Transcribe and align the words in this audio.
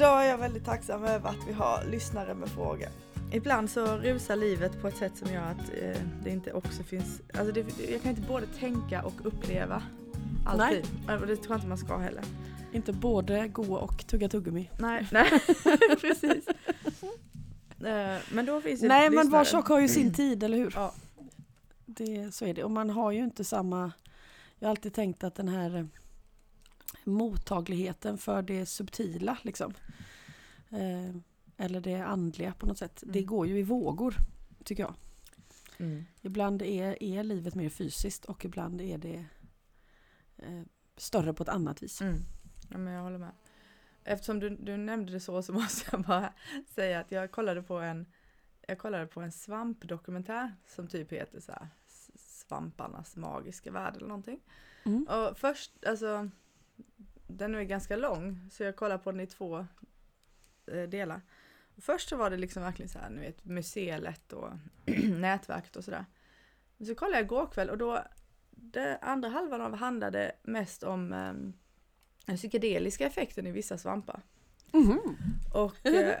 Idag 0.00 0.24
är 0.24 0.28
jag 0.28 0.38
väldigt 0.38 0.64
tacksam 0.64 1.04
över 1.04 1.30
att 1.30 1.48
vi 1.48 1.52
har 1.52 1.84
lyssnare 1.90 2.34
med 2.34 2.48
frågor. 2.48 2.88
Ibland 3.32 3.70
så 3.70 3.96
rusar 3.96 4.36
livet 4.36 4.80
på 4.82 4.88
ett 4.88 4.96
sätt 4.96 5.16
som 5.16 5.32
gör 5.32 5.42
att 5.42 5.70
eh, 5.82 6.02
det 6.24 6.30
inte 6.30 6.52
också 6.52 6.82
finns, 6.82 7.20
alltså 7.34 7.52
det, 7.52 7.90
jag 7.90 8.02
kan 8.02 8.10
inte 8.10 8.22
både 8.28 8.46
tänka 8.46 9.02
och 9.02 9.12
uppleva 9.24 9.82
alltid. 10.46 10.86
Nej. 11.06 11.16
Och 11.16 11.26
det 11.26 11.36
tror 11.36 11.50
jag 11.50 11.56
inte 11.56 11.68
man 11.68 11.78
ska 11.78 11.96
heller. 11.96 12.24
Inte 12.72 12.92
både 12.92 13.48
gå 13.48 13.74
och 13.74 14.06
tugga 14.06 14.28
tuggummi. 14.28 14.70
Nej, 14.78 15.08
nej 15.12 15.30
precis. 16.00 16.48
Eh, 17.84 18.18
men 18.32 18.46
då 18.46 18.60
finns 18.60 18.80
det 18.80 18.88
Nej 18.88 19.10
lyssnare. 19.10 19.24
men 19.24 19.30
var 19.30 19.44
sak 19.44 19.68
har 19.68 19.80
ju 19.80 19.88
sin 19.88 20.14
tid, 20.14 20.42
eller 20.42 20.58
hur? 20.58 20.72
Ja. 20.76 20.94
Det, 21.86 22.34
så 22.34 22.46
är 22.46 22.54
det. 22.54 22.64
Och 22.64 22.70
man 22.70 22.90
har 22.90 23.10
ju 23.10 23.18
inte 23.18 23.44
samma... 23.44 23.92
Jag 24.58 24.68
har 24.68 24.70
alltid 24.70 24.94
tänkt 24.94 25.24
att 25.24 25.34
den 25.34 25.48
här 25.48 25.88
mottagligheten 27.04 28.18
för 28.18 28.42
det 28.42 28.66
subtila 28.66 29.38
liksom. 29.42 29.74
Eh, 30.70 31.16
eller 31.56 31.80
det 31.80 32.00
andliga 32.00 32.52
på 32.52 32.66
något 32.66 32.78
sätt. 32.78 33.02
Mm. 33.02 33.12
Det 33.12 33.22
går 33.22 33.46
ju 33.46 33.58
i 33.58 33.62
vågor, 33.62 34.14
tycker 34.64 34.82
jag. 34.82 34.94
Mm. 35.78 36.04
Ibland 36.20 36.62
är, 36.62 37.02
är 37.02 37.22
livet 37.22 37.54
mer 37.54 37.68
fysiskt 37.68 38.24
och 38.24 38.44
ibland 38.44 38.80
är 38.80 38.98
det 38.98 39.24
eh, 40.36 40.62
större 40.96 41.34
på 41.34 41.42
ett 41.42 41.48
annat 41.48 41.82
vis. 41.82 42.00
Mm. 42.00 42.18
Ja, 42.70 42.78
men 42.78 42.92
jag 42.92 43.02
håller 43.02 43.18
med. 43.18 43.32
Eftersom 44.04 44.40
du, 44.40 44.50
du 44.50 44.76
nämnde 44.76 45.12
det 45.12 45.20
så 45.20 45.42
så 45.42 45.52
måste 45.60 45.88
jag 45.92 46.02
bara 46.02 46.32
säga 46.74 47.00
att 47.00 47.12
jag 47.12 47.30
kollade 47.30 47.62
på 47.62 47.78
en 47.78 48.06
jag 48.68 48.78
kollade 48.78 49.06
på 49.06 49.20
en 49.20 49.32
svampdokumentär 49.32 50.54
som 50.66 50.88
typ 50.88 51.12
heter 51.12 51.40
så 51.40 51.52
här, 51.52 51.68
Svamparnas 52.16 53.16
magiska 53.16 53.70
värld 53.70 53.96
eller 53.96 54.08
någonting. 54.08 54.40
Mm. 54.84 55.06
Och 55.08 55.38
först, 55.38 55.84
alltså 55.84 56.30
den 57.26 57.54
är 57.54 57.62
ganska 57.62 57.96
lång 57.96 58.40
så 58.50 58.62
jag 58.62 58.76
kollar 58.76 58.98
på 58.98 59.12
den 59.12 59.20
i 59.20 59.26
två 59.26 59.66
eh, 60.66 60.82
delar. 60.82 61.20
Först 61.78 62.08
så 62.08 62.16
var 62.16 62.30
det 62.30 62.36
liksom 62.36 62.62
verkligen 62.62 62.88
så 62.88 62.98
här, 62.98 63.10
ni 63.10 63.20
vet, 63.20 63.44
museet 63.44 64.32
och 64.32 64.50
nätverket 65.18 65.76
och 65.76 65.84
sådär. 65.84 66.04
Så 66.86 66.94
kollade 66.94 67.16
jag 67.16 67.24
igår 67.24 67.46
kväll 67.46 67.70
och 67.70 67.78
då, 67.78 68.04
det 68.50 68.98
andra 69.02 69.28
halvan 69.28 69.60
av 69.60 69.76
handlade 69.76 70.32
mest 70.42 70.82
om 70.82 71.12
eh, 71.12 71.32
den 72.26 72.36
psykedeliska 72.36 73.06
effekten 73.06 73.46
i 73.46 73.50
vissa 73.50 73.78
svampar. 73.78 74.20
Mm. 74.72 75.16
Och 75.54 75.86
eh, 75.86 76.16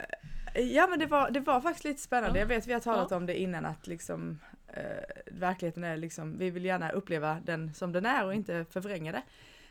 ja 0.54 0.86
men 0.86 0.98
det 0.98 1.06
var, 1.06 1.30
det 1.30 1.40
var 1.40 1.60
faktiskt 1.60 1.84
lite 1.84 2.02
spännande. 2.02 2.38
Jag 2.38 2.46
vet 2.46 2.66
vi 2.66 2.72
har 2.72 2.80
talat 2.80 3.10
ja. 3.10 3.16
om 3.16 3.26
det 3.26 3.40
innan 3.40 3.66
att 3.66 3.86
liksom 3.86 4.38
eh, 4.66 5.22
verkligheten 5.26 5.84
är 5.84 5.96
liksom, 5.96 6.38
vi 6.38 6.50
vill 6.50 6.64
gärna 6.64 6.90
uppleva 6.90 7.40
den 7.44 7.74
som 7.74 7.92
den 7.92 8.06
är 8.06 8.26
och 8.26 8.34
inte 8.34 8.64
förvränga 8.64 9.12
det. 9.12 9.22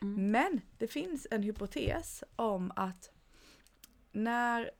Mm. 0.02 0.32
Men 0.32 0.62
det 0.78 0.88
finns 0.88 1.28
en 1.32 1.44
hypotes 1.44 2.24
om 2.36 2.72
att 2.76 3.12
när 4.12 4.72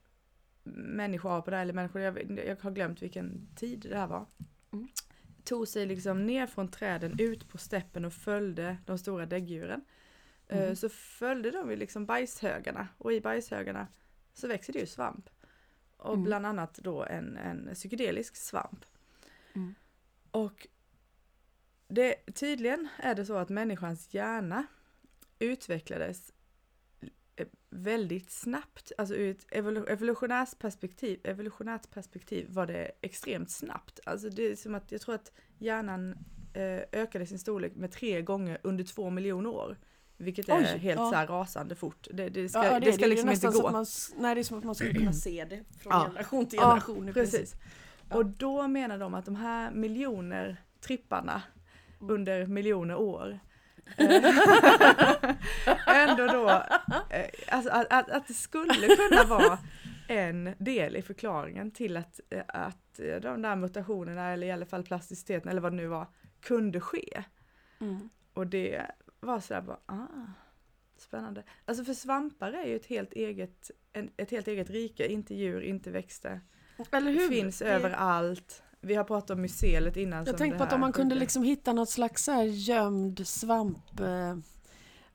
människor 0.74 1.42
på 1.42 1.50
det 1.50 1.56
här, 1.56 1.64
eller 1.64 1.74
människor, 1.74 2.02
jag, 2.02 2.40
jag 2.48 2.62
har 2.62 2.72
glömt 2.72 3.02
vilken 3.02 3.48
tid 3.56 3.86
det 3.90 3.98
här 3.98 4.08
var, 4.08 4.26
mm. 4.74 4.88
tog 5.44 5.68
sig 5.68 5.86
liksom 5.86 6.26
ner 6.26 6.48
från 6.48 6.72
träden 6.72 7.20
ut 7.20 7.50
på 7.50 7.58
steppen 7.58 8.06
och 8.06 8.14
följde 8.14 8.78
de 8.86 8.98
stora 8.98 9.26
däggdjuren. 9.26 9.86
Eh, 10.48 10.64
mm. 10.64 10.76
Så 10.76 10.90
följde 10.90 11.52
de 11.52 11.70
ju 11.70 11.76
liksom 11.76 12.06
bajshögarna 12.06 12.88
och 12.98 13.14
i 13.14 13.22
bajshögarna 13.22 13.88
så 14.34 14.48
växer 14.48 14.74
det 14.74 14.80
ju 14.80 14.86
svamp. 14.86 15.30
Och 15.98 16.14
mm. 16.14 16.24
bland 16.24 16.46
annat 16.46 16.78
då 16.78 17.04
en, 17.04 17.38
en 17.38 17.70
psykedelisk 17.74 18.36
svamp. 18.36 18.86
Mm. 19.54 19.76
Och 20.32 20.68
det, 21.88 22.16
tydligen 22.34 22.88
är 22.98 23.16
det 23.16 23.26
så 23.26 23.36
att 23.36 23.50
människans 23.50 24.14
hjärna 24.14 24.66
utvecklades 25.40 26.34
eh, 27.36 27.48
väldigt 27.70 28.32
snabbt, 28.32 28.92
alltså 28.98 29.16
ur 29.16 29.32
ett 29.32 29.46
evolutionärt 29.88 30.60
perspektiv, 30.60 31.20
evolutionärt 31.24 31.92
perspektiv 31.92 32.48
var 32.50 32.68
det 32.68 32.92
extremt 33.02 33.52
snabbt. 33.52 34.00
Alltså 34.06 34.30
det 34.30 34.44
är 34.44 34.56
som 34.56 34.76
att 34.76 34.92
jag 34.92 35.02
tror 35.02 35.16
att 35.16 35.32
hjärnan 35.58 36.18
eh, 36.54 36.82
ökade 36.92 37.26
sin 37.26 37.40
storlek 37.40 37.76
med 37.76 37.92
tre 37.92 38.22
gånger 38.22 38.58
under 38.64 38.84
två 38.84 39.10
miljoner 39.10 39.50
år. 39.50 39.78
Vilket 40.18 40.50
är 40.50 40.58
Oj, 40.58 40.64
helt 40.64 41.00
ja. 41.00 41.26
så 41.28 41.34
rasande 41.34 41.76
fort. 41.76 42.08
Det, 42.14 42.30
det 42.30 42.50
ska, 42.50 42.66
ja, 42.66 42.80
det, 42.80 42.86
det 42.86 42.94
ska 42.94 43.02
det 43.02 43.10
liksom 43.10 43.30
inte 43.30 43.48
gå. 43.48 43.72
Man, 43.72 43.86
nej, 44.18 44.36
det 44.36 44.42
är 44.42 44.44
som 44.44 44.58
att 44.58 44.64
man 44.64 44.76
ska 44.76 44.94
kunna 44.94 45.14
se 45.14 45.46
det 45.46 45.64
från 45.80 45.94
ja. 45.94 46.04
generation 46.04 46.46
till 46.46 46.60
generation. 46.60 47.08
Ja, 47.08 47.14
precis. 47.14 47.56
Och 48.10 48.26
då 48.26 48.68
menar 48.68 48.98
de 48.98 49.14
att 49.14 49.26
de 49.26 49.36
här 49.36 49.72
miljoner 49.72 50.64
tripparna 50.82 51.42
mm. 52.00 52.14
under 52.14 52.46
miljoner 52.46 52.96
år 52.96 53.40
ändå 55.88 56.28
då, 56.28 56.50
eh, 57.10 57.26
alltså 57.48 57.72
att, 57.72 57.88
att, 57.90 58.10
att 58.10 58.28
det 58.28 58.34
skulle 58.34 58.96
kunna 58.96 59.24
vara 59.24 59.60
en 60.08 60.56
del 60.58 60.96
i 60.96 61.02
förklaringen 61.02 61.72
till 61.72 61.98
att, 61.98 62.20
eh, 62.30 62.44
att 62.48 63.00
de 63.22 63.42
där 63.42 63.56
mutationerna 63.56 64.32
eller 64.32 64.48
i 64.48 64.52
alla 64.52 64.66
fall 64.66 64.84
plasticiteten 64.84 65.52
eller 65.52 65.62
vad 65.62 65.72
det 65.72 65.76
nu 65.76 65.88
var 65.88 66.08
kunde 66.42 66.82
ske. 66.82 67.24
Mm. 67.82 68.10
Och 68.34 68.48
det 68.48 68.86
var 69.20 69.40
sådär 69.40 69.62
bara, 69.62 69.80
ah, 69.86 70.28
spännande. 70.98 71.44
Alltså 71.66 71.84
för 71.84 71.94
svampar 71.94 72.54
är 72.54 72.68
ju 72.68 72.76
ett 72.76 72.86
helt 72.86 73.14
eget, 73.14 73.72
en, 73.94 74.12
ett 74.18 74.32
helt 74.32 74.48
eget 74.48 74.70
rike, 74.70 75.08
inte 75.08 75.36
djur, 75.36 75.62
inte 75.62 75.92
växter. 75.92 76.42
Eller 76.92 77.12
hur? 77.12 77.28
Finns 77.28 77.60
det... 77.60 77.66
överallt. 77.66 78.64
Vi 78.82 78.96
har 78.96 79.04
pratat 79.04 79.30
om 79.30 79.42
museet 79.42 79.98
innan. 79.98 80.26
Jag 80.26 80.38
tänkte 80.38 80.58
på 80.58 80.64
att 80.64 80.74
om 80.74 80.80
man 80.80 80.94
kunde 80.94 81.16
liksom 81.16 81.44
hitta 81.44 81.74
något 81.74 81.90
slags 81.90 82.24
så 82.24 82.32
här 82.32 82.44
gömd 82.44 83.28
svamp 83.28 84.00
eh, 84.00 84.38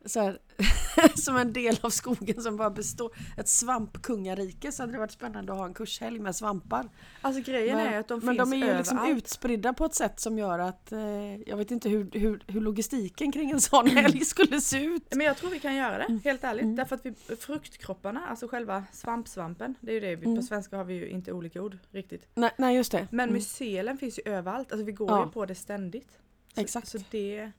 så 0.06 0.20
här, 0.20 0.38
som 1.14 1.36
en 1.36 1.52
del 1.52 1.76
av 1.80 1.90
skogen 1.90 2.42
som 2.42 2.56
bara 2.56 2.70
består. 2.70 3.16
Ett 3.36 3.48
svampkungarike 3.48 4.72
så 4.72 4.82
hade 4.82 4.92
det 4.92 4.98
varit 4.98 5.10
spännande 5.10 5.52
att 5.52 5.58
ha 5.58 5.66
en 5.66 5.74
kurshelg 5.74 6.18
med 6.18 6.36
svampar. 6.36 6.88
Alltså 7.20 7.42
grejen 7.42 7.76
men, 7.76 7.86
är 7.86 7.98
att 7.98 8.08
de 8.08 8.20
finns 8.20 8.26
Men 8.26 8.36
de 8.36 8.52
är 8.52 8.66
ju 8.66 8.76
liksom 8.76 9.06
utspridda 9.08 9.72
på 9.72 9.84
ett 9.84 9.94
sätt 9.94 10.20
som 10.20 10.38
gör 10.38 10.58
att 10.58 10.92
eh, 10.92 11.00
jag 11.36 11.56
vet 11.56 11.70
inte 11.70 11.88
hur, 11.88 12.10
hur, 12.12 12.44
hur, 12.46 12.60
logistiken 12.60 13.32
kring 13.32 13.50
en 13.50 13.60
sån 13.60 13.86
helg 13.86 14.24
skulle 14.24 14.60
se 14.60 14.84
ut. 14.84 15.14
Men 15.14 15.26
jag 15.26 15.36
tror 15.36 15.50
vi 15.50 15.60
kan 15.60 15.74
göra 15.74 15.98
det, 15.98 16.04
mm. 16.04 16.20
helt 16.24 16.44
ärligt. 16.44 16.62
Mm. 16.62 16.76
Därför 16.76 16.96
att 16.96 17.06
vi, 17.06 17.36
fruktkropparna, 17.36 18.26
alltså 18.26 18.48
själva 18.48 18.84
svampsvampen, 18.92 19.74
det 19.80 19.90
är 19.90 19.94
ju 19.94 20.00
det, 20.00 20.16
vi, 20.16 20.26
mm. 20.26 20.36
på 20.36 20.42
svenska 20.42 20.76
har 20.76 20.84
vi 20.84 20.94
ju 20.94 21.08
inte 21.08 21.32
olika 21.32 21.62
ord 21.62 21.78
riktigt. 21.90 22.28
Nej, 22.34 22.50
nej 22.58 22.76
just 22.76 22.92
det. 22.92 23.08
Men 23.10 23.28
mm. 23.28 23.34
mycelen 23.34 23.98
finns 23.98 24.18
ju 24.18 24.32
överallt, 24.32 24.72
alltså 24.72 24.86
vi 24.86 24.92
går 24.92 25.10
ja. 25.10 25.24
ju 25.24 25.30
på 25.30 25.46
det 25.46 25.54
ständigt. 25.54 26.18
Så, 26.54 26.60
Exakt. 26.60 26.88
Så 26.88 26.98
det, 27.10 27.50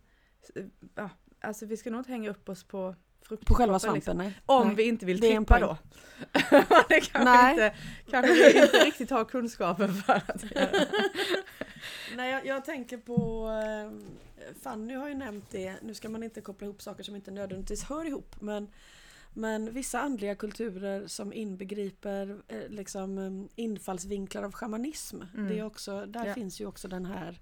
ja, 0.96 1.10
alltså 1.46 1.66
vi 1.66 1.78
ska 1.78 1.90
nog 1.90 2.00
inte 2.00 2.12
hänga 2.12 2.30
upp 2.30 2.50
oss 2.50 2.64
på 2.64 2.96
på 3.46 3.54
själva 3.54 3.80
svampen 3.80 3.96
liksom. 3.96 4.18
nej. 4.18 4.34
Om 4.46 4.68
nej. 4.68 4.76
vi 4.76 4.84
inte 4.84 5.06
vill 5.06 5.20
trippa 5.20 5.60
då. 5.60 5.78
det 6.90 7.02
kanske, 7.02 7.24
nej. 7.24 7.52
Inte, 7.52 7.76
kanske 8.12 8.34
vi 8.34 8.62
inte 8.62 8.86
riktigt 8.86 9.10
har 9.10 9.26
kunskapen 9.26 9.94
för 9.94 10.14
att 10.14 10.52
göra. 10.52 10.70
Nej 12.16 12.32
jag, 12.32 12.46
jag, 12.46 12.66
tänker 12.66 12.98
på 12.98 13.50
eh, 13.50 13.92
Fanny 14.62 14.94
har 14.94 15.08
ju 15.08 15.16
nämnt 15.16 15.50
det, 15.52 15.76
nu 15.82 15.94
ska 15.94 16.10
man 16.10 16.24
inte 16.24 16.42
koppla 16.42 16.68
ihop 16.68 16.82
saker 16.82 17.04
som 17.04 17.16
inte 17.16 17.32
nödvändigtvis 17.32 17.84
hör 17.84 18.06
ihop 18.06 18.36
men 18.40 18.72
men 19.38 19.74
vissa 19.74 20.00
andliga 20.00 20.36
kulturer 20.36 21.08
som 21.08 21.34
inbegriper 21.34 22.38
eh, 22.48 22.70
liksom, 22.70 23.18
eh, 23.18 23.64
infallsvinklar 23.64 24.44
av 24.44 24.52
shamanism. 24.52 25.22
Mm. 25.34 25.48
Det 25.48 25.60
är 25.60 25.66
också, 25.66 26.06
där 26.06 26.26
ja. 26.26 26.34
finns 26.34 26.62
ju 26.62 26.66
också 26.66 26.88
den 26.88 27.06
här 27.06 27.40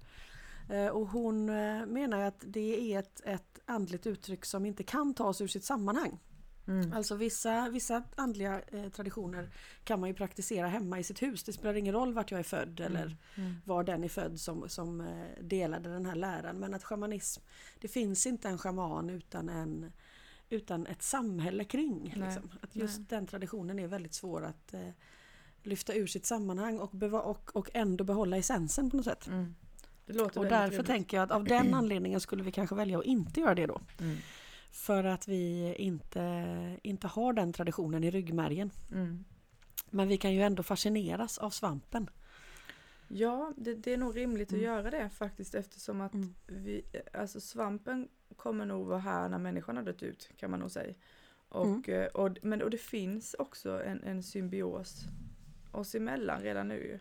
och 0.92 1.08
hon 1.08 1.48
eh, 1.48 1.86
menar 1.86 2.20
att 2.20 2.44
det 2.46 2.94
är 2.94 2.98
ett, 2.98 3.20
ett 3.24 3.60
andligt 3.64 4.06
uttryck 4.06 4.44
som 4.44 4.66
inte 4.66 4.82
kan 4.82 5.14
tas 5.14 5.40
ur 5.40 5.46
sitt 5.46 5.64
sammanhang. 5.64 6.18
Mm. 6.66 6.92
Alltså 6.92 7.14
vissa, 7.14 7.68
vissa 7.68 8.02
andliga 8.14 8.60
eh, 8.60 8.88
traditioner 8.88 9.50
kan 9.84 10.00
man 10.00 10.08
ju 10.08 10.14
praktisera 10.14 10.66
hemma 10.66 10.98
i 10.98 11.04
sitt 11.04 11.22
hus. 11.22 11.44
Det 11.44 11.52
spelar 11.52 11.74
ingen 11.74 11.94
roll 11.94 12.14
vart 12.14 12.30
jag 12.30 12.40
är 12.40 12.44
född 12.44 12.80
mm. 12.80 12.92
eller 12.92 13.16
mm. 13.34 13.54
var 13.64 13.84
den 13.84 14.04
är 14.04 14.08
född 14.08 14.40
som, 14.40 14.68
som 14.68 15.00
eh, 15.00 15.42
delade 15.42 15.88
den 15.88 16.06
här 16.06 16.14
läran. 16.14 16.56
Men 16.56 16.74
att 16.74 16.84
shamanism, 16.84 17.42
det 17.80 17.88
finns 17.88 18.26
inte 18.26 18.48
en 18.48 18.58
shaman 18.58 19.10
utan, 19.10 19.48
en, 19.48 19.92
utan 20.48 20.86
ett 20.86 21.02
samhälle 21.02 21.64
kring. 21.64 22.04
Liksom. 22.04 22.50
Att 22.60 22.76
just 22.76 22.98
Nej. 22.98 23.06
den 23.08 23.26
traditionen 23.26 23.78
är 23.78 23.86
väldigt 23.86 24.14
svår 24.14 24.44
att 24.44 24.74
eh, 24.74 24.90
lyfta 25.62 25.94
ur 25.94 26.06
sitt 26.06 26.26
sammanhang 26.26 26.78
och, 26.78 27.02
och, 27.02 27.56
och 27.56 27.70
ändå 27.74 28.04
behålla 28.04 28.36
essensen 28.36 28.90
på 28.90 28.96
något 28.96 29.06
sätt. 29.06 29.26
Mm 29.26 29.54
och 30.06 30.44
därför 30.44 30.68
trevligt. 30.68 30.86
tänker 30.86 31.16
jag 31.16 31.24
att 31.24 31.30
av 31.30 31.44
den 31.44 31.74
anledningen 31.74 32.20
skulle 32.20 32.42
vi 32.42 32.52
kanske 32.52 32.74
välja 32.74 32.98
att 32.98 33.04
inte 33.04 33.40
göra 33.40 33.54
det 33.54 33.66
då. 33.66 33.80
Mm. 34.00 34.16
För 34.70 35.04
att 35.04 35.28
vi 35.28 35.74
inte, 35.78 36.78
inte 36.82 37.06
har 37.06 37.32
den 37.32 37.52
traditionen 37.52 38.04
i 38.04 38.10
ryggmärgen. 38.10 38.70
Mm. 38.92 39.24
Men 39.90 40.08
vi 40.08 40.16
kan 40.16 40.34
ju 40.34 40.42
ändå 40.42 40.62
fascineras 40.62 41.38
av 41.38 41.50
svampen. 41.50 42.10
Ja, 43.08 43.52
det, 43.56 43.74
det 43.74 43.92
är 43.92 43.96
nog 43.96 44.16
rimligt 44.16 44.52
mm. 44.52 44.60
att 44.60 44.64
göra 44.64 44.90
det 44.90 45.10
faktiskt 45.10 45.54
eftersom 45.54 46.00
att 46.00 46.14
mm. 46.14 46.34
vi, 46.46 46.84
alltså 47.12 47.40
svampen 47.40 48.08
kommer 48.36 48.66
nog 48.66 48.86
vara 48.86 48.98
här 48.98 49.28
när 49.28 49.38
människan 49.38 49.76
har 49.76 49.84
dött 49.84 50.02
ut 50.02 50.30
kan 50.36 50.50
man 50.50 50.60
nog 50.60 50.70
säga. 50.70 50.94
Och, 51.48 51.88
mm. 51.88 52.02
eh, 52.02 52.06
och, 52.06 52.38
men, 52.42 52.62
och 52.62 52.70
det 52.70 52.78
finns 52.78 53.34
också 53.38 53.84
en, 53.84 54.02
en 54.02 54.22
symbios 54.22 55.04
oss 55.72 55.94
emellan 55.94 56.42
redan 56.42 56.68
nu. 56.68 57.00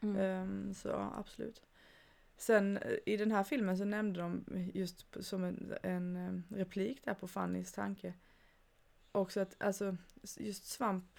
Um, 0.00 0.74
så 0.74 1.12
absolut. 1.18 1.62
Sen 2.42 2.76
eh, 2.76 2.96
i 3.06 3.16
den 3.16 3.30
här 3.32 3.44
filmen 3.44 3.78
så 3.78 3.84
nämnde 3.84 4.20
de 4.20 4.44
just 4.74 5.24
som 5.24 5.44
en, 5.44 5.74
en 5.82 6.16
eh, 6.16 6.56
replik 6.56 7.04
där 7.04 7.14
på 7.14 7.28
Fannys 7.28 7.72
tanke 7.72 8.14
också 9.12 9.40
att 9.40 9.62
alltså 9.62 9.96
just 10.38 10.64
svamp 10.66 11.18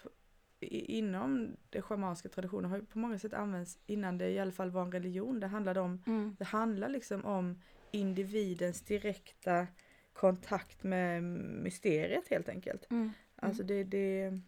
i, 0.59 0.97
inom 0.97 1.55
den 1.69 1.81
schamanska 1.81 2.29
traditionen 2.29 2.69
har 2.69 2.77
ju 2.77 2.85
på 2.85 2.99
många 2.99 3.19
sätt 3.19 3.33
använts 3.33 3.79
innan 3.85 4.17
det 4.17 4.29
i 4.29 4.39
alla 4.39 4.51
fall 4.51 4.71
var 4.71 4.81
en 4.81 4.91
religion. 4.91 5.39
Det 5.39 5.47
handlade 5.47 5.79
om, 5.79 6.03
Mm. 6.07 6.35
det 6.39 6.45
handlar 6.45 6.89
liksom 6.89 7.25
om 7.25 7.61
individens 7.91 8.81
direkta 8.81 9.67
kontakt 10.13 10.83
med 10.83 11.23
mysteriet 11.63 12.27
helt 12.27 12.49
enkelt. 12.49 12.91
Mm. 12.91 13.11
Alltså 13.35 13.63
det, 13.63 13.83
det 13.83 14.39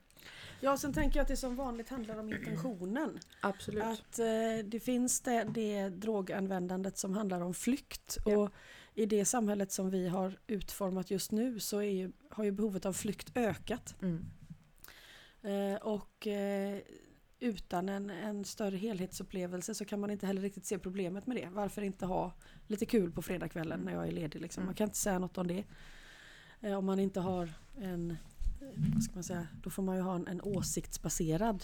Ja, 0.66 0.78
sen 0.78 0.94
tänker 0.94 1.20
jag 1.20 1.22
att 1.22 1.28
det 1.28 1.38
som 1.38 1.56
vanligt 1.56 1.90
handlar 1.90 2.18
om 2.20 2.30
intentionen. 2.30 3.20
absolut. 3.42 3.84
Att 3.84 4.20
eh, 4.20 4.66
det 4.66 4.80
finns 4.80 5.22
det, 5.22 5.44
det 5.44 5.90
droganvändandet 5.90 6.98
som 6.98 7.14
handlar 7.14 7.42
om 7.42 7.54
flykt. 7.54 8.18
Ja. 8.26 8.38
Och 8.38 8.50
i 8.94 9.06
det 9.06 9.26
samhället 9.26 9.72
som 9.72 9.90
vi 9.90 10.08
har 10.08 10.40
utformat 10.48 11.12
just 11.12 11.32
nu 11.32 11.60
så 11.60 11.82
ju, 11.82 12.12
har 12.30 12.44
ju 12.44 12.52
behovet 12.52 12.86
av 12.86 12.94
flykt 12.94 13.38
ökat. 13.38 13.96
Mm. 14.02 14.26
Eh, 15.42 15.82
och 15.82 16.28
eh, 16.28 16.80
utan 17.40 17.90
en, 17.90 18.10
en 18.10 18.46
större 18.46 18.78
helhetsupplevelse 18.78 19.76
så 19.76 19.86
kan 19.86 20.00
man 20.00 20.12
inte 20.12 20.28
heller 20.28 20.42
riktigt 20.42 20.66
se 20.66 20.80
problemet 20.80 21.28
med 21.28 21.38
det. 21.38 21.50
Varför 21.52 21.82
inte 21.82 22.06
ha 22.06 22.34
lite 22.68 22.86
kul 22.86 23.12
på 23.12 23.22
fredagskvällen 23.22 23.80
när 23.80 23.94
jag 23.94 24.08
är 24.08 24.12
ledig? 24.12 24.42
Liksom? 24.42 24.62
Mm. 24.62 24.68
Man 24.68 24.76
kan 24.76 24.88
inte 24.88 24.98
säga 24.98 25.20
något 25.20 25.38
om 25.38 25.48
det. 25.48 25.64
Eh, 26.62 26.78
om 26.78 26.86
man 26.86 27.00
inte 27.00 27.20
har 27.20 27.54
en, 27.78 28.18
vad 28.94 29.04
ska 29.04 29.14
man 29.14 29.24
säga, 29.24 29.48
då 29.64 29.70
får 29.70 29.84
man 29.84 29.96
ju 29.96 30.02
ha 30.02 30.16
en, 30.16 30.28
en 30.28 30.42
åsiktsbaserad 30.42 31.64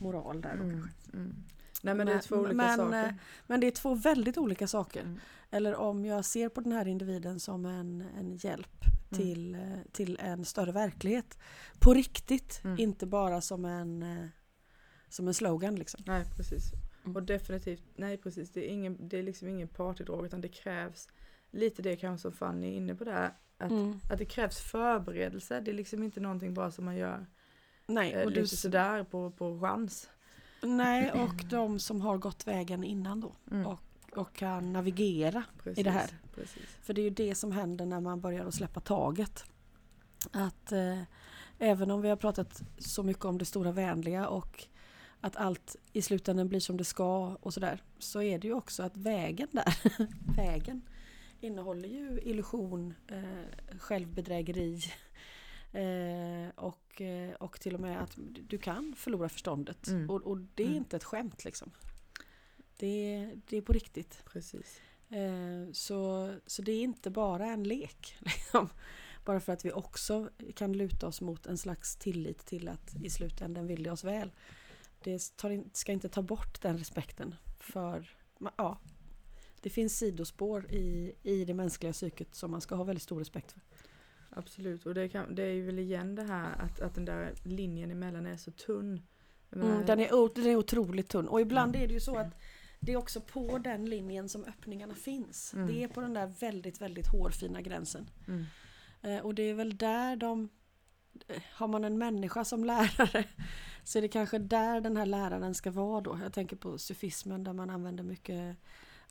moral 0.00 0.40
där. 0.40 0.56
Då, 0.56 0.62
Mm. 0.62 0.80
kanske. 0.80 1.10
Mm. 1.16 1.34
Nej 1.82 1.94
men 1.94 2.06
det 2.06 2.12
är 2.12 2.18
två 2.18 2.36
olika 2.36 2.54
men, 2.54 2.76
saker. 2.76 3.04
eh, 3.04 3.12
Men 3.46 3.60
det 3.60 3.66
är 3.66 3.70
två 3.70 3.94
väldigt 3.94 4.38
olika 4.38 4.66
saker. 4.66 5.00
Mm. 5.02 5.18
Eller 5.50 5.74
om 5.76 6.04
jag 6.04 6.24
ser 6.24 6.48
på 6.48 6.60
den 6.60 6.72
här 6.72 6.88
individen 6.88 7.40
som 7.40 7.66
en, 7.66 8.04
en 8.18 8.36
hjälp 8.36 8.84
Mm. 9.12 9.22
till, 9.22 9.54
eh, 9.54 9.60
till 9.92 10.18
en 10.20 10.44
större 10.44 10.72
verklighet. 10.72 11.38
På 11.78 11.94
riktigt, 11.94 12.60
Mm. 12.64 12.78
inte 12.78 13.06
bara 13.06 13.40
som 13.40 13.64
en, 13.64 14.02
eh, 14.02 14.26
som 15.08 15.28
en 15.28 15.34
slogan. 15.34 15.76
Liksom. 15.76 16.00
Nej 16.06 16.24
precis. 16.36 16.62
Och 17.14 17.22
definitivt, 17.22 17.82
nej 17.96 18.16
precis, 18.16 18.50
det 18.52 18.70
är, 18.70 18.72
ingen, 18.72 19.08
det 19.08 19.18
är 19.18 19.22
liksom 19.22 19.48
ingen 19.48 19.68
partydrog 19.68 20.26
utan 20.26 20.40
det 20.40 20.48
krävs 20.48 21.08
lite 21.50 21.82
det 21.82 21.96
kanske 21.96 22.22
som 22.22 22.32
Fanny 22.32 22.66
är 22.66 22.72
inne 22.72 22.94
på 22.94 23.04
där. 23.04 23.32
Att, 23.60 23.70
Mm. 23.70 24.00
att 24.10 24.18
det 24.18 24.24
krävs 24.24 24.58
förberedelse, 24.60 25.60
det 25.60 25.70
är 25.70 25.74
liksom 25.74 26.02
inte 26.02 26.20
någonting 26.20 26.54
bara 26.54 26.70
som 26.70 26.84
man 26.84 26.96
gör 26.96 27.26
Nej, 27.86 28.12
eh, 28.12 28.24
och 28.24 28.32
du, 28.32 28.40
lite 28.42 28.56
sådär 28.56 29.04
på, 29.04 29.30
på 29.30 29.60
chans. 29.60 30.10
nej, 30.62 31.12
och 31.22 31.44
de 31.50 31.78
som 31.78 32.00
har 32.00 32.18
gått 32.18 32.46
vägen 32.46 32.84
innan 32.84 33.20
då 33.20 33.32
Mm. 33.50 33.66
och, 33.66 33.78
och 34.16 34.34
kan 34.34 34.72
navigera. 34.72 35.44
precis, 35.62 35.84
det 35.84 35.90
här. 35.90 36.10
Precis. 36.34 36.62
För 36.82 36.94
det 36.94 37.00
är 37.00 37.04
ju 37.04 37.10
det 37.10 37.34
som 37.34 37.52
händer 37.52 37.86
när 37.86 38.00
man 38.00 38.20
börjar 38.20 38.44
att 38.46 38.54
släppa 38.54 38.80
taget. 38.80 39.44
Att 40.32 40.72
eh, 40.72 41.02
även 41.58 41.90
om 41.90 42.00
vi 42.02 42.08
har 42.08 42.16
pratat 42.16 42.62
så 42.78 43.02
mycket 43.02 43.24
om 43.24 43.38
det 43.38 43.44
stora 43.44 43.72
vänliga 43.72 44.28
och 44.28 44.64
att 45.20 45.36
allt 45.36 45.76
i 45.92 46.02
slutändan 46.02 46.48
blir 46.48 46.60
som 46.60 46.76
det 46.76 46.84
ska 46.84 47.36
och 47.40 47.54
sådär. 47.54 47.82
Så 47.98 48.22
är 48.22 48.38
det 48.38 48.48
ju 48.48 48.54
också 48.54 48.82
att 48.82 48.96
vägen 48.96 49.48
där, 49.52 49.76
vägen 50.36 50.82
innehåller 51.40 51.88
ju 51.88 52.20
illusion, 52.22 52.94
eh, 53.08 53.78
självbedrägeri 53.78 54.80
eh, 55.72 56.48
och, 56.56 57.00
eh, 57.00 57.32
och 57.34 57.60
till 57.60 57.74
och 57.74 57.80
med 57.80 58.02
att 58.02 58.18
du 58.48 58.58
kan 58.58 58.94
förlora 58.96 59.28
förståndet. 59.28 59.86
Mm. 59.88 60.10
Och, 60.10 60.22
och 60.22 60.38
det 60.38 60.62
är 60.62 60.66
Mm. 60.66 60.78
inte 60.78 60.96
ett 60.96 61.04
skämt 61.04 61.44
liksom. 61.44 61.70
Det, 62.76 63.30
det 63.46 63.56
är 63.56 63.62
på 63.62 63.72
riktigt. 63.72 64.22
precis. 64.24 64.80
Eh, 65.08 65.72
Så, 65.72 66.30
så 66.46 66.62
det 66.62 66.72
är 66.72 66.82
inte 66.82 67.10
bara 67.10 67.46
en 67.46 67.64
lek. 67.64 68.16
Liksom. 68.20 68.68
Bara 69.24 69.40
för 69.40 69.52
att 69.52 69.64
vi 69.64 69.72
också 69.72 70.30
kan 70.54 70.72
luta 70.72 71.06
oss 71.06 71.20
mot 71.20 71.46
en 71.46 71.58
slags 71.58 71.96
tillit 71.96 72.46
till 72.46 72.68
att 72.68 72.94
i 73.04 73.10
slutändan 73.10 73.66
vill 73.66 73.82
det 73.82 73.90
oss 73.90 74.04
väl. 74.04 74.30
Det 75.04 75.36
tar 75.36 75.64
ska 75.72 75.92
inte 75.92 76.08
ta 76.08 76.22
bort 76.22 76.60
den 76.62 76.78
respekten. 76.78 77.34
För 77.60 78.16
ja, 78.56 78.78
det 79.60 79.70
finns 79.70 79.98
sidospår 79.98 80.66
i, 80.70 81.12
i 81.22 81.44
det 81.44 81.54
mänskliga 81.54 81.92
psyket 81.92 82.34
som 82.34 82.50
man 82.50 82.60
ska 82.60 82.74
ha 82.74 82.84
väldigt 82.84 83.02
stor 83.02 83.18
respekt 83.18 83.52
för. 83.52 83.60
Absolut, 84.30 84.86
och 84.86 84.94
det, 84.94 85.08
kan, 85.08 85.34
det 85.34 85.42
är 85.42 85.52
ju 85.52 85.66
väl 85.66 85.78
igen 85.78 86.14
det 86.14 86.22
här 86.22 86.52
att, 86.62 86.80
att 86.80 86.94
den 86.94 87.04
där 87.04 87.32
linjen 87.42 87.90
emellan 87.90 88.26
är 88.26 88.36
så 88.36 88.50
tunn. 88.50 89.02
Menar, 89.50 89.70
Mm, 89.74 89.86
den, 89.86 90.00
är, 90.00 90.34
den 90.34 90.46
är 90.46 90.56
otroligt 90.56 91.08
tunn. 91.08 91.28
Och 91.28 91.40
ibland 91.40 91.76
är 91.76 91.86
det 91.88 91.94
ju 91.94 92.00
så 92.00 92.16
att 92.18 92.40
det 92.80 92.92
är 92.92 92.96
också 92.96 93.20
på 93.20 93.58
den 93.58 93.84
linjen 93.90 94.28
som 94.28 94.44
öppningarna 94.44 94.94
finns. 94.94 95.54
Mm. 95.54 95.66
Det 95.66 95.82
är 95.84 95.88
på 95.88 96.00
den 96.00 96.14
där 96.14 96.26
väldigt, 96.26 96.80
väldigt 96.80 97.06
hårfina 97.08 97.60
gränsen. 97.62 98.10
mm, 98.28 98.44
Eh, 99.02 99.18
Och 99.18 99.34
det 99.34 99.42
är 99.42 99.54
väl 99.54 99.76
där 99.76 100.16
de... 100.16 100.48
eh, 101.28 101.42
Har 101.52 101.68
man 101.68 101.84
en 101.84 101.98
människa 101.98 102.44
som 102.44 102.64
lärare 102.72 103.24
så 103.84 103.98
är 103.98 104.02
det 104.02 104.08
kanske 104.08 104.38
där 104.38 104.80
den 104.80 104.96
här 104.96 105.06
läraren 105.06 105.54
ska 105.54 105.70
vara 105.70 106.00
då. 106.00 106.18
Jag 106.22 106.32
tänker 106.32 106.56
på 106.56 106.78
sufismen 106.78 107.44
där 107.44 107.52
man 107.52 107.70
använder 107.70 108.04
mycket 108.04 108.56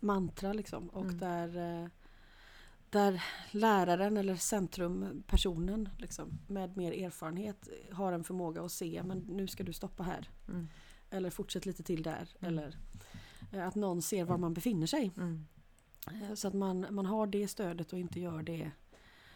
mantra 0.02 0.54
liksom. 0.54 0.90
Och 0.90 1.04
Mm. 1.06 1.18
där, 1.18 1.82
eh, 1.84 1.88
där 2.90 3.24
läraren 3.52 4.18
eller 4.18 4.36
centrumpersonen 4.36 5.90
liksom, 5.98 6.40
med 6.48 6.78
mer 6.78 6.92
erfarenhet 6.92 7.68
har 7.92 8.12
en 8.14 8.24
förmåga 8.24 8.62
att 8.64 8.72
se 8.72 9.04
men 9.04 9.18
nu 9.18 9.48
ska 9.48 9.64
du 9.64 9.74
stoppa 9.74 10.04
här. 10.04 10.30
mm, 10.48 10.68
Eller 11.10 11.30
fortsätt 11.30 11.66
lite 11.66 11.84
till 11.84 12.04
där. 12.04 12.30
Mm. 12.40 12.54
Eller 12.54 12.78
eh, 13.52 13.68
att 13.68 13.76
någon 13.76 14.02
ser 14.02 14.24
var 14.26 14.38
man 14.38 14.54
befinner 14.54 14.88
sig. 14.88 15.12
mm, 15.18 15.46
Eh, 16.12 16.34
Så 16.36 16.48
att 16.48 16.54
man, 16.54 16.86
man 16.90 17.06
har 17.06 17.28
det 17.28 17.48
stödet 17.48 17.94
och 17.94 18.00
inte 18.00 18.20
gör 18.20 18.44
det 18.44 18.72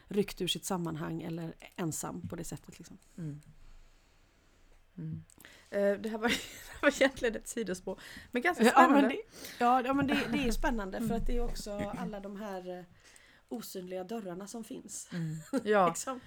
ryckt 0.08 0.42
ur 0.42 0.48
sitt 0.48 0.66
sammanhang 0.66 1.22
eller 1.22 1.54
ensam 1.76 2.28
på 2.28 2.36
det 2.36 2.44
sättet. 2.44 2.80
Liksom. 2.80 2.98
mm. 3.18 3.42
Mm. 4.98 5.24
Eh, 5.74 6.00
Det 6.00 6.10
här 6.10 6.18
var, 6.18 6.28
det 6.30 6.82
var 6.82 6.90
egentligen 6.90 7.36
ett 7.36 7.48
sidospår. 7.48 8.00
Men 8.32 8.42
ganska 8.42 8.64
Ja, 8.64 8.72
spännande. 8.72 9.02
men, 9.02 9.10
det, 9.10 9.18
ja, 9.60 9.82
ja, 9.86 9.94
men 9.94 10.08
det, 10.08 10.20
det 10.32 10.38
är 10.48 10.52
spännande 10.52 10.98
för 10.98 11.06
Mm. 11.06 11.18
att 11.18 11.28
det 11.28 11.38
är 11.38 11.44
också 11.44 11.72
alla 11.98 12.20
de 12.20 12.36
här 12.42 12.80
eh, 12.80 12.86
osynliga 13.50 14.04
dörrarna 14.04 14.48
som 14.48 14.64
finns. 14.64 15.10
Mm. 15.14 15.36
Ja, 15.72 15.88
Liksom. 15.88 16.20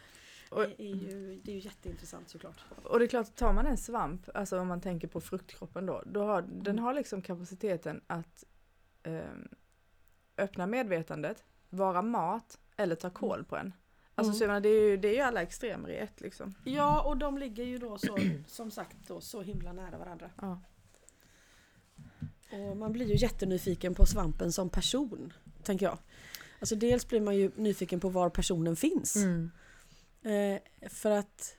och, 0.50 0.60
Det, 0.62 0.82
är 0.82 0.94
ju, 0.94 1.40
det 1.44 1.50
är 1.50 1.54
ju 1.54 1.60
jätteintressant 1.60 2.28
såklart. 2.28 2.60
och 2.84 2.98
det 2.98 3.04
är 3.04 3.08
klart, 3.08 3.34
tar 3.36 3.52
man 3.52 3.66
en 3.66 3.76
svamp, 3.76 4.28
alltså 4.34 4.58
om 4.60 4.68
man 4.68 4.80
tänker 4.80 5.08
på 5.08 5.20
fruktkroppen 5.20 5.86
då, 5.86 6.02
då 6.06 6.24
har, 6.24 6.42
den 6.42 6.78
har 6.78 6.94
liksom 6.94 7.22
kapaciteten 7.22 8.00
att 8.06 8.44
ehm, 9.02 9.48
öppna 10.38 10.66
medvetandet, 10.66 11.44
vara 11.70 12.02
mat 12.02 12.58
eller 12.76 12.94
ta 12.94 13.10
koll 13.10 13.44
på 13.44 13.56
en. 13.56 13.72
Alltså 14.18 14.30
Mm. 14.30 14.38
så 14.38 14.46
menar, 14.46 14.60
det, 14.60 14.68
är 14.68 14.90
ju, 14.90 14.96
det 14.96 15.08
är 15.08 15.14
ju 15.14 15.20
alla 15.20 15.42
extremer 15.42 15.88
i 15.88 15.96
ett 15.96 16.20
liksom. 16.20 16.54
Ja, 16.64 17.02
och 17.02 17.16
de 17.16 17.38
ligger 17.38 17.64
ju 17.64 17.78
då 17.78 17.98
så, 17.98 18.18
som 18.46 18.70
sagt 18.70 18.96
då, 19.06 19.20
så 19.20 19.42
himla 19.42 19.72
nära 19.72 19.98
varandra. 19.98 20.30
Ja. 20.40 20.60
Och 22.50 22.76
man 22.76 22.92
blir 22.92 23.06
ju 23.06 23.16
jättenyfiken 23.16 23.94
på 23.94 24.06
svampen 24.06 24.52
som 24.52 24.68
person, 24.70 25.32
tänker 25.62 25.86
jag. 25.86 25.98
Alltså 26.60 26.76
dels 26.76 27.08
blir 27.08 27.20
man 27.20 27.36
ju 27.36 27.50
nyfiken 27.56 28.00
på 28.00 28.08
var 28.08 28.30
personen 28.30 28.76
finns. 28.76 29.16
Mm. 29.16 29.50
Eh, 30.22 30.88
för 30.88 31.10
att 31.10 31.56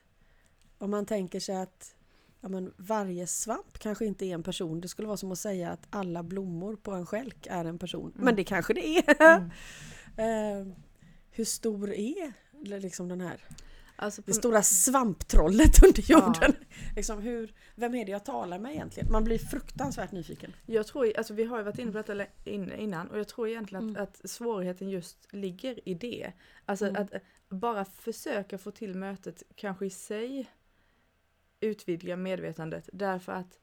om 0.78 0.90
man 0.90 1.06
tänker 1.06 1.40
sig 1.40 1.56
att 1.56 1.94
ja, 2.40 2.48
men 2.48 2.72
varje 2.76 3.26
svamp 3.26 3.78
kanske 3.78 4.06
inte 4.06 4.26
är 4.26 4.34
en 4.34 4.42
person. 4.42 4.80
Det 4.80 4.88
skulle 4.88 5.08
vara 5.08 5.16
som 5.16 5.32
att 5.32 5.38
säga 5.38 5.70
att 5.70 5.86
alla 5.90 6.22
blommor 6.22 6.76
på 6.76 6.92
en 6.92 7.06
skälk 7.06 7.46
är 7.50 7.64
en 7.64 7.78
person. 7.78 8.12
Mm. 8.12 8.24
Men 8.24 8.36
det 8.36 8.44
kanske 8.44 8.74
det 8.74 8.98
är. 8.98 9.36
Mm. 9.36 9.50
eh, 10.68 10.74
hur 11.30 11.44
stor 11.44 11.92
är 11.92 12.32
liksom 12.62 13.08
den 13.08 13.20
här, 13.20 13.40
Alltså 14.00 14.22
det 14.26 14.32
stora 14.32 14.62
svamptrollet 14.62 15.82
under 15.86 16.02
jorden? 16.10 16.54
Liksom 16.96 17.22
hur, 17.22 17.54
vem 17.74 17.94
är 17.94 18.04
det 18.04 18.12
jag 18.12 18.24
talar 18.24 18.58
med 18.58 18.72
egentligen? 18.72 19.12
Man 19.12 19.24
blir 19.24 19.38
fruktansvärt 19.38 20.12
nyfiken. 20.12 20.52
Jag 20.66 20.86
tror, 20.86 21.12
alltså 21.18 21.34
vi 21.34 21.44
har 21.44 21.58
ju 21.58 21.64
varit 21.64 21.78
inne 21.78 21.92
på 21.92 22.02
detta 22.02 22.26
innan 22.76 23.10
och 23.10 23.18
jag 23.18 23.28
tror 23.28 23.48
egentligen 23.48 23.88
Mm. 23.88 24.02
att, 24.02 24.24
att 24.24 24.30
svårigheten 24.30 24.90
just 24.90 25.32
ligger 25.32 25.88
i 25.88 25.94
det. 25.94 26.32
Alltså 26.64 26.86
Mm. 26.86 27.02
att 27.02 27.12
bara 27.48 27.84
försöka 27.84 28.58
få 28.58 28.70
till 28.70 28.94
mötet 28.94 29.42
kanske 29.54 29.86
i 29.86 29.90
sig 29.90 30.50
utvidga 31.60 32.16
medvetandet 32.16 32.88
därför 32.92 33.32
att 33.32 33.58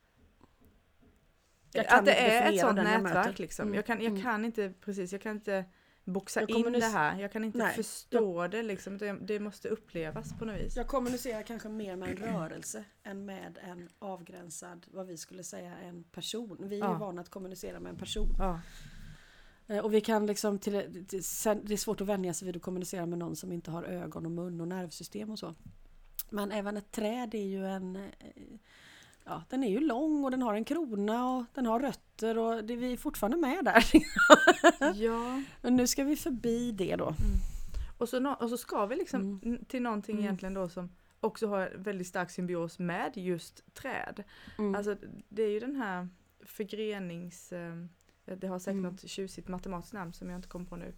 att 1.87 2.05
det 2.05 2.13
är 2.13 2.53
ett 2.53 2.59
sånt 2.59 2.75
nätverk 2.75 3.39
liksom. 3.39 3.63
Mm. 3.63 3.75
Jag, 3.75 3.85
kan, 3.85 4.01
jag 4.01 4.09
Mm. 4.11 4.21
kan 4.21 4.45
inte, 4.45 4.73
precis, 4.81 5.11
jag 5.11 5.21
kan 5.21 5.31
inte 5.35 5.65
boxa 6.05 6.41
Jag 6.41 6.49
in 6.49 6.71
det 6.71 6.85
här. 6.85 7.19
Jag 7.19 7.31
kan 7.31 7.43
inte 7.43 7.57
Nej, 7.57 7.75
förstå 7.75 8.47
det 8.47 8.63
liksom. 8.63 8.97
Det, 8.97 9.17
det 9.21 9.39
måste 9.39 9.69
upplevas 9.69 10.33
på 10.39 10.45
något 10.45 10.61
vis. 10.61 10.75
Jag 10.75 10.87
kommunicerar 10.87 11.41
kanske 11.41 11.69
mer 11.69 11.95
med 11.95 12.09
en 12.09 12.17
rörelse 12.17 12.83
än 13.03 13.25
med 13.25 13.57
en 13.61 13.89
avgränsad, 13.99 14.85
vad 14.91 15.07
vi 15.07 15.17
skulle 15.17 15.43
säga, 15.43 15.77
en 15.77 16.03
person. 16.03 16.57
Vi 16.59 16.75
är 16.75 16.79
Ja. 16.79 16.93
ju 16.93 16.99
vana 16.99 17.21
att 17.21 17.29
kommunicera 17.29 17.79
med 17.79 17.89
en 17.89 17.97
person. 17.97 18.29
Ja. 18.39 18.61
Eh, 19.67 19.79
Och 19.79 19.93
vi 19.93 20.01
kan 20.01 20.25
liksom 20.25 20.59
till, 20.59 21.05
till, 21.07 21.23
sen, 21.23 21.61
det 21.63 21.73
är 21.73 21.77
svårt 21.77 22.01
att 22.01 22.07
vänja 22.07 22.33
sig 22.33 22.45
vid 22.45 22.55
att 22.55 22.61
kommunicera 22.61 23.05
med 23.05 23.19
någon 23.19 23.35
som 23.35 23.51
inte 23.51 23.71
har 23.71 23.83
ögon 23.83 24.25
och 24.25 24.31
mun 24.31 24.61
och 24.61 24.67
nervsystem 24.67 25.29
och 25.29 25.39
så. 25.39 25.55
Men 26.29 26.51
även 26.51 26.77
ett 26.77 26.91
träd 26.91 27.35
är 27.35 27.45
ju 27.45 27.65
en... 27.67 28.09
Ja, 29.27 29.43
den 29.49 29.63
är 29.63 29.69
ju 29.69 29.79
lång 29.79 30.23
och 30.23 30.31
den 30.31 30.41
har 30.41 30.53
en 30.53 30.65
krona 30.65 31.29
och 31.37 31.43
den 31.53 31.65
har 31.65 31.79
rötter 31.79 32.37
och 32.37 32.63
det, 32.63 32.75
vi 32.75 32.93
är 32.93 32.97
fortfarande 32.97 33.37
med 33.37 33.65
där. 33.65 33.85
ja. 35.03 35.41
Men 35.61 35.75
nu 35.75 35.87
ska 35.87 36.03
vi 36.03 36.15
förbi 36.15 36.71
det 36.71 36.95
då. 36.95 37.13
Och 37.97 38.09
så, 38.09 38.33
och 38.33 38.49
så 38.49 38.57
ska 38.57 38.85
vi 38.85 38.95
liksom 38.95 39.39
Mm. 39.43 39.65
till 39.65 39.81
någonting 39.81 40.15
Mm. 40.15 40.23
egentligen 40.25 40.53
då 40.53 40.69
som 40.69 40.89
också 41.19 41.47
har 41.47 41.71
väldigt 41.77 42.07
stark 42.07 42.31
symbios 42.31 42.79
med 42.79 43.11
just 43.17 43.73
träd. 43.73 44.23
Mm. 44.57 44.75
Alltså 44.75 44.95
det 45.29 45.43
är 45.43 45.49
ju 45.49 45.59
den 45.59 45.75
här 45.75 46.07
förgrenings... 46.45 47.51
eh, 47.51 47.75
Det 48.37 48.47
har 48.47 48.59
säkert 48.59 48.79
Mm. 48.79 48.91
något 48.91 49.09
tjusigt 49.09 49.47
matematiskt 49.47 49.93
namn 49.93 50.13
som 50.13 50.29
jag 50.29 50.37
inte 50.37 50.47
kommer 50.47 50.65
på 50.65 50.75
nu. 50.75 50.93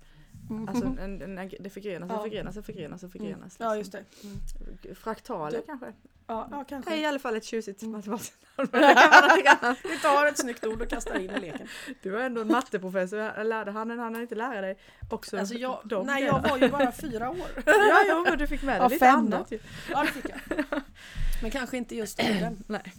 Mm. 0.50 0.68
Alltså 0.70 0.86
en, 0.86 1.38
en, 1.38 1.52
det 1.60 1.70
förgrenas 1.70 2.10
och 2.12 2.18
Ja. 2.18 2.22
förgrenas 2.22 2.58
och 2.58 2.66
förgrenas 2.66 3.04
och 3.04 3.12
förgrenas. 3.12 3.56
Ja 3.60 3.76
liksom. 3.76 4.00
just 4.00 4.12
det. 4.22 4.28
Mm. 4.88 4.96
Fraktaler 4.96 5.62
kanske? 5.66 5.86
Ja, 6.28 6.48
ja 6.52 6.58
Det 6.58 6.66
kanske. 6.70 6.94
är 6.94 6.98
i 6.98 7.06
alla 7.06 7.20
fall 7.20 7.36
ett 7.36 7.44
tjusigt 7.44 7.82
Mm. 7.82 7.92
matematiskt 7.92 8.34
namn. 8.58 8.70
det. 8.72 9.76
Vi 9.84 10.00
tar 10.00 10.26
ett 10.28 10.38
snyggt 10.38 10.66
ord 10.66 10.82
och 10.82 10.90
kastar 10.90 11.20
in 11.20 11.30
i 11.32 11.40
leken. 11.40 11.68
Du 12.02 12.10
var 12.10 12.20
ändå 12.20 12.42
en 12.42 12.48
matteprofessor, 12.48 13.44
lärde 13.44 13.72
han 13.72 13.92
en 13.92 14.00
han 14.00 14.16
inte 14.22 14.36
lära 14.36 14.62
dig 14.62 14.78
också 15.12 15.38
Alltså 15.40 15.56
jag, 15.56 15.82
de 15.86 16.06
nej 16.06 16.24
jag 16.24 16.50
var 16.50 16.58
ju 16.58 16.70
bara 16.70 16.92
fyra 16.92 17.30
år. 17.30 17.48
Ja, 17.66 18.04
jo, 18.10 18.26
men 18.30 18.38
du 18.38 18.48
fick 18.48 18.64
med 18.64 18.74
dig 18.76 18.82
Ja, 18.82 18.88
lite 18.88 19.06
fem 19.06 19.16
annat 19.16 19.50
då. 19.50 19.58
Ja 19.92 20.02
det 20.04 20.08
fick 20.12 20.26
jag. 20.30 20.66
Men 21.42 21.52
kanske 21.52 21.78
inte 21.78 21.96
just 21.96 22.20
orden. 22.20 22.64
Nej. 22.68 22.94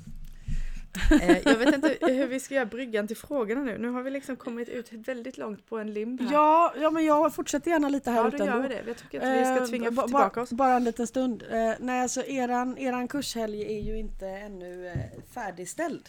Eh, 1.22 1.38
jag 1.44 1.56
vet 1.58 1.74
inte 1.74 1.98
hur 2.00 2.26
vi 2.26 2.40
ska 2.40 2.54
göra 2.54 2.66
bryggan 2.66 3.06
till 3.06 3.16
frågorna 3.16 3.62
nu. 3.62 3.78
Nu 3.78 3.88
har 3.88 4.02
vi 4.02 4.10
liksom 4.10 4.36
kommit 4.36 4.68
ut 4.68 4.92
väldigt 4.92 5.38
långt 5.38 5.66
på 5.68 5.78
en 5.78 5.92
limb 5.92 6.20
här. 6.20 6.32
Ja, 6.32 6.74
ja 6.80 6.90
men 6.90 7.04
jag 7.04 7.34
fortsätter 7.34 7.70
gärna 7.70 7.88
lite 7.88 8.10
här 8.10 8.18
ja 8.22 8.28
ute 8.28 8.36
då 8.36 8.44
gör 8.46 8.60
vi 8.62 8.68
det. 8.68 8.82
Jag 8.86 8.96
tycker 8.96 9.20
att 9.20 9.38
vi 9.40 9.44
ska 9.44 9.62
Eh, 9.64 9.68
tvinga 9.68 9.90
ba- 9.90 10.02
tillbaka 10.02 10.34
ba- 10.40 10.42
oss. 10.42 10.50
Bara 10.52 10.74
en 10.76 10.84
liten 10.84 11.06
stund. 11.06 11.42
Eh, 11.50 11.72
nej 11.80 12.02
alltså 12.02 12.22
eran, 12.26 12.78
eran 12.78 13.08
kurshelg 13.08 13.62
är 13.78 13.80
ju 13.82 13.98
inte 13.98 14.26
ännu 14.28 14.86
eh, 14.88 15.22
färdigställd. 15.34 16.08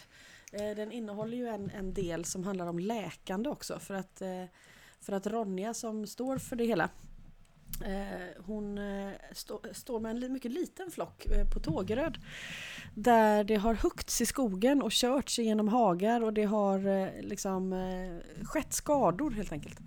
Eh, 0.52 0.76
den 0.76 0.92
innehåller 0.92 1.36
ju 1.36 1.46
en, 1.48 1.70
en 1.78 1.94
del 1.94 2.24
som 2.24 2.44
handlar 2.44 2.66
om 2.66 2.78
läkande 2.78 3.48
också 3.50 3.78
för 3.78 3.94
att, 3.94 4.20
eh, 4.22 4.28
för 5.00 5.12
att 5.12 5.26
Ronja 5.26 5.74
som 5.74 6.06
står 6.06 6.38
för 6.38 6.56
det 6.56 6.64
hela 6.64 6.84
eh, 6.84 6.90
Eh, 7.86 8.42
hon 8.46 8.78
eh, 8.78 9.10
stå, 9.32 9.60
står 9.72 10.00
med 10.00 10.10
en 10.10 10.20
li- 10.20 10.28
mycket 10.28 10.50
liten 10.52 10.90
flock 10.90 11.26
eh, 11.26 11.48
på 11.50 11.60
Tågeröd 11.60 12.18
där 12.94 13.44
det 13.44 13.54
har 13.56 13.74
huggts 13.74 14.20
i 14.20 14.26
skogen 14.26 14.82
och 14.82 14.92
körts 14.92 15.38
genom 15.38 15.68
hagar 15.68 16.20
och 16.24 16.32
det 16.32 16.44
har 16.44 16.86
eh, 16.86 17.08
liksom 17.20 17.72
eh, 17.72 18.44
skett 18.44 18.72
skador 18.72 19.30
helt 19.30 19.52
enkelt. 19.52 19.78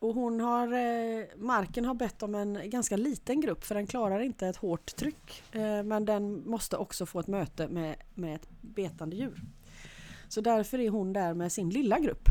Och 0.00 0.14
hon 0.14 0.40
har, 0.40 0.72
eh, 0.72 1.24
marken 1.36 1.84
har 1.84 1.94
bett 1.94 2.22
om 2.22 2.34
en 2.34 2.70
ganska 2.70 2.96
liten 2.96 3.40
grupp 3.40 3.64
för 3.64 3.74
den 3.74 3.86
klarar 3.86 4.20
inte 4.20 4.46
ett 4.46 4.56
hårt 4.56 4.96
tryck. 4.96 5.42
Eh, 5.52 5.82
men 5.82 6.04
den 6.04 6.48
måste 6.50 6.76
också 6.76 7.06
få 7.06 7.20
ett 7.20 7.26
möte 7.26 7.68
med, 7.68 7.96
med 8.14 8.34
ett 8.34 8.48
betande 8.60 9.16
djur. 9.16 9.42
Så 10.28 10.40
därför 10.40 10.78
är 10.78 10.88
hon 10.90 11.12
där 11.12 11.34
med 11.34 11.52
sin 11.52 11.70
lilla 11.70 11.98
grupp. 11.98 12.28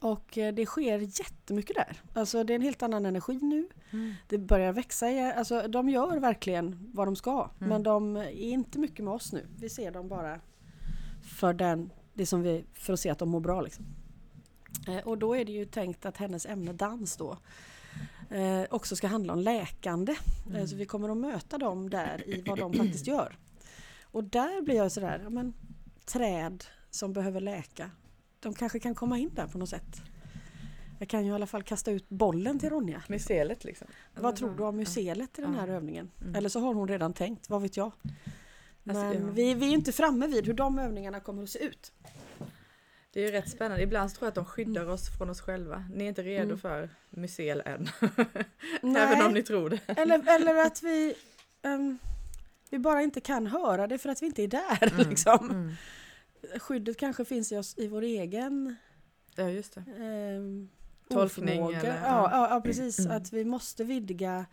Och 0.00 0.38
eh, 0.38 0.54
det 0.54 0.66
sker 0.66 0.98
jättemycket 0.98 1.76
där. 1.76 2.02
Alltså 2.14 2.44
det 2.44 2.52
är 2.52 2.54
en 2.54 2.62
helt 2.62 2.82
annan 2.82 3.06
energi 3.06 3.38
nu. 3.42 3.68
Mm. 3.90 4.14
Det 4.28 4.38
börjar 4.38 4.72
växa. 4.72 5.06
Alltså 5.36 5.68
de 5.68 5.88
gör 5.88 6.18
verkligen 6.18 6.90
vad 6.94 7.06
de 7.06 7.16
ska. 7.16 7.50
Mm. 7.58 7.68
Men 7.68 7.82
de 7.82 8.16
är 8.16 8.30
inte 8.30 8.78
mycket 8.78 9.04
med 9.04 9.14
oss 9.14 9.32
nu. 9.32 9.46
Vi 9.58 9.68
ser 9.68 9.90
dem 9.90 10.08
bara 10.08 10.40
för, 11.22 11.52
den, 11.52 11.90
det 12.14 12.26
som 12.26 12.42
vi, 12.42 12.64
för 12.72 12.92
att 12.92 13.00
se 13.00 13.10
att 13.10 13.18
de 13.18 13.28
mår 13.28 13.40
bra. 13.40 13.60
Liksom. 13.60 13.84
Eh, 14.88 14.98
och 14.98 15.18
då 15.18 15.36
är 15.36 15.44
det 15.44 15.52
ju 15.52 15.64
tänkt 15.64 16.06
att 16.06 16.16
hennes 16.16 16.46
ämne 16.46 16.72
dans 16.72 17.16
då 17.16 17.38
eh, 18.30 18.62
också 18.70 18.96
ska 18.96 19.06
handla 19.06 19.32
om 19.32 19.38
läkande. 19.38 20.14
Mm. 20.48 20.68
så 20.68 20.76
vi 20.76 20.86
kommer 20.86 21.08
att 21.08 21.16
möta 21.16 21.58
dem 21.58 21.90
där 21.90 22.28
i 22.28 22.42
vad 22.46 22.58
de 22.58 22.72
faktiskt 22.72 23.06
gör. 23.06 23.38
Och 24.02 24.24
där 24.24 24.62
blir 24.62 24.76
jag 24.76 24.92
sådär, 24.92 25.20
ja 25.22 25.30
men 25.30 25.54
träd 26.04 26.64
som 26.90 27.12
behöver 27.12 27.40
läka. 27.40 27.90
De 28.40 28.54
kanske 28.54 28.78
kan 28.80 28.94
komma 28.94 29.18
in 29.18 29.30
där 29.34 29.46
på 29.46 29.58
något 29.58 29.68
sätt. 29.68 30.00
Jag 30.98 31.08
kan 31.08 31.24
ju 31.24 31.30
i 31.30 31.34
alla 31.34 31.46
fall 31.46 31.62
kasta 31.62 31.90
ut 31.90 32.08
bollen 32.08 32.58
till 32.58 32.70
Ronja. 32.70 33.02
Mycelet 33.08 33.64
liksom. 33.64 33.86
Vad 34.14 34.36
tror 34.36 34.56
du 34.56 34.62
om 34.62 34.76
mycelet 34.76 35.38
i 35.38 35.42
den 35.42 35.54
här 35.54 35.68
övningen? 35.68 36.10
Mm. 36.20 36.34
Eller 36.34 36.48
så 36.48 36.60
har 36.60 36.74
hon 36.74 36.88
redan 36.88 37.12
tänkt, 37.12 37.50
vad 37.50 37.62
vet 37.62 37.76
jag? 37.76 37.92
Men 38.82 38.96
Alltså, 38.96 39.20
ja. 39.20 39.26
vi, 39.32 39.54
vi 39.54 39.64
är 39.66 39.68
ju 39.70 39.74
inte 39.74 39.92
framme 39.92 40.26
vid 40.26 40.46
hur 40.46 40.54
de 40.54 40.78
övningarna 40.78 41.20
kommer 41.20 41.42
att 41.42 41.50
se 41.50 41.58
ut. 41.64 41.92
Det 43.12 43.20
är 43.20 43.26
ju 43.26 43.32
rätt 43.32 43.50
spännande. 43.50 43.82
Ibland 43.82 44.14
tror 44.14 44.26
jag 44.26 44.28
att 44.28 44.34
de 44.34 44.44
skyddar 44.44 44.88
oss 44.88 45.08
från 45.18 45.30
oss 45.30 45.40
själva. 45.40 45.84
Ni 45.94 46.04
är 46.04 46.08
inte 46.08 46.22
redo 46.22 46.44
Mm. 46.44 46.58
för 46.58 46.90
mycel 47.10 47.62
än. 47.66 47.88
Nej. 48.82 49.02
Även 49.02 49.26
om 49.26 49.32
ni 49.34 49.42
tror 49.42 49.70
det. 49.70 49.80
Eller, 49.86 50.34
eller 50.36 50.66
att 50.66 50.82
vi, 50.82 51.14
ehm, 51.62 51.98
vi 52.70 52.78
bara 52.78 53.02
inte 53.02 53.20
kan 53.20 53.46
höra 53.46 53.86
det 53.86 53.98
för 53.98 54.08
att 54.08 54.22
vi 54.22 54.26
inte 54.26 54.42
är 54.42 54.48
där. 54.48 55.04
Liksom. 55.08 55.50
Mm. 55.50 55.72
Skyddet 56.58 56.96
kanske 56.96 57.24
finns 57.24 57.52
i, 57.52 57.56
oss, 57.56 57.74
i 57.78 57.88
vår 57.88 58.02
egen 58.02 58.76
Ja 59.36 59.50
just 59.50 59.74
det. 59.74 59.80
ehm, 59.80 60.68
Tolkning 61.08 61.72
eller- 61.72 61.84
ja, 62.02 62.28
ja, 62.30 62.48
ja 62.50 62.60
precis. 62.60 62.98
Mm. 62.98 63.16
Att 63.16 63.32
vi 63.32 63.44
måste 63.44 63.84
vidga 63.84 64.46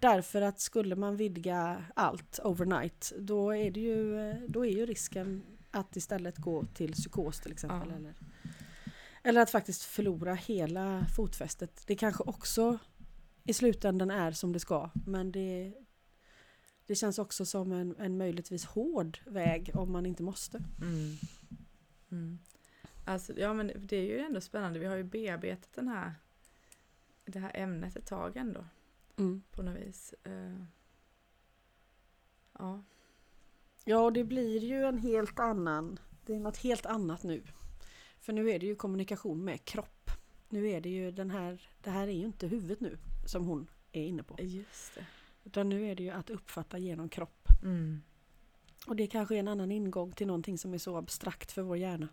därför 0.00 0.42
att 0.42 0.60
skulle 0.60 0.96
man 0.96 1.16
vidga 1.16 1.84
allt 1.94 2.40
overnight 2.44 3.12
då 3.18 3.50
är, 3.56 3.70
det 3.70 3.80
ju, 3.80 4.30
eh, 4.30 4.36
då 4.48 4.66
är 4.66 4.70
ju 4.70 4.86
risken 4.86 5.42
att 5.70 5.96
istället 5.96 6.36
gå 6.38 6.64
till 6.64 6.92
psykos 6.92 7.40
till 7.40 7.52
exempel. 7.52 7.88
Ja. 7.90 7.96
Eller, 7.96 8.14
eller 9.22 9.40
att 9.40 9.50
faktiskt 9.50 9.82
förlora 9.82 10.34
hela 10.34 11.06
fotfästet. 11.16 11.82
Det 11.86 11.96
kanske 11.96 12.22
också 12.24 12.78
i 13.44 13.52
slutändan 13.52 14.10
är 14.10 14.32
som 14.32 14.52
det 14.52 14.60
ska 14.60 14.90
men 15.06 15.32
det, 15.32 15.72
det 16.90 16.96
känns 16.96 17.18
också 17.18 17.46
som 17.46 17.72
en, 17.72 17.96
en 17.98 18.18
möjligtvis 18.18 18.64
hård 18.64 19.18
väg 19.26 19.70
om 19.74 19.92
man 19.92 20.06
inte 20.06 20.22
måste. 20.22 20.62
Mm. 20.82 21.16
Mm. 22.10 22.38
Alltså, 23.04 23.32
ja 23.38 23.54
men 23.54 23.72
det 23.76 23.96
är 23.96 24.02
ju 24.02 24.18
ändå 24.18 24.40
spännande. 24.40 24.78
Vi 24.78 24.86
har 24.86 24.96
ju 24.96 25.04
bearbetat 25.04 25.72
den 25.72 25.88
här, 25.88 26.14
det 27.24 27.38
här 27.38 27.50
ämnet 27.54 27.96
ett 27.96 28.06
tag 28.06 28.36
ändå 28.36 28.64
på 29.50 29.62
något 29.62 29.76
vis. 29.76 30.14
Eh, 30.24 30.64
ja. 32.58 32.82
Ja, 33.84 33.98
och 33.98 34.12
det 34.12 34.24
blir 34.24 34.58
ju 34.58 34.84
en 34.84 34.98
helt 34.98 35.38
annan, 35.38 35.98
det 36.26 36.34
är 36.34 36.40
något 36.40 36.56
helt 36.56 36.86
annat 36.86 37.22
nu. 37.22 37.42
För 38.20 38.32
nu 38.32 38.50
är 38.50 38.58
det 38.58 38.66
ju 38.66 38.76
kommunikation 38.76 39.44
med 39.44 39.64
kropp. 39.64 40.10
Nu 40.48 40.68
är 40.68 40.80
det 40.80 40.90
ju 40.90 41.10
den 41.10 41.30
här, 41.30 41.70
det 41.82 41.90
här 41.90 42.08
är 42.08 42.12
ju 42.12 42.24
inte 42.24 42.46
huvudet 42.46 42.80
nu 42.80 42.98
som 43.26 43.44
hon 43.44 43.70
är 43.92 44.04
inne 44.04 44.22
på. 44.22 44.36
Just 44.38 44.94
det. 44.94 45.06
Utan 45.44 45.68
nu 45.68 45.86
är 45.90 45.94
det 45.94 46.02
ju 46.02 46.10
att 46.10 46.30
uppfatta 46.30 46.78
genom 46.78 47.08
kropp. 47.08 47.48
Mm. 47.62 48.02
Och 48.86 48.96
det 48.96 49.06
kanske 49.06 49.34
är 49.34 49.38
en 49.38 49.48
annan 49.48 49.72
ingång 49.72 50.12
till 50.12 50.26
någonting 50.26 50.58
som 50.58 50.74
är 50.74 50.78
så 50.78 50.96
abstrakt 50.96 51.52
för 51.52 51.62
vår 51.62 51.76
hjärna. 51.76 52.08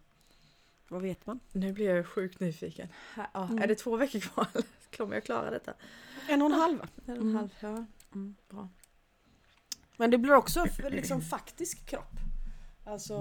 Vad 0.89 1.01
vet 1.01 1.25
man? 1.25 1.39
Nu 1.51 1.73
blir 1.73 1.95
jag 1.95 2.07
sjukt 2.07 2.39
nyfiken. 2.39 2.87
Ja, 3.15 3.47
Mm. 3.47 3.63
Är 3.63 3.67
det 3.67 3.75
två 3.75 3.95
veckor 3.97 4.19
kvar? 4.19 4.47
Kommer 4.97 5.13
jag 5.13 5.23
klara 5.23 5.51
detta? 5.51 5.73
En 6.29 6.41
och 6.41 6.45
en 6.45 6.53
halv. 6.53 6.79
En 7.05 7.11
och 7.11 7.15
en 7.17 7.21
Mm. 7.21 7.35
halv, 7.35 7.49
ja. 7.59 7.85
Mm, 8.13 8.35
bra. 8.49 8.69
Men 9.97 10.11
det 10.11 10.17
blir 10.17 10.33
också 10.33 10.65
liksom 10.89 11.21
faktisk 11.21 11.85
kropp. 11.85 12.19
Alltså, 12.85 13.15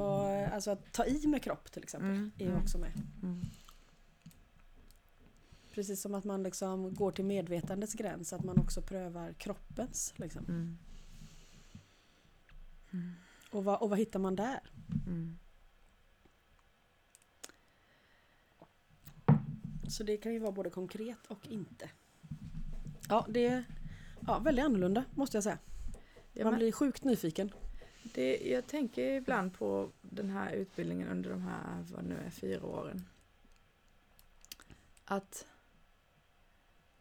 alltså 0.53 0.71
att 0.71 0.93
ta 0.93 1.07
i 1.07 1.27
med 1.27 1.43
kropp 1.43 1.73
till 1.73 1.83
exempel. 1.83 2.11
Mm, 2.11 2.31
Är 2.39 2.47
mm. 2.47 2.63
också 2.63 2.79
med. 2.79 2.93
Precis 5.77 6.01
som 6.01 6.15
att 6.15 6.25
man 6.25 6.43
liksom 6.43 6.95
går 6.95 7.11
till 7.11 7.25
medvetandets 7.25 7.95
gräns, 7.95 8.33
att 8.33 8.45
man 8.45 8.59
också 8.59 8.83
prövar 8.83 9.33
kroppens. 9.33 10.15
Liksom. 10.17 10.45
Mm. 10.49 10.79
Mm. 12.91 13.13
Och, 13.51 13.65
vad, 13.65 13.83
och 13.83 13.91
vad 13.91 13.99
hittar 13.99 14.19
man 14.19 14.37
där? 14.37 14.61
Mm. 15.07 15.39
Så 19.89 20.03
det 20.03 20.17
kan 20.17 20.33
ju 20.33 20.39
vara 20.39 20.53
både 20.53 20.71
konkret 20.71 21.27
och 21.29 21.47
inte. 21.47 21.91
Ja, 23.09 23.27
det 23.29 23.47
är 23.47 23.65
ja, 24.27 24.39
väldigt 24.39 24.65
annorlunda 24.65 25.05
måste 25.15 25.37
jag 25.37 25.45
säga. 25.45 25.59
Ja, 26.33 26.45
Man 26.45 26.53
men 26.53 26.59
blir 26.59 26.73
sjukt 26.73 27.05
nyfiken. 27.05 27.53
det, 28.03 28.51
jag 28.51 28.67
tänker 28.67 29.13
ibland 29.13 29.55
på 29.55 29.91
den 30.01 30.31
här 30.31 30.53
utbildningen 30.53 31.09
under 31.09 31.31
de 31.31 31.43
här, 31.43 31.85
vad 31.93 32.05
nu 32.05 32.17
är, 32.27 32.31
fyra 32.31 32.67
åren. 32.67 33.09
Att 35.05 35.47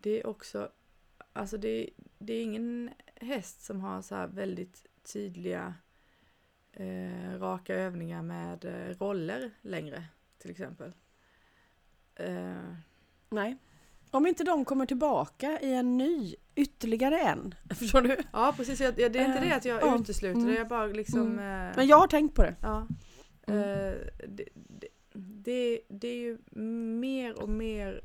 det 0.06 0.20
är 0.22 0.28
också, 0.28 0.70
alltså 1.34 1.58
det, 1.58 1.90
det 2.20 2.34
är 2.34 2.44
ingen 2.44 2.90
häst 3.16 3.64
som 3.66 3.82
har 3.82 4.02
så 4.02 4.16
här 4.16 4.28
väldigt 4.28 4.86
tydliga 5.14 5.74
eh, 6.72 7.40
raka 7.40 7.76
övningar 7.76 8.22
med 8.22 8.66
eh, 8.66 8.98
roller 8.98 9.52
längre 9.62 10.04
till 10.38 10.52
exempel. 10.52 10.92
Eh, 12.16 12.74
Nej. 13.30 13.58
Om 14.12 14.28
inte 14.28 14.44
de 14.44 14.66
kommer 14.66 14.86
tillbaka 14.86 15.60
i 15.62 15.74
en 15.74 15.98
ny, 15.98 16.36
ytterligare 16.56 17.20
en. 17.20 17.56
Förstår 17.76 18.02
du? 18.02 18.18
ja 18.34 18.54
precis, 18.58 18.80
jag, 18.82 18.96
det 18.96 19.04
är 19.04 19.26
inte 19.26 19.46
det 19.46 19.56
att 19.56 19.66
jag 19.66 19.82
Ja. 19.82 19.98
utesluter 20.00 20.40
Mm. 20.40 20.52
det, 20.54 20.58
jag 20.58 20.68
bara 20.68 20.86
liksom 20.88 21.40
eh, 21.40 21.76
Men 21.76 21.88
jag 21.88 21.98
har 22.00 22.08
tänkt 22.08 22.36
på 22.36 22.42
det. 22.44 22.56
Ja. 22.62 22.88
Mm. 23.48 23.60
Eh, 23.60 23.94
det, 24.28 24.48
det, 24.54 24.88
det, 25.14 25.82
det 25.90 26.08
är 26.08 26.18
ju 26.18 26.38
mer 27.00 27.42
och 27.42 27.50
mer 27.50 28.02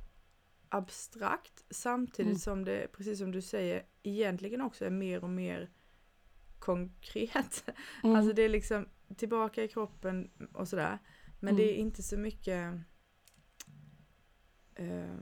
abstrakt 0.72 1.64
samtidigt 1.70 2.26
Mm. 2.30 2.38
som 2.38 2.64
det, 2.64 2.92
precis 2.92 3.18
som 3.18 3.30
du 3.32 3.42
säger, 3.42 3.82
egentligen 4.02 4.60
också 4.60 4.84
är 4.84 4.90
mer 4.90 5.24
och 5.24 5.30
mer 5.30 5.70
konkret. 6.58 7.64
Mm. 8.04 8.16
Alltså 8.16 8.32
det 8.32 8.42
är 8.42 8.48
liksom 8.48 8.88
tillbaka 9.16 9.64
i 9.64 9.68
kroppen 9.68 10.30
och 10.52 10.68
sådär. 10.68 10.98
Men 11.40 11.54
Mm. 11.54 11.56
det 11.56 11.72
är 11.72 11.74
inte 11.74 12.02
så 12.02 12.16
mycket 12.16 12.74
eh, 14.74 15.16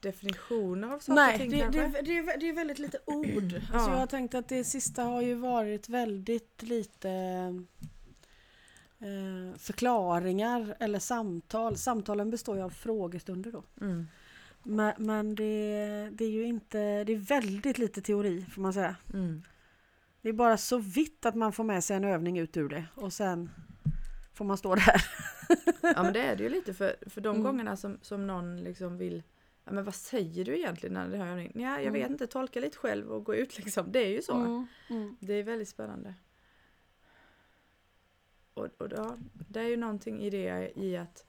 definitioner 0.00 0.88
av 0.94 0.98
saker 0.98 1.14
Nej, 1.14 1.34
och 1.34 1.40
ting 1.40 1.50
det, 1.50 1.60
kanske? 1.60 1.80
det, 1.80 2.00
det, 2.02 2.18
är, 2.18 2.38
det 2.40 2.48
är 2.48 2.52
väldigt 2.54 2.78
lite 2.78 2.98
ord. 3.06 3.52
Ja. 3.52 3.58
Alltså 3.72 3.90
jag 3.90 3.98
har 3.98 4.06
tänkt 4.06 4.34
att 4.34 4.48
det 4.48 4.64
sista 4.64 5.02
har 5.02 5.22
ju 5.22 5.34
varit 5.34 5.88
väldigt 5.88 6.62
lite 6.62 7.10
eh, 8.98 9.58
förklaringar 9.58 10.76
eller 10.80 10.98
samtal. 10.98 11.76
Samtalen 11.76 12.30
består 12.30 12.56
ju 12.56 12.62
av 12.62 12.70
frågestunder 12.70 13.52
då. 13.52 13.64
Mm. 13.80 14.06
Men, 14.62 14.92
men 14.98 15.34
det, 15.34 16.08
det 16.12 16.24
är 16.24 16.30
ju 16.30 16.44
inte, 16.44 17.04
det 17.04 17.12
är 17.12 17.16
väldigt 17.16 17.78
lite 17.78 18.02
teori 18.02 18.46
får 18.54 18.62
man 18.62 18.72
säga. 18.72 18.96
Mm. 19.12 19.42
Det 20.22 20.28
är 20.28 20.32
bara 20.32 20.56
så 20.56 20.78
vitt 20.78 21.26
att 21.26 21.34
man 21.34 21.52
får 21.52 21.64
med 21.64 21.84
sig 21.84 21.96
en 21.96 22.04
övning 22.04 22.38
ut 22.38 22.56
ur 22.56 22.68
det 22.68 22.84
och 22.94 23.12
sen 23.12 23.50
får 24.34 24.44
man 24.44 24.56
stå 24.58 24.74
där. 24.74 25.04
Ja 25.82 26.02
men 26.02 26.12
det 26.12 26.20
är 26.20 26.36
det 26.36 26.42
ju 26.42 26.48
lite 26.48 26.74
för, 26.74 26.96
för 27.06 27.20
de 27.20 27.28
Mm. 27.30 27.42
gångerna 27.42 27.76
som, 27.76 27.98
som 28.02 28.26
någon 28.26 28.62
liksom 28.64 28.98
vill 28.98 29.22
Ja 29.64 29.72
men 29.72 29.84
vad 29.84 29.94
säger 29.94 30.44
du 30.44 30.58
egentligen 30.58 30.94
när 30.94 31.08
det 31.08 31.18
har 31.18 31.26
övningen? 31.26 31.52
Ja 31.54 31.70
jag 31.70 31.80
Mm. 31.80 31.92
vet 31.92 32.10
inte, 32.10 32.26
tolka 32.26 32.60
lite 32.60 32.76
själv 32.76 33.12
och 33.12 33.24
gå 33.24 33.34
ut 33.34 33.58
liksom. 33.58 33.92
Det 33.92 33.98
är 33.98 34.08
ju 34.08 34.22
så. 34.22 34.34
Mm, 34.34 34.66
mm. 34.90 35.16
Det 35.20 35.34
är 35.34 35.42
väldigt 35.42 35.68
spännande. 35.68 36.14
Och, 38.54 38.66
och 38.78 38.92
ja, 38.96 39.16
det 39.48 39.60
är 39.60 39.64
ju 39.68 39.76
någonting 39.76 40.20
i 40.22 40.30
det 40.30 40.72
i 40.76 40.96
att 40.96 41.24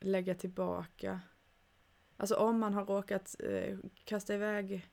lägga 0.00 0.34
tillbaka. 0.34 1.20
Alltså 2.16 2.34
om 2.34 2.58
man 2.58 2.74
har 2.74 2.84
råkat 2.84 3.36
eh, 3.38 3.78
kasta 4.04 4.34
iväg 4.34 4.86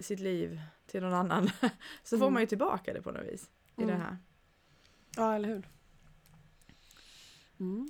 sitt 0.00 0.20
liv 0.20 0.60
till 0.86 1.02
någon 1.02 1.14
annan 1.14 1.50
så 2.04 2.18
får 2.18 2.24
Mm. 2.26 2.32
man 2.34 2.42
ju 2.42 2.46
tillbaka 2.46 2.92
det 2.92 3.02
på 3.02 3.10
något 3.12 3.26
vis. 3.26 3.50
I 3.76 3.82
Mm. 3.82 3.94
det 3.96 4.02
här. 4.02 4.16
Ja, 5.16 5.34
eller 5.34 5.48
hur? 5.48 5.68
Mm. 7.60 7.88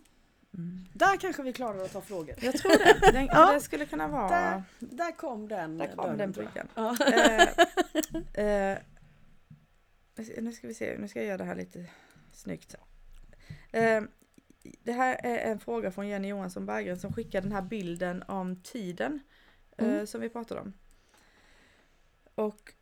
Mm. 0.54 0.85
Där 0.92 1.16
kanske 1.16 1.42
vi 1.42 1.52
klarar 1.52 1.85
att 1.85 1.92
ta 1.92 2.00
frågor. 2.00 2.35
Jag 2.40 2.54
tror 2.57 2.71
det. 2.78 3.12
Den, 3.12 3.26
Ja. 3.26 3.52
Det 3.52 3.61
skulle 3.61 3.87
kunna 3.87 4.09
vara... 4.09 4.28
Där, 4.28 4.62
där 4.78 5.12
kom 5.12 5.49
den 5.49 5.78
Där 5.78 5.97
kom 5.97 6.16
den 6.16 6.33
brickan. 6.33 6.68
Ja. 6.75 6.97
Eh, 8.35 8.45
eh, 8.45 8.78
nu 10.42 10.52
ska 10.52 10.68
vi 10.68 10.75
se, 10.75 10.99
nu 10.99 11.09
ska 11.09 11.18
jag 11.18 11.26
göra 11.26 11.38
det 11.38 11.45
här 11.45 11.54
lite 11.57 11.87
snyggt. 12.33 12.75
Eh, 13.73 14.02
det 14.82 14.92
här 14.92 15.20
är 15.22 15.38
en 15.38 15.60
fråga 15.60 15.90
från 15.90 16.08
Jenny 16.08 16.28
Johansson 16.28 16.66
Berggren 16.66 16.98
som 16.98 17.12
skickar 17.12 17.40
den 17.40 17.52
här 17.52 17.62
bilden 17.62 18.22
om 18.28 18.62
tiden 18.62 19.20
eh, 19.78 19.88
Mm. 19.88 20.06
som 20.06 20.20
vi 20.20 20.28
pratade 20.28 20.60
om. 20.60 20.72
Och 22.34 22.72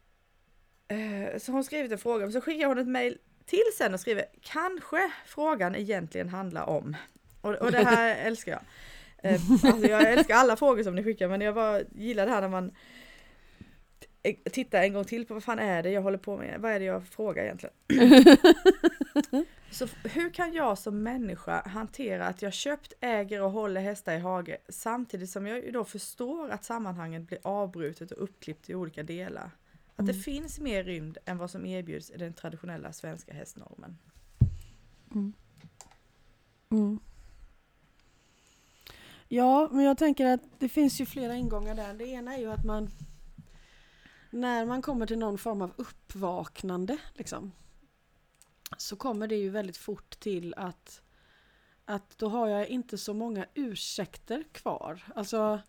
eh, 0.89 1.39
så 1.39 1.53
har 1.53 1.55
hon 1.55 1.65
skrivit 1.65 1.93
en 1.93 1.99
fråga, 1.99 2.25
men 2.25 2.33
så 2.33 2.41
skickar 2.41 2.67
hon 2.67 2.79
ett 2.79 2.89
mejl 2.89 3.19
till 3.47 3.63
sen 3.79 3.95
och 3.95 4.01
skriver 4.01 4.25
kanske 4.41 5.11
frågan 5.27 5.75
egentligen 5.75 6.29
handlar 6.29 6.65
om. 6.67 6.97
Och, 7.41 7.55
och 7.55 7.73
det 7.73 7.85
här 7.85 8.17
älskar 8.27 8.53
jag. 8.53 8.63
Eh, 9.33 9.41
alltså 9.51 9.87
jag 9.89 10.13
älskar 10.13 10.35
alla 10.35 10.57
frågor 10.57 10.83
som 10.83 10.95
ni 10.95 11.05
skickar 11.05 11.29
men 11.29 11.41
jag 11.41 11.55
bara 11.55 11.81
gillar 11.95 12.27
det 12.27 12.33
här 12.33 12.41
när 12.41 12.49
man 12.49 12.75
t- 14.35 14.51
tittar 14.51 14.83
en 14.83 14.93
gång 14.93 15.05
till 15.05 15.27
på 15.27 15.35
vad 15.35 15.45
fan 15.45 15.59
är 15.59 15.83
det 15.83 15.91
jag 15.91 16.03
håller 16.03 16.19
på 16.19 16.37
med, 16.37 16.61
vad 16.61 16.73
är 16.73 16.79
det 16.79 16.85
jag 16.85 17.07
frågar 17.07 17.45
egentligen? 17.45 17.75
Så 19.71 19.87
hur 20.05 20.31
kan 20.31 20.53
jag 20.53 20.79
som 20.79 21.03
människa 21.03 21.63
hantera 21.69 22.27
att 22.27 22.43
jag 22.43 22.53
köpt, 22.53 22.93
äger 23.01 23.43
och 23.43 23.51
håller 23.51 23.81
hästar 23.81 24.15
i 24.15 24.19
hage 24.19 24.57
samtidigt 24.69 25.31
som 25.31 25.47
jag 25.47 25.73
då 25.73 25.85
förstår 25.85 26.51
att 26.51 26.65
sammanhanget 26.65 27.23
blir 27.23 27.39
avbrutet 27.43 28.11
och 28.11 28.23
uppklippt 28.23 28.71
i 28.71 28.75
olika 28.75 29.03
delar? 29.03 29.51
Att 29.97 30.07
det 30.07 30.13
Mm. 30.13 30.23
finns 30.23 30.61
mer 30.61 30.85
rymd 30.85 31.19
än 31.25 31.39
vad 31.39 31.51
som 31.51 31.67
erbjuds 31.67 32.11
i 32.11 32.17
den 32.17 32.33
traditionella 32.33 32.93
svenska 32.93 33.33
hästnormen. 33.35 33.99
Mm. 36.71 36.99
Ja, 39.29 39.69
men 39.73 39.85
jag 39.85 39.99
tänker 39.99 40.27
att 40.27 40.41
det 40.59 40.69
finns 40.69 41.01
ju 41.01 41.07
flera 41.07 41.35
ingångar 41.35 41.75
där. 41.75 41.95
Det 41.95 42.05
ena 42.07 42.35
är 42.35 42.39
ju 42.39 42.51
att 42.53 42.65
man 42.65 42.91
när 44.37 44.67
man 44.67 44.83
kommer 44.83 45.07
till 45.07 45.19
någon 45.19 45.39
form 45.39 45.63
av 45.63 45.73
uppvaknande 45.77 46.99
liksom, 47.15 47.53
så 48.79 48.97
kommer 48.97 49.27
det 49.27 49.37
ju 49.37 49.51
väldigt 49.51 49.77
fort 49.77 50.21
till 50.21 50.55
att, 50.57 51.03
att 51.85 52.19
då 52.19 52.29
har 52.29 52.49
jag 52.49 52.69
inte 52.69 52.99
så 52.99 53.15
många 53.15 53.47
ursäkter 53.55 54.45
kvar. 54.53 55.03
Alltså, 55.15 55.61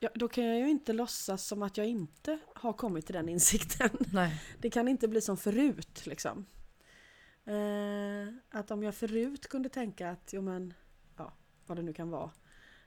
ja, 0.00 0.08
då 0.14 0.28
kan 0.28 0.44
jag 0.44 0.58
ju 0.58 0.70
inte 0.70 0.92
låtsas 0.92 1.46
som 1.46 1.62
att 1.62 1.76
jag 1.76 1.86
inte 1.86 2.38
har 2.54 2.72
kommit 2.72 3.06
till 3.06 3.14
den 3.14 3.28
insikten. 3.28 3.90
Nej. 4.12 4.42
Det 4.58 4.70
kan 4.70 4.88
inte 4.88 5.08
bli 5.08 5.20
som 5.20 5.36
förut 5.36 6.06
liksom. 6.06 6.46
Eh, 7.44 8.34
att 8.58 8.70
om 8.70 8.82
jag 8.82 8.94
förut 8.94 9.48
kunde 9.48 9.68
tänka 9.68 10.10
att, 10.10 10.30
jo 10.32 10.42
men, 10.42 10.74
ja, 11.16 11.32
vad 11.66 11.78
det 11.78 11.82
nu 11.82 11.92
kan 11.92 12.10
vara. 12.10 12.30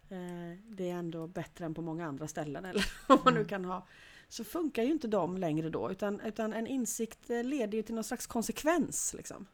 Eh, 0.10 0.58
det 0.64 0.90
är 0.90 0.94
ändå 0.96 1.28
bättre 1.28 1.66
än 1.66 1.74
på 1.74 1.82
många 1.82 2.06
andra 2.08 2.28
ställen 2.28 2.66
eller 2.70 2.86
vad 3.08 3.26
man 3.26 3.34
nu 3.34 3.40
Mm. 3.40 3.50
kan 3.50 3.66
ha. 3.66 3.88
Så 4.30 4.44
funkar 4.44 4.84
ju 4.84 4.92
inte 4.92 5.08
de 5.08 5.38
längre 5.38 5.70
då 5.70 5.92
utan, 5.92 6.20
utan 6.20 6.54
en 6.54 6.68
insikt 6.68 7.30
eh, 7.30 7.44
leder 7.44 7.78
ju 7.78 7.84
till 7.84 7.96
någon 7.96 8.04
slags 8.04 8.28
konsekvens 8.28 9.14
liksom. 9.18 9.48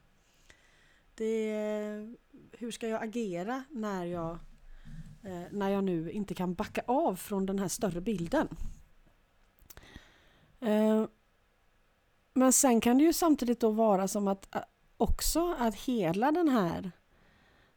Det, 1.16 2.16
hur 2.52 2.72
ska 2.72 2.88
jag 2.88 3.04
agera 3.04 3.64
när 3.70 4.06
jag, 4.06 4.32
eh, 5.24 5.44
när 5.52 5.70
jag 5.70 5.84
nu 5.84 6.12
inte 6.12 6.34
kan 6.34 6.54
backa 6.54 6.82
av 6.88 7.16
från 7.16 7.46
den 7.46 7.60
här 7.60 7.68
större 7.68 8.02
bilden? 8.02 8.48
Eh, 10.60 11.06
men 12.34 12.54
sen 12.54 12.82
kan 12.82 12.98
det 12.98 13.04
ju 13.04 13.14
samtidigt 13.14 13.60
då 13.60 13.72
vara 13.72 14.08
som 14.08 14.28
att 14.28 14.56
också 14.98 15.56
att 15.60 15.76
hela 15.76 16.32
den 16.32 16.50
här 16.50 16.92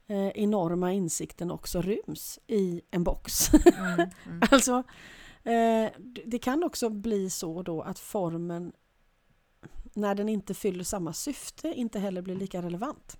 eh, 0.06 0.28
enorma 0.28 0.92
insikten 0.92 1.50
också 1.50 1.82
ryms 1.82 2.38
i 2.46 2.82
en 2.90 3.04
box. 3.04 3.54
Mm, 3.54 4.10
mm. 4.26 4.42
alltså, 4.50 4.82
eh, 5.52 5.92
det 6.26 6.38
kan 6.38 6.64
också 6.64 6.88
bli 6.88 7.30
så 7.30 7.62
då 7.62 7.82
att 7.82 7.98
formen 7.98 8.72
när 9.94 10.14
den 10.14 10.28
inte 10.28 10.54
fyller 10.54 10.84
samma 10.84 11.12
syfte 11.12 11.68
inte 11.68 11.98
heller 11.98 12.22
blir 12.22 12.34
lika 12.34 12.62
relevant. 12.62 13.18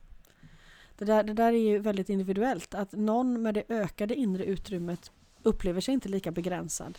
Det 0.98 1.04
där, 1.04 1.22
det 1.22 1.32
där 1.32 1.52
är 1.52 1.70
ju 1.70 1.78
väldigt 1.78 2.08
individuellt. 2.08 2.74
Att 2.74 2.92
någon 2.92 3.42
med 3.42 3.54
det 3.54 3.64
ökade 3.68 4.14
inre 4.14 4.44
utrymmet 4.44 5.12
upplever 5.42 5.80
sig 5.80 5.94
inte 5.94 6.08
lika 6.08 6.30
begränsad 6.30 6.98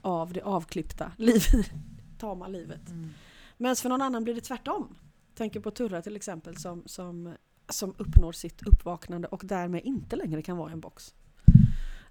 av 0.00 0.32
det 0.32 0.42
avklippta 0.42 1.12
livet, 1.18 1.70
tama 2.18 2.48
livet. 2.48 2.90
Mm. 2.90 3.10
Men 3.56 3.76
för 3.76 3.88
någon 3.88 4.02
annan 4.02 4.24
blir 4.24 4.34
det 4.34 4.40
tvärtom. 4.40 4.94
Tänker 5.34 5.60
på 5.60 5.70
Turra 5.70 6.02
till 6.02 6.16
exempel 6.16 6.56
som, 6.56 6.82
som, 6.86 7.34
som 7.68 7.94
uppnår 7.98 8.32
sitt 8.32 8.66
uppvaknande 8.66 9.28
och 9.28 9.42
därmed 9.44 9.84
inte 9.84 10.16
längre 10.16 10.42
kan 10.42 10.56
vara 10.56 10.70
i 10.70 10.72
en 10.72 10.80
box. 10.80 11.14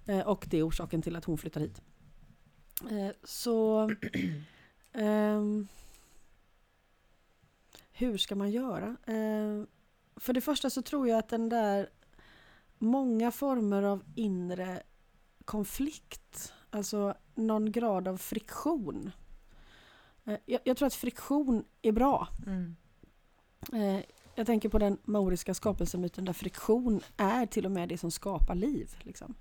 Eh, 0.06 0.20
och 0.20 0.46
det 0.50 0.58
är 0.58 0.68
orsaken 0.68 1.02
till 1.02 1.16
att 1.16 1.24
hon 1.24 1.38
flyttar 1.38 1.60
hit. 1.60 1.82
Eh, 2.90 3.10
så 3.24 3.90
ehm, 4.92 5.68
hur 7.92 8.18
ska 8.18 8.34
man 8.34 8.50
göra? 8.50 8.96
Eh, 9.06 9.64
för 10.16 10.32
det 10.32 10.40
första 10.40 10.70
så 10.70 10.82
tror 10.82 11.08
jag 11.08 11.18
att 11.18 11.28
den 11.28 11.48
där 11.48 11.90
många 12.78 13.30
former 13.30 13.82
av 13.82 14.02
inre 14.14 14.82
konflikt, 15.44 16.52
alltså 16.70 17.14
någon 17.34 17.72
grad 17.72 18.08
av 18.08 18.16
friktion. 18.16 19.10
Eh, 20.24 20.38
jag, 20.46 20.60
jag 20.64 20.76
tror 20.76 20.86
att 20.86 20.94
friktion 20.94 21.64
är 21.82 21.92
bra. 21.92 22.28
Mm. 22.46 22.76
Eh, 23.72 24.04
jag 24.34 24.46
tänker 24.46 24.68
på 24.68 24.78
den 24.78 24.98
maoriska 25.04 25.54
skapelsemyten 25.54 26.24
där 26.24 26.32
friktion 26.32 27.00
är 27.16 27.46
till 27.46 27.66
och 27.66 27.72
med 27.72 27.88
det 27.88 27.98
som 27.98 28.10
skapar 28.10 28.54
liv. 28.54 28.96
Liksom. 29.00 29.34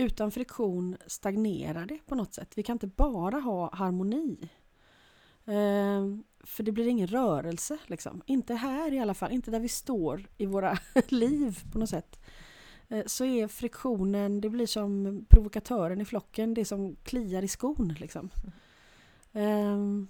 Utan 0.00 0.30
friktion 0.30 0.96
stagnerar 1.06 1.86
det 1.86 1.98
på 2.06 2.14
något 2.14 2.34
sätt. 2.34 2.52
Vi 2.58 2.62
kan 2.62 2.74
inte 2.74 2.86
bara 2.86 3.40
ha 3.40 3.74
harmoni. 3.74 4.50
Ehm, 5.46 6.24
för 6.44 6.62
det 6.62 6.72
blir 6.72 6.86
ingen 6.86 7.06
rörelse. 7.06 7.78
Liksom. 7.86 8.22
Inte 8.26 8.54
här 8.54 8.92
i 8.92 8.98
alla 8.98 9.14
fall, 9.14 9.32
inte 9.32 9.50
där 9.50 9.60
vi 9.60 9.68
står 9.68 10.28
i 10.36 10.46
våra 10.46 10.78
liv 11.08 11.58
på 11.72 11.78
något 11.78 11.90
sätt. 11.90 12.20
Ehm, 12.88 13.02
så 13.06 13.24
är 13.24 13.48
friktionen, 13.48 14.40
det 14.40 14.48
blir 14.48 14.66
som 14.66 15.24
provokatören 15.28 16.00
i 16.00 16.04
flocken, 16.04 16.54
det 16.54 16.64
som 16.64 16.96
kliar 17.02 17.42
i 17.42 17.48
skon. 17.48 17.94
Liksom. 17.98 18.30
Ehm, 19.32 20.08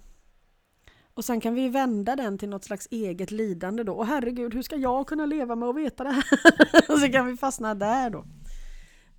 och 1.13 1.25
sen 1.25 1.41
kan 1.41 1.55
vi 1.55 1.69
vända 1.69 2.15
den 2.15 2.37
till 2.37 2.49
något 2.49 2.63
slags 2.63 2.87
eget 2.91 3.31
lidande 3.31 3.83
då. 3.83 3.93
Och 3.93 4.07
herregud, 4.07 4.53
hur 4.53 4.61
ska 4.61 4.75
jag 4.75 5.07
kunna 5.07 5.25
leva 5.25 5.55
med 5.55 5.69
att 5.69 5.75
veta 5.75 6.03
det 6.03 6.11
här? 6.11 6.25
och 6.91 6.99
så 6.99 7.11
kan 7.11 7.25
vi 7.25 7.37
fastna 7.37 7.75
där 7.75 8.09
då. 8.09 8.25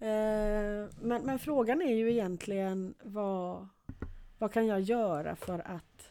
Eh, 0.02 0.88
men, 1.00 1.22
men 1.22 1.38
frågan 1.38 1.82
är 1.82 1.94
ju 1.94 2.10
egentligen 2.10 2.94
vad, 3.02 3.68
vad 4.38 4.52
kan 4.52 4.66
jag 4.66 4.80
göra 4.80 5.36
för 5.36 5.58
att, 5.58 6.10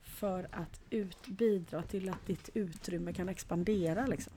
för 0.00 0.48
att 0.52 0.80
ut, 0.90 1.26
bidra 1.26 1.82
till 1.82 2.08
att 2.08 2.26
ditt 2.26 2.50
utrymme 2.54 3.12
kan 3.12 3.28
expandera 3.28 4.06
liksom? 4.06 4.32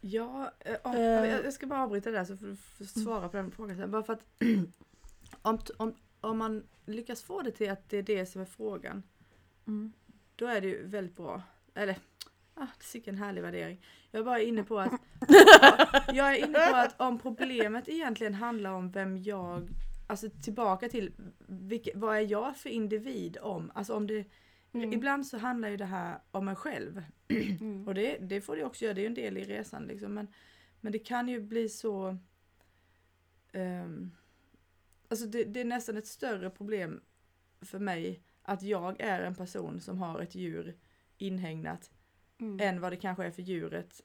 Ja, 0.00 0.52
eh, 0.60 0.76
om, 0.82 0.94
Eh. 0.94 1.00
jag 1.00 1.44
jag 1.44 1.52
ska 1.52 1.66
bara 1.66 1.82
avbryta 1.82 2.10
där 2.10 2.24
så 2.24 2.36
får 2.36 2.46
du 2.46 2.56
får 2.56 2.84
svara 2.84 3.28
på 3.28 3.36
den 3.36 3.50
frågan 3.50 3.76
sen. 3.76 3.90
Bara 3.90 4.02
för 4.02 4.12
att 4.12 4.24
om, 5.42 5.58
om, 5.76 5.94
om 6.20 6.38
man 6.38 6.66
lyckas 6.86 7.22
få 7.22 7.42
det 7.42 7.50
till 7.50 7.70
att 7.70 7.88
det 7.88 7.96
är 7.98 8.02
det 8.02 8.26
som 8.26 8.40
är 8.40 8.46
frågan, 8.46 9.02
då 10.36 10.46
är 10.46 10.60
det 10.60 10.68
ju 10.68 10.86
väldigt 10.86 11.16
bra. 11.16 11.42
Eller 11.74 11.98
Ah, 12.58 12.66
vilken 12.92 13.16
härlig 13.16 13.42
värdering. 13.42 13.80
Jag 14.10 14.20
är 14.20 14.24
bara 14.24 14.40
inne 14.40 14.62
på 14.62 14.80
att 14.80 14.92
Jag 16.14 16.34
är 16.34 16.44
inne 16.44 16.58
på 16.70 16.76
att 16.76 17.00
om 17.00 17.18
problemet 17.18 17.88
egentligen 17.88 18.34
handlar 18.34 18.70
om 18.70 18.90
vem 18.90 19.22
jag 19.22 19.68
Alltså 20.06 20.30
tillbaka 20.30 20.88
till 20.88 21.12
vilka, 21.46 21.90
vad 21.94 22.16
är 22.16 22.20
jag 22.20 22.56
för 22.56 22.70
individ 22.70 23.38
om, 23.40 23.72
alltså 23.74 23.94
om 23.94 24.06
det 24.06 24.24
mm. 24.72 24.92
Ibland 24.92 25.26
så 25.26 25.38
handlar 25.38 25.68
ju 25.68 25.76
det 25.76 25.84
här 25.84 26.18
om 26.30 26.44
mig 26.44 26.56
själv. 26.56 27.02
Mm. 27.60 27.88
Och 27.88 27.94
det, 27.94 28.18
det 28.20 28.40
får 28.40 28.56
det 28.56 28.64
också 28.64 28.84
göra, 28.84 28.94
det 28.94 29.00
är 29.00 29.02
ju 29.02 29.06
en 29.06 29.14
del 29.14 29.38
i 29.38 29.44
resan 29.44 29.84
liksom. 29.84 30.14
Men, 30.14 30.26
men 30.80 30.92
det 30.92 30.98
kan 30.98 31.28
ju 31.28 31.40
bli 31.40 31.68
så 31.68 32.18
um, 33.52 34.16
Alltså 35.08 35.26
det, 35.26 35.44
det 35.44 35.60
är 35.60 35.64
nästan 35.64 35.96
ett 35.96 36.06
större 36.06 36.50
problem 36.50 37.00
för 37.60 37.78
mig 37.78 38.22
att 38.42 38.62
jag 38.62 39.00
är 39.00 39.20
en 39.20 39.34
person 39.34 39.80
som 39.80 39.98
har 39.98 40.20
ett 40.20 40.34
djur 40.34 40.76
inhägnat 41.18 41.90
mm. 42.40 42.60
än 42.60 42.80
vad 42.80 42.92
det 42.92 42.96
kanske 42.96 43.24
är 43.24 43.30
för 43.30 43.42
djuret 43.42 44.02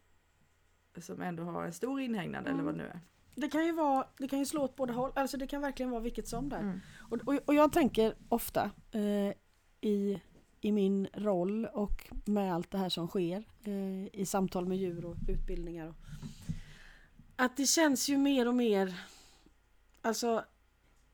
som 0.98 1.22
ändå 1.22 1.44
har 1.44 1.64
en 1.64 1.74
stor 1.74 2.02
inhägnad 2.02 2.42
mm. 2.42 2.54
eller 2.54 2.64
vad 2.64 2.74
det 2.74 2.78
nu 2.78 2.90
är. 2.90 3.00
Det 3.36 3.48
kan 3.48 3.66
ju 3.66 3.72
vara, 3.72 4.08
det 4.18 4.28
kan 4.28 4.40
ju 4.40 4.46
slå 4.46 4.64
åt 4.64 4.76
båda 4.76 4.94
håll, 4.94 5.12
alltså 5.16 5.38
det 5.38 5.48
kan 5.48 5.62
verkligen 5.62 5.92
vara 5.92 6.02
vilket 6.02 6.28
som 6.28 6.50
där. 6.50 6.60
Mm. 6.60 6.80
Och, 7.10 7.18
och, 7.28 7.40
och, 7.46 7.54
jag 7.54 7.72
tänker 7.72 8.16
ofta 8.30 8.72
eh, 8.92 9.34
i, 9.82 10.22
i 10.62 10.72
min 10.72 11.08
roll 11.14 11.66
och 11.66 12.10
med 12.26 12.54
allt 12.54 12.72
det 12.72 12.78
här 12.78 12.90
som 12.90 13.08
sker 13.08 13.44
eh, 13.64 14.20
i 14.22 14.26
samtal 14.26 14.66
med 14.66 14.78
djur 14.78 15.06
och 15.06 15.16
utbildningar. 15.28 15.88
Och, 15.88 15.96
att 17.36 17.58
det 17.58 17.66
känns 17.66 18.10
ju 18.10 18.18
mer 18.18 18.48
och 18.48 18.56
mer, 18.56 19.02
alltså 20.02 20.46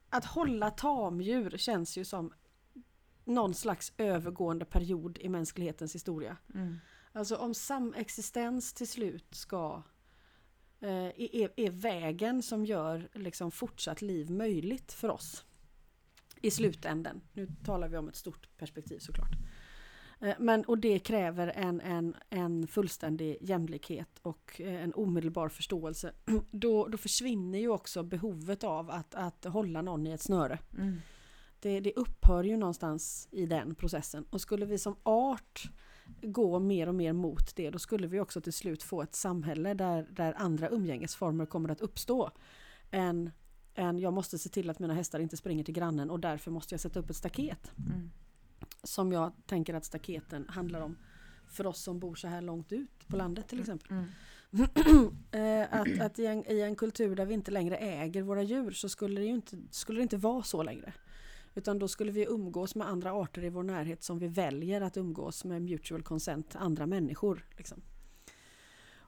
att 0.09 0.25
hålla 0.25 0.71
tamdjur 0.71 1.57
känns 1.57 1.97
ju 1.97 2.05
som 2.05 2.33
någon 3.25 3.53
slags 3.53 3.93
övergående 3.97 4.65
period 4.65 5.17
i 5.21 5.29
mänsklighetens 5.29 5.95
historia. 5.95 6.37
Mm. 6.53 6.77
Alltså 7.17 7.35
om 7.35 7.53
samexistens 7.53 8.73
till 8.73 8.87
slut 8.87 9.35
ska 9.35 9.83
eh, 10.79 10.89
är, 10.89 11.51
är, 11.55 11.69
vägen 11.69 12.43
som 12.43 12.65
gör 12.65 13.09
liksom 13.13 13.51
fortsatt 13.51 14.01
liv 14.01 14.31
möjligt 14.31 14.93
för 14.93 15.09
oss. 15.09 15.45
I 16.41 16.51
slutänden. 16.51 17.21
Nu 17.33 17.47
talar 17.65 17.87
vi 17.87 17.97
om 17.97 18.07
ett 18.07 18.15
stort 18.15 18.57
perspektiv 18.57 18.99
såklart. 18.99 19.31
Eh, 20.21 20.35
men, 20.39 20.65
och 20.65 20.77
det 20.77 20.99
kräver 20.99 21.47
en, 21.47 21.81
en, 21.81 22.15
en 22.29 22.67
fullständig 22.67 23.37
jämlikhet 23.41 24.19
och 24.21 24.61
eh, 24.61 24.83
en 24.83 24.93
omedelbar 24.93 25.49
förståelse. 25.49 26.13
Då, 26.51 26.87
då 26.87 26.97
försvinner 26.97 27.59
ju 27.59 27.69
också 27.69 28.03
behovet 28.03 28.63
av 28.63 28.89
att, 28.89 29.15
att 29.15 29.45
hålla 29.45 29.81
någon 29.81 30.07
i 30.07 30.11
ett 30.11 30.21
snöre. 30.21 30.59
Mm. 30.77 31.01
Det, 31.59 31.79
det 31.79 31.93
upphör 31.93 32.43
ju 32.43 32.57
någonstans 32.57 33.27
i 33.31 33.45
den 33.45 33.75
processen. 33.75 34.25
Och 34.29 34.41
skulle 34.41 34.65
vi 34.65 34.77
som 34.77 34.95
art 35.03 35.71
gå 36.21 36.59
mer 36.59 36.87
och 36.87 36.95
mer 36.95 37.13
mot 37.13 37.55
det, 37.55 37.69
då 37.69 37.79
skulle 37.79 38.07
vi 38.07 38.19
också 38.19 38.41
till 38.41 38.53
slut 38.53 38.83
få 38.83 39.01
ett 39.01 39.15
samhälle 39.15 39.73
där, 39.73 40.07
där 40.11 40.33
andra 40.37 40.69
umgängesformer 40.69 41.45
kommer 41.45 41.69
att 41.69 41.81
uppstå. 41.81 42.31
Än, 42.91 43.31
än 43.75 43.99
jag 43.99 44.13
måste 44.13 44.37
se 44.37 44.49
till 44.49 44.69
att 44.69 44.79
mina 44.79 44.93
hästar 44.93 45.19
inte 45.19 45.37
springer 45.37 45.63
till 45.63 45.73
grannen 45.73 46.09
och 46.09 46.19
därför 46.19 46.51
måste 46.51 46.73
jag 46.73 46.79
sätta 46.79 46.99
upp 46.99 47.09
ett 47.09 47.15
staket. 47.15 47.71
Mm. 47.77 48.11
Som 48.83 49.11
jag 49.11 49.31
tänker 49.45 49.73
att 49.73 49.85
staketen 49.85 50.49
handlar 50.49 50.81
om 50.81 50.97
för 51.47 51.67
oss 51.67 51.81
som 51.83 51.99
bor 51.99 52.15
så 52.15 52.27
här 52.27 52.41
långt 52.41 52.71
ut 52.71 53.07
på 53.07 53.17
landet 53.17 53.47
till 53.47 53.59
exempel. 53.59 53.91
Mm. 53.91 54.05
Eh, 55.31 55.79
att, 55.79 55.99
att 55.99 56.19
i, 56.19 56.25
en, 56.25 56.51
i 56.51 56.61
en 56.61 56.75
kultur 56.75 57.15
där 57.15 57.25
vi 57.25 57.33
inte 57.33 57.51
längre 57.51 57.77
äger 57.77 58.21
våra 58.21 58.43
djur 58.43 58.71
så 58.71 58.89
skulle 58.89 59.19
det 59.19 59.25
ju 59.25 59.33
inte, 59.33 59.57
skulle 59.71 59.99
det 59.99 60.03
inte 60.03 60.17
vara 60.17 60.43
så 60.43 60.63
längre. 60.63 60.93
Utan 61.57 61.79
då 61.79 61.87
skulle 61.87 62.11
vi 62.11 62.25
umgås 62.25 62.75
med 62.75 62.87
andra 62.87 63.11
arter 63.11 63.43
i 63.43 63.49
vår 63.49 63.63
närhet 63.63 64.03
som 64.03 64.19
vi 64.19 64.27
väljer 64.27 64.81
att 64.81 64.97
umgås 64.97 65.45
med 65.45 65.61
mutual 65.61 66.03
consent, 66.03 66.55
andra 66.55 66.85
människor. 66.85 67.45
Liksom. 67.57 67.81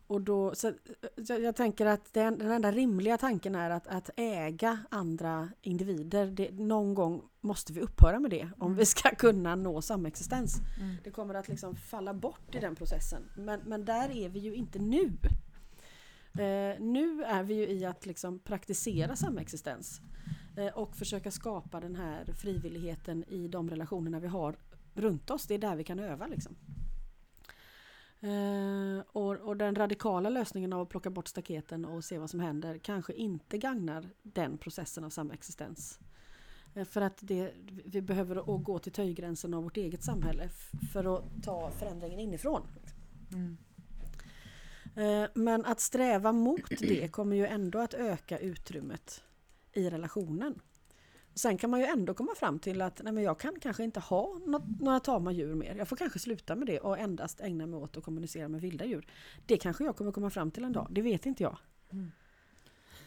Och 0.07 0.21
då, 0.21 0.55
så, 0.55 0.73
jag, 1.15 1.41
jag 1.41 1.55
tänker 1.55 1.85
att 1.85 2.13
den, 2.13 2.37
den 2.37 2.51
enda 2.51 2.71
rimliga 2.71 3.17
tanken 3.17 3.55
är 3.55 3.69
att, 3.69 3.87
att 3.87 4.09
äga 4.15 4.79
andra 4.91 5.49
individer. 5.61 6.25
Det, 6.25 6.51
någon 6.51 6.93
gång 6.93 7.21
måste 7.41 7.73
vi 7.73 7.81
upphöra 7.81 8.19
med 8.19 8.31
det 8.31 8.49
om 8.57 8.67
mm. 8.67 8.77
vi 8.77 8.85
ska 8.85 9.15
kunna 9.15 9.55
nå 9.55 9.81
samexistens. 9.81 10.61
Mm. 10.79 10.95
Det 11.03 11.11
kommer 11.11 11.33
att 11.33 11.47
liksom 11.47 11.75
falla 11.75 12.13
bort 12.13 12.55
i 12.55 12.59
den 12.59 12.75
processen. 12.75 13.23
Men, 13.37 13.59
men 13.65 13.85
där 13.85 14.09
är 14.09 14.29
vi 14.29 14.39
ju 14.39 14.55
inte 14.55 14.79
nu. 14.79 15.11
Eh, 16.33 16.79
nu 16.79 17.23
är 17.23 17.43
vi 17.43 17.53
ju 17.53 17.67
i 17.67 17.85
att 17.85 18.05
liksom 18.05 18.39
praktisera 18.39 19.15
samexistens. 19.15 20.01
Eh, 20.57 20.77
och 20.77 20.95
försöka 20.95 21.31
skapa 21.31 21.79
den 21.79 21.95
här 21.95 22.25
frivilligheten 22.25 23.23
i 23.27 23.47
de 23.47 23.69
relationerna 23.69 24.19
vi 24.19 24.27
har 24.27 24.55
runt 24.93 25.29
oss. 25.29 25.47
Det 25.47 25.53
är 25.53 25.59
där 25.59 25.75
vi 25.75 25.83
kan 25.83 25.99
öva 25.99 26.27
liksom. 26.27 26.55
Uh, 28.23 28.99
och, 29.07 29.35
och, 29.35 29.57
den 29.57 29.75
radikala 29.75 30.29
lösningen 30.29 30.73
av 30.73 30.81
att 30.81 30.89
plocka 30.89 31.09
bort 31.09 31.27
staketen 31.27 31.85
och 31.85 32.03
se 32.03 32.17
vad 32.17 32.29
som 32.29 32.39
händer 32.39 32.77
kanske 32.77 33.13
inte 33.13 33.57
gagnar 33.57 34.09
den 34.23 34.57
processen 34.57 35.03
av 35.03 35.09
samexistens. 35.09 35.99
Uh, 36.77 36.83
för 36.83 37.01
att 37.01 37.17
det, 37.21 37.53
vi 37.85 38.01
behöver 38.01 38.57
gå 38.57 38.79
till 38.79 38.91
töjgränsen 38.91 39.53
av 39.53 39.63
vårt 39.63 39.77
eget 39.77 40.03
samhälle 40.03 40.49
för 40.93 41.17
att 41.17 41.23
ta 41.43 41.71
förändringen 41.71 42.19
inifrån. 42.19 42.61
Mm. 43.33 43.57
Uh, 44.97 45.29
men 45.33 45.65
att 45.65 45.79
sträva 45.79 46.31
mot 46.31 46.69
det 46.79 47.11
kommer 47.11 47.35
ju 47.35 47.45
ändå 47.45 47.79
att 47.79 47.93
öka 47.93 48.39
utrymmet 48.39 49.23
i 49.73 49.89
relationen. 49.89 50.61
Sen 51.35 51.57
kan 51.57 51.69
man 51.69 51.79
ju 51.79 51.85
ändå 51.85 52.13
komma 52.13 52.35
fram 52.35 52.59
till 52.59 52.81
att 52.81 53.01
nej 53.03 53.13
men 53.13 53.23
jag 53.23 53.39
kan 53.39 53.59
kanske 53.59 53.83
inte 53.83 53.99
ha 53.99 54.39
något, 54.45 54.63
några 54.79 54.99
tama 54.99 55.31
djur 55.31 55.55
mer. 55.55 55.75
Jag 55.75 55.87
får 55.87 55.95
kanske 55.95 56.19
sluta 56.19 56.55
med 56.55 56.67
det 56.67 56.79
och 56.79 56.99
endast 56.99 57.41
ägna 57.41 57.65
mig 57.65 57.79
åt 57.79 57.97
att 57.97 58.03
kommunicera 58.03 58.47
med 58.47 58.61
vilda 58.61 58.85
djur. 58.85 59.07
Det 59.45 59.57
kanske 59.57 59.83
jag 59.83 59.95
kommer 59.95 60.11
komma 60.11 60.29
fram 60.29 60.51
till 60.51 60.63
en 60.63 60.73
dag, 60.73 60.87
det 60.89 61.01
vet 61.01 61.25
inte 61.25 61.43
jag. 61.43 61.57
Mm. 61.91 62.11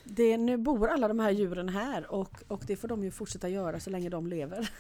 Det, 0.05 0.39
nu 0.39 0.57
bor 0.57 0.89
alla 0.89 1.09
de 1.09 1.19
här 1.19 1.31
djuren 1.31 1.69
här 1.69 2.13
och, 2.13 2.43
och 2.49 2.65
det 2.67 2.77
får 2.77 2.89
de 2.89 3.05
ju 3.05 3.11
fortsätta 3.11 3.49
göra 3.49 3.81
så 3.81 3.91
länge 3.91 4.09
de 4.09 4.27
lever. 4.27 4.71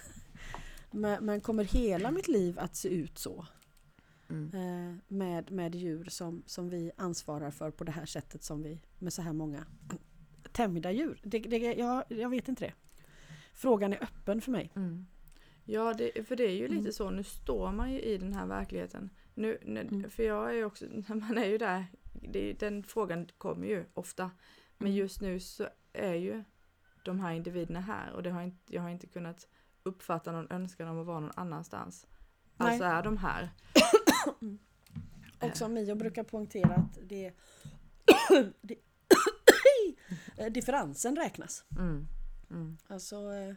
men, 0.90 1.24
men, 1.24 1.40
kommer 1.40 1.64
hela 1.64 2.10
mitt 2.10 2.28
liv 2.28 2.58
att 2.58 2.76
se 2.76 2.88
ut 2.88 3.18
så? 3.18 3.46
Mm. 4.30 4.50
Eh, 4.54 4.96
med, 5.08 5.50
med 5.50 5.74
djur 5.74 6.04
som, 6.04 6.42
som 6.46 6.68
vi 6.68 6.92
ansvarar 6.96 7.50
för 7.50 7.70
på 7.70 7.84
det 7.84 7.92
här 7.92 8.06
sättet 8.06 8.42
som 8.42 8.62
vi 8.62 8.80
med 8.98 9.12
så 9.12 9.22
här 9.22 9.32
många 9.32 9.66
tämjda 10.52 10.92
djur? 10.92 11.20
Det, 11.22 11.38
det, 11.38 11.58
jag, 11.58 12.04
jag 12.08 12.28
vet 12.28 12.48
inte 12.48 12.64
det. 12.64 12.72
Frågan 13.54 13.92
är 13.92 14.02
öppen 14.02 14.40
för 14.40 14.50
mig. 14.50 14.70
Mm. 14.76 15.06
Ja, 15.64 15.94
det, 15.94 16.28
för 16.28 16.36
det 16.36 16.44
är 16.44 16.56
ju 16.56 16.68
lite 16.68 16.80
mm. 16.80 16.92
så. 16.92 17.10
Nu 17.10 17.22
står 17.22 17.72
man 17.72 17.92
ju 17.92 18.00
i 18.00 18.18
den 18.18 18.32
här 18.32 18.46
verkligheten. 18.46 19.10
Nu, 19.34 19.58
nu 19.64 19.80
mm. 19.80 20.10
För 20.10 20.22
jag 20.22 20.50
är 20.50 20.54
ju 20.54 20.64
också, 20.64 20.84
man 21.08 21.38
är 21.38 21.46
ju 21.46 21.58
där. 21.58 21.86
Det, 22.12 22.52
den 22.52 22.82
frågan 22.82 23.28
kommer 23.38 23.66
ju 23.66 23.84
ofta. 23.94 24.30
Men 24.78 24.88
mm. 24.88 24.98
just 24.98 25.20
nu 25.20 25.40
så 25.40 25.68
är 25.92 26.14
ju 26.14 26.44
de 27.04 27.20
här 27.20 27.32
individerna 27.32 27.80
här 27.80 28.12
och 28.12 28.22
det 28.22 28.30
har 28.30 28.42
inte, 28.42 28.74
jag 28.74 28.82
har 28.82 28.90
inte 28.90 29.06
kunnat 29.06 29.48
uppfatta 29.82 30.32
någon 30.32 30.50
önskan 30.50 30.88
om 30.88 30.98
att 30.98 31.06
vara 31.06 31.20
någon 31.20 31.32
annanstans. 31.36 32.06
Nej. 32.56 32.68
Alltså 32.68 32.84
är 32.84 33.02
de 33.02 33.16
här. 33.16 33.50
Och 35.40 35.56
som 35.56 35.74
Mio 35.74 35.94
brukar 35.94 36.24
poängtera 36.24 36.74
att 36.74 36.98
det, 37.02 37.32
det 38.60 38.74
Eh, 38.74 38.78
differensen 40.50 41.16
räknas. 41.16 41.64
Mm. 41.78 42.08
Mm. 42.50 42.76
Alltså, 42.86 43.32
eh, 43.32 43.54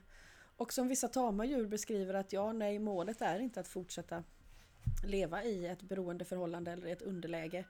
och 0.57 0.73
som 0.73 0.87
vissa 0.87 1.07
tama 1.07 1.45
djur 1.45 1.67
beskriver 1.67 2.13
att 2.13 2.33
ja, 2.33 2.53
nej, 2.53 2.79
målet 2.79 3.21
är 3.21 3.39
inte 3.39 3.59
att 3.59 3.67
fortsätta 3.67 4.23
leva 5.03 5.43
i 5.43 5.67
ett 5.67 5.81
beroendeförhållande 5.81 6.71
eller 6.71 6.87
ett 6.87 7.01
underläge. 7.01 7.65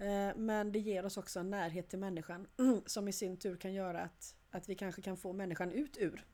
Eh, 0.00 0.36
men 0.36 0.72
det 0.72 0.78
ger 0.78 1.06
oss 1.06 1.16
också 1.16 1.40
en 1.40 1.50
närhet 1.50 1.88
till 1.88 1.98
människan 1.98 2.46
som 2.86 3.08
i 3.08 3.12
sin 3.12 3.36
tur 3.36 3.56
kan 3.56 3.72
göra 3.72 4.02
att, 4.02 4.34
att 4.50 4.68
vi 4.68 4.74
kanske 4.74 5.02
kan 5.02 5.16
få 5.16 5.32
människan 5.32 5.72
ut 5.72 5.96
ur. 5.96 6.24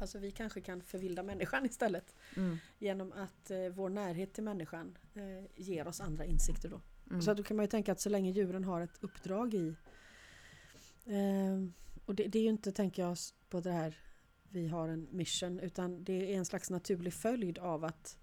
Alltså 0.00 0.18
vi 0.18 0.30
kanske 0.30 0.60
kan 0.60 0.82
förvilda 0.82 1.22
människan 1.22 1.66
istället. 1.70 2.14
Mm. 2.36 2.58
Genom 2.78 3.12
att 3.12 3.50
eh, 3.50 3.68
vår 3.68 3.88
närhet 3.88 4.32
till 4.32 4.44
människan 4.44 4.98
eh, 5.14 5.44
ger 5.54 5.88
oss 5.88 6.00
andra 6.00 6.24
insikter 6.24 6.68
då. 6.68 6.80
Mm. 7.10 7.22
Så 7.22 7.34
då 7.34 7.42
kan 7.42 7.56
man 7.56 7.64
ju 7.64 7.70
tänka 7.70 7.92
att 7.92 8.00
så 8.00 8.08
länge 8.08 8.30
djuren 8.30 8.64
har 8.64 8.80
ett 8.80 8.98
uppdrag 9.00 9.54
i 9.54 9.76
Eh, 11.06 11.68
och 12.04 12.14
det, 12.14 12.26
det, 12.28 12.38
är 12.38 12.42
ju 12.42 12.48
inte, 12.48 12.72
tänker 12.72 13.02
jag, 13.02 13.16
på 13.48 13.60
det 13.60 13.72
här 13.72 13.98
vi 14.48 14.68
har 14.68 14.88
en 14.88 15.08
mission 15.10 15.60
utan 15.60 16.04
det 16.04 16.32
är 16.34 16.38
en 16.38 16.44
slags 16.44 16.70
naturlig 16.70 17.14
följd 17.14 17.58
av 17.58 17.84
att 17.84 18.18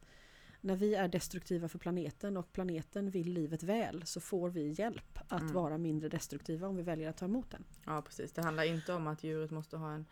när 0.62 0.76
vi 0.76 0.96
är 0.96 1.08
destruktiva 1.08 1.67
för 1.67 1.80
planeten 1.80 2.38
och 2.38 2.52
planeten 2.52 3.10
vill 3.10 3.34
livet 3.34 3.63
väl 3.63 4.06
så 4.06 4.19
får 4.19 4.50
vi 4.50 4.72
hjälp 4.72 5.19
att 5.28 5.41
mm. 5.41 5.54
vara 5.54 5.78
mindre 5.78 6.10
destruktiva 6.10 6.67
om 6.67 6.76
vi 6.76 6.84
väljer 6.84 7.10
att 7.10 7.17
ta 7.17 7.26
emot 7.26 7.52
den. 7.52 7.63
Ja 7.86 8.02
precis, 8.02 8.32
det 8.32 8.41
handlar 8.41 8.63
inte 8.63 8.93
om 8.93 9.08
att 9.08 9.24
djuret 9.24 9.52
måste 9.52 9.78
ha 9.78 9.91
en, 9.91 10.06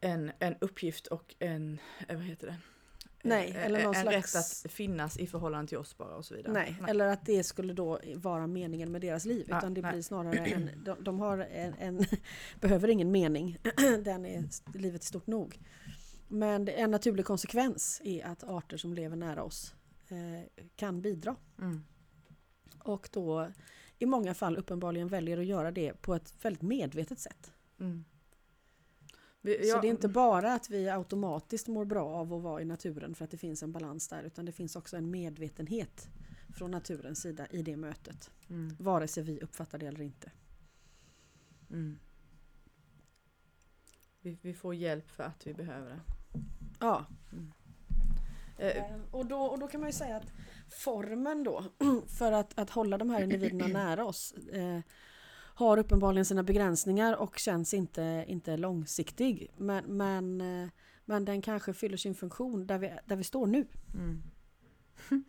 en, 0.00 0.32
en 0.38 0.54
uppgift 0.60 1.06
och 1.06 1.34
en, 1.38 1.78
eh, 2.08 2.16
vad 2.16 2.24
heter 2.24 2.46
det, 2.46 2.56
Nej, 3.22 3.50
eh, 3.50 3.64
eller 3.64 3.82
någon 3.84 3.94
en 3.94 4.02
slags... 4.02 4.34
rätt 4.34 4.66
att 4.66 4.72
finnas 4.72 5.18
i 5.18 5.26
förhållande 5.26 5.68
till 5.68 5.78
oss 5.78 5.98
bara 5.98 6.16
och 6.16 6.24
så 6.24 6.34
vidare. 6.34 6.52
Nej, 6.52 6.76
nej. 6.80 6.90
eller 6.90 7.06
att 7.06 7.26
det 7.26 7.44
skulle 7.44 7.72
då 7.72 8.00
vara 8.14 8.46
meningen 8.46 8.92
med 8.92 9.00
deras 9.00 9.24
liv. 9.24 9.46
Ja, 9.48 9.58
utan 9.58 9.74
det 9.74 9.82
nej. 9.82 9.92
blir 9.92 10.02
snarare 10.02 10.38
en, 10.38 10.70
de, 10.84 11.04
de 11.04 11.20
har 11.20 11.38
en, 11.38 11.74
en 11.78 12.04
behöver 12.60 12.88
ingen 12.88 13.10
mening. 13.10 13.58
Den 14.04 14.26
är, 14.26 14.44
livet 14.78 15.02
stort 15.02 15.26
nog. 15.26 15.58
Men 16.28 16.68
en 16.68 16.90
naturlig 16.90 17.26
konsekvens 17.26 18.00
är 18.04 18.26
att 18.26 18.44
arter 18.44 18.76
som 18.76 18.94
lever 18.94 19.16
nära 19.16 19.42
oss 19.42 19.74
eh, 20.08 20.64
kan 20.76 21.02
bidra. 21.02 21.36
Mm. 21.58 21.84
Och 22.78 23.08
då 23.12 23.48
i 23.98 24.06
många 24.06 24.34
fall 24.34 24.56
uppenbarligen 24.56 25.08
väljer 25.08 25.38
att 25.38 25.46
göra 25.46 25.70
det 25.70 26.02
på 26.02 26.14
ett 26.14 26.34
väldigt 26.42 26.62
medvetet 26.62 27.18
sätt. 27.18 27.52
Mm. 27.80 28.04
Vi, 29.44 29.70
så 29.70 29.80
det 29.80 29.86
är 29.86 29.90
inte 29.90 30.08
bara 30.08 30.54
att 30.54 30.70
vi 30.70 30.88
automatiskt 30.88 31.68
mår 31.68 31.84
bra 31.84 32.08
av 32.08 32.34
att 32.34 32.42
vara 32.42 32.62
i 32.62 32.64
naturen 32.64 33.14
för 33.14 33.24
att 33.24 33.30
det 33.30 33.36
finns 33.36 33.62
en 33.62 33.72
balans 33.72 34.08
där 34.08 34.22
utan 34.22 34.44
det 34.44 34.52
finns 34.52 34.76
också 34.76 34.96
en 34.96 35.10
medvetenhet 35.10 36.08
från 36.54 36.70
naturens 36.70 37.20
sida 37.22 37.46
i 37.50 37.62
det 37.62 37.76
mötet. 37.76 38.30
Mm. 38.50 38.76
Vare 38.78 39.08
sig 39.08 39.22
vi 39.22 39.40
uppfattar 39.40 39.78
det 39.78 39.86
eller 39.86 40.02
inte. 40.02 40.30
Mm. 41.70 41.98
Vi, 44.20 44.38
vi, 44.42 44.54
får 44.54 44.74
hjälp 44.74 45.10
för 45.10 45.24
att 45.24 45.46
vi 45.46 45.54
behöver 45.54 45.90
det. 45.90 46.00
Ja. 46.80 47.06
Mm. 47.32 47.52
Eh, 48.58 49.00
och, 49.10 49.26
då, 49.26 49.42
och 49.42 49.58
då 49.58 49.68
kan 49.68 49.80
man 49.80 49.88
ju 49.88 49.92
säga 49.92 50.16
att 50.16 50.32
formen 50.68 51.44
då 51.44 51.64
för 52.18 52.32
att, 52.32 52.58
att 52.58 52.70
hålla 52.70 52.98
de 52.98 53.10
här 53.10 53.22
individerna 53.22 53.66
nära 53.84 54.04
oss 54.04 54.32
eh, 54.32 54.80
har 55.54 55.78
uppenbarligen 55.78 56.24
sina 56.24 56.42
begränsningar 56.42 57.16
och 57.16 57.38
känns 57.38 57.74
inte, 57.74 58.24
inte 58.28 58.56
långsiktig. 58.56 59.50
Men, 59.56 59.84
men, 59.84 60.40
eh, 60.40 60.68
men 61.04 61.24
den 61.24 61.42
kanske 61.42 61.72
fyller 61.72 61.96
sin 61.96 62.14
funktion 62.14 62.66
där 62.66 62.78
vi, 62.78 62.92
där 63.06 63.16
vi 63.16 63.24
står 63.24 63.46
nu. 63.46 63.66
Mm. 63.94 64.22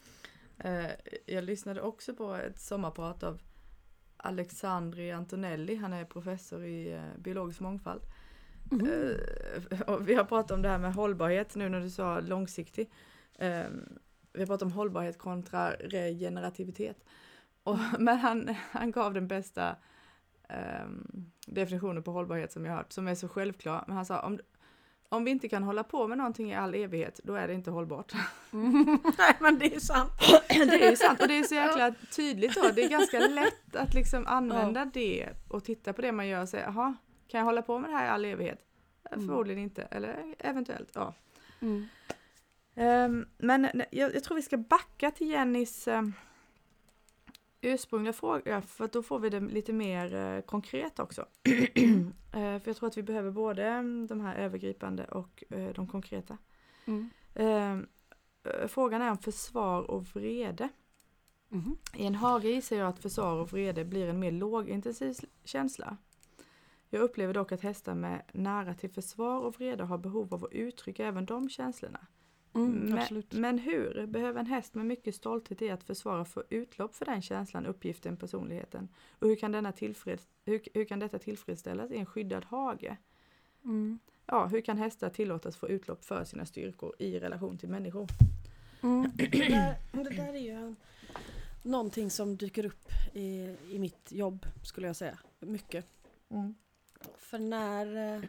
Eh, 0.57 0.91
jag 1.25 1.43
lyssnade 1.43 1.81
också 1.81 2.13
på 2.13 2.35
ett 2.35 2.59
sommarprat 2.59 3.23
av 3.23 3.41
Alexandri 4.17 5.11
Antonelli, 5.11 5.75
han 5.75 5.93
är 5.93 6.05
professor 6.05 6.65
i 6.65 6.93
eh, 6.93 7.01
biologisk 7.17 7.59
mångfald. 7.59 8.01
Mm. 8.71 10.05
vi 10.05 10.13
har 10.13 10.23
pratat 10.23 10.51
om 10.51 10.61
det 10.61 10.69
här 10.69 10.77
med 10.77 10.93
hållbarhet 10.93 11.55
nu 11.55 11.69
när 11.69 11.81
du 11.81 11.89
sa 11.89 12.19
långsiktig. 12.19 12.91
Vi 14.33 14.39
har 14.39 14.45
pratat 14.45 14.61
om 14.61 14.71
hållbarhet 14.71 15.17
kontra 15.17 15.71
regenerativitet. 15.71 17.05
Och, 17.63 17.77
men 17.99 18.17
han, 18.17 18.55
han 18.71 18.91
gav 18.91 19.13
den 19.13 19.27
bästa 19.27 19.75
um, 20.83 21.31
definitionen 21.47 22.03
på 22.03 22.11
hållbarhet 22.11 22.51
som 22.51 22.65
jag 22.65 22.73
hört, 22.73 22.93
som 22.93 23.07
är 23.07 23.15
så 23.15 23.27
självklar. 23.27 23.83
Men 23.87 23.95
han 23.95 24.05
sa 24.05 24.19
om, 24.19 24.39
om 25.09 25.23
vi 25.23 25.31
inte 25.31 25.49
kan 25.49 25.63
hålla 25.63 25.83
på 25.83 26.07
med 26.07 26.17
någonting 26.17 26.51
i 26.51 26.55
all 26.55 26.75
evighet, 26.75 27.19
då 27.23 27.35
är 27.35 27.47
det 27.47 27.53
inte 27.53 27.71
hållbart. 27.71 28.13
Mm. 28.53 28.99
Nej 29.17 29.35
men 29.39 29.59
det 29.59 29.75
är 29.75 29.79
sant. 29.79 30.11
det 30.49 30.87
är 30.87 30.95
sant 30.95 31.21
och 31.21 31.27
det 31.27 31.39
är 31.39 31.43
så 31.43 31.55
jäkla 31.55 31.93
tydligt 32.15 32.55
då. 32.55 32.71
Det 32.75 32.83
är 32.83 32.89
ganska 32.89 33.19
lätt 33.19 33.75
att 33.75 33.93
liksom 33.93 34.27
använda 34.27 34.79
ja. 34.79 34.89
det 34.93 35.29
och 35.47 35.63
titta 35.63 35.93
på 35.93 36.01
det 36.01 36.11
man 36.11 36.27
gör 36.27 36.41
och 36.41 36.49
säga, 36.49 36.63
jaha, 36.65 36.95
kan 37.27 37.37
jag 37.37 37.45
hålla 37.45 37.61
på 37.61 37.79
med 37.79 37.89
det 37.89 37.95
här 37.95 38.05
i 38.05 38.09
all 38.09 38.25
evighet? 38.25 38.59
Mm. 39.11 39.27
Förmodligen 39.27 39.63
inte, 39.63 39.81
eller 39.81 40.35
eventuellt, 40.39 40.91
ja. 40.93 41.13
Mm. 41.59 41.87
Um, 42.75 43.27
men 43.37 43.71
jag, 43.91 44.15
jag, 44.15 44.23
tror 44.23 44.35
vi 44.35 44.41
ska 44.41 44.57
backa 44.57 45.11
till 45.11 45.29
Jennys 45.29 45.87
um, 45.87 46.13
ursprungliga 47.63 48.13
fråga 48.13 48.61
för 48.61 48.87
då 48.87 49.03
får 49.03 49.19
vi 49.19 49.29
det 49.29 49.39
lite 49.39 49.73
mer 49.73 50.15
uh, 50.15 50.41
konkret 50.41 50.99
också. 50.99 51.21
uh, 51.21 52.07
för 52.31 52.63
jag 52.65 52.75
tror 52.75 52.87
att 52.87 52.97
vi 52.97 53.03
behöver 53.03 53.31
både 53.31 53.79
um, 53.79 54.07
de 54.07 54.21
här 54.21 54.35
övergripande 54.35 55.05
och 55.05 55.43
uh, 55.55 55.69
de 55.69 55.87
konkreta. 55.87 56.37
Mm. 56.85 57.87
frågan 58.67 59.01
är 59.01 59.11
om 59.11 59.17
försvar 59.17 59.81
och 59.81 60.03
vrede. 60.03 60.69
Mm. 61.51 61.77
I 61.93 62.05
en 62.05 62.15
hage 62.15 62.47
gissar 62.47 62.75
jag 62.75 62.87
att 62.87 62.99
försvar 62.99 63.35
och 63.35 63.53
vrede 63.53 63.85
blir 63.85 64.07
en 64.07 64.19
mer 64.19 64.31
lågintensiv 64.31 65.15
känsla. 65.43 65.97
Jag 66.89 67.01
upplever 67.01 67.33
dock 67.33 67.51
att 67.51 67.61
hästar 67.61 67.95
med 67.95 68.21
nära 68.33 68.73
till 68.73 68.89
försvar 68.89 69.39
och 69.39 69.55
vrede 69.55 69.83
har 69.83 69.97
behov 69.97 70.33
av 70.33 70.43
att 70.43 70.51
uttrycka 70.51 71.05
även 71.05 71.25
de 71.25 71.49
känslorna. 71.49 72.07
Mm, 72.55 72.99
men, 73.09 73.23
men, 73.29 73.59
hur 73.59 74.05
behöver 74.07 74.39
en 74.39 74.45
häst 74.45 74.75
med 74.75 74.85
mycket 74.85 75.15
stolthet 75.15 75.61
i 75.61 75.69
att 75.69 75.83
försvara 75.83 76.25
få 76.25 76.43
utlopp 76.49 76.95
för 76.95 77.05
den 77.05 77.21
känslan, 77.21 77.65
uppgiften, 77.65 78.17
personligheten? 78.17 78.87
Och 79.19 79.27
hur 79.27 79.35
kan, 79.35 79.51
denna 79.51 79.71
tillfreds, 79.71 80.27
hur, 80.45 80.61
hur 80.73 80.85
kan 80.85 80.99
detta 80.99 81.19
tillfredsställas 81.19 81.91
i 81.91 81.97
en 81.97 82.05
skyddad 82.05 82.45
hage? 82.45 82.97
Mm. 83.65 83.99
Ja, 84.25 84.45
hur 84.45 84.61
kan 84.61 84.77
hästar 84.77 85.09
tillåtas 85.09 85.55
få 85.57 85.69
utlopp 85.69 86.05
för 86.05 86.23
sina 86.23 86.45
styrkor 86.45 86.95
i 86.99 87.19
relation 87.19 87.57
till 87.57 87.69
människor? 87.69 88.07
Mm. 88.83 89.11
Det, 89.15 89.27
där, 89.27 89.75
det, 89.91 90.09
där, 90.09 90.33
är 90.33 90.37
ju 90.37 90.75
någonting 91.63 92.09
som 92.09 92.37
dyker 92.37 92.65
upp 92.65 92.87
i, 93.13 93.55
i 93.71 93.79
mitt 93.79 94.11
jobb 94.11 94.45
skulle 94.63 94.87
jag 94.87 94.95
säga. 94.95 95.17
Mycket. 95.39 95.85
Mm. 96.29 96.55
För 97.17 97.39
när 97.39 98.15
eh, 98.15 98.21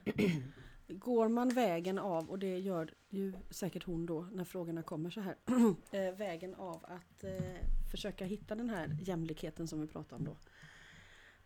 Går 0.89 1.29
man 1.29 1.49
vägen 1.49 1.99
av, 1.99 2.31
och 2.31 2.39
det 2.39 2.59
gör 2.59 2.95
ju 3.09 3.33
säkert 3.51 3.85
hon 3.85 4.07
då 4.07 4.29
när 4.33 4.45
frågorna 4.45 4.83
kommer 4.83 5.11
så 5.11 5.21
här, 5.21 5.37
eh, 5.91 6.15
vägen 6.15 6.55
av 6.55 6.85
att 6.85 7.25
eh, 7.25 7.91
försöka 7.91 8.25
hitta 8.25 8.55
den 8.55 8.71
här 8.71 8.97
jämlikheten 9.01 9.69
som 9.69 9.81
vi 9.81 9.87
pratade 9.87 10.17
om 10.17 10.25
då. 10.25 10.37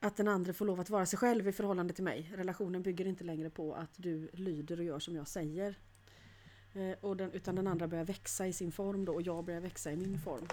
Att 0.00 0.16
den 0.16 0.28
andra 0.28 0.52
får 0.52 0.64
lov 0.64 0.80
att 0.80 0.90
vara 0.90 1.06
sig 1.06 1.18
själv 1.18 1.48
i 1.48 1.52
förhållande 1.52 1.94
till 1.94 2.04
mig. 2.04 2.32
Relationen 2.34 2.82
bygger 2.82 3.06
inte 3.06 3.24
längre 3.24 3.50
på 3.50 3.74
att 3.74 3.90
du 3.96 4.30
lyder 4.32 4.78
och 4.78 4.84
gör 4.84 4.98
som 4.98 5.16
jag 5.16 5.28
säger. 5.28 5.78
Eh, 6.74 6.98
och 7.00 7.16
den, 7.16 7.32
utan 7.32 7.54
den 7.54 7.66
andra 7.66 7.88
börjar 7.88 8.04
växa 8.04 8.46
i 8.46 8.52
sin 8.52 8.72
form 8.72 9.04
då 9.04 9.14
och 9.14 9.22
jag 9.22 9.44
börjar 9.44 9.60
växa 9.60 9.92
i 9.92 9.96
min 9.96 10.18
form. 10.18 10.48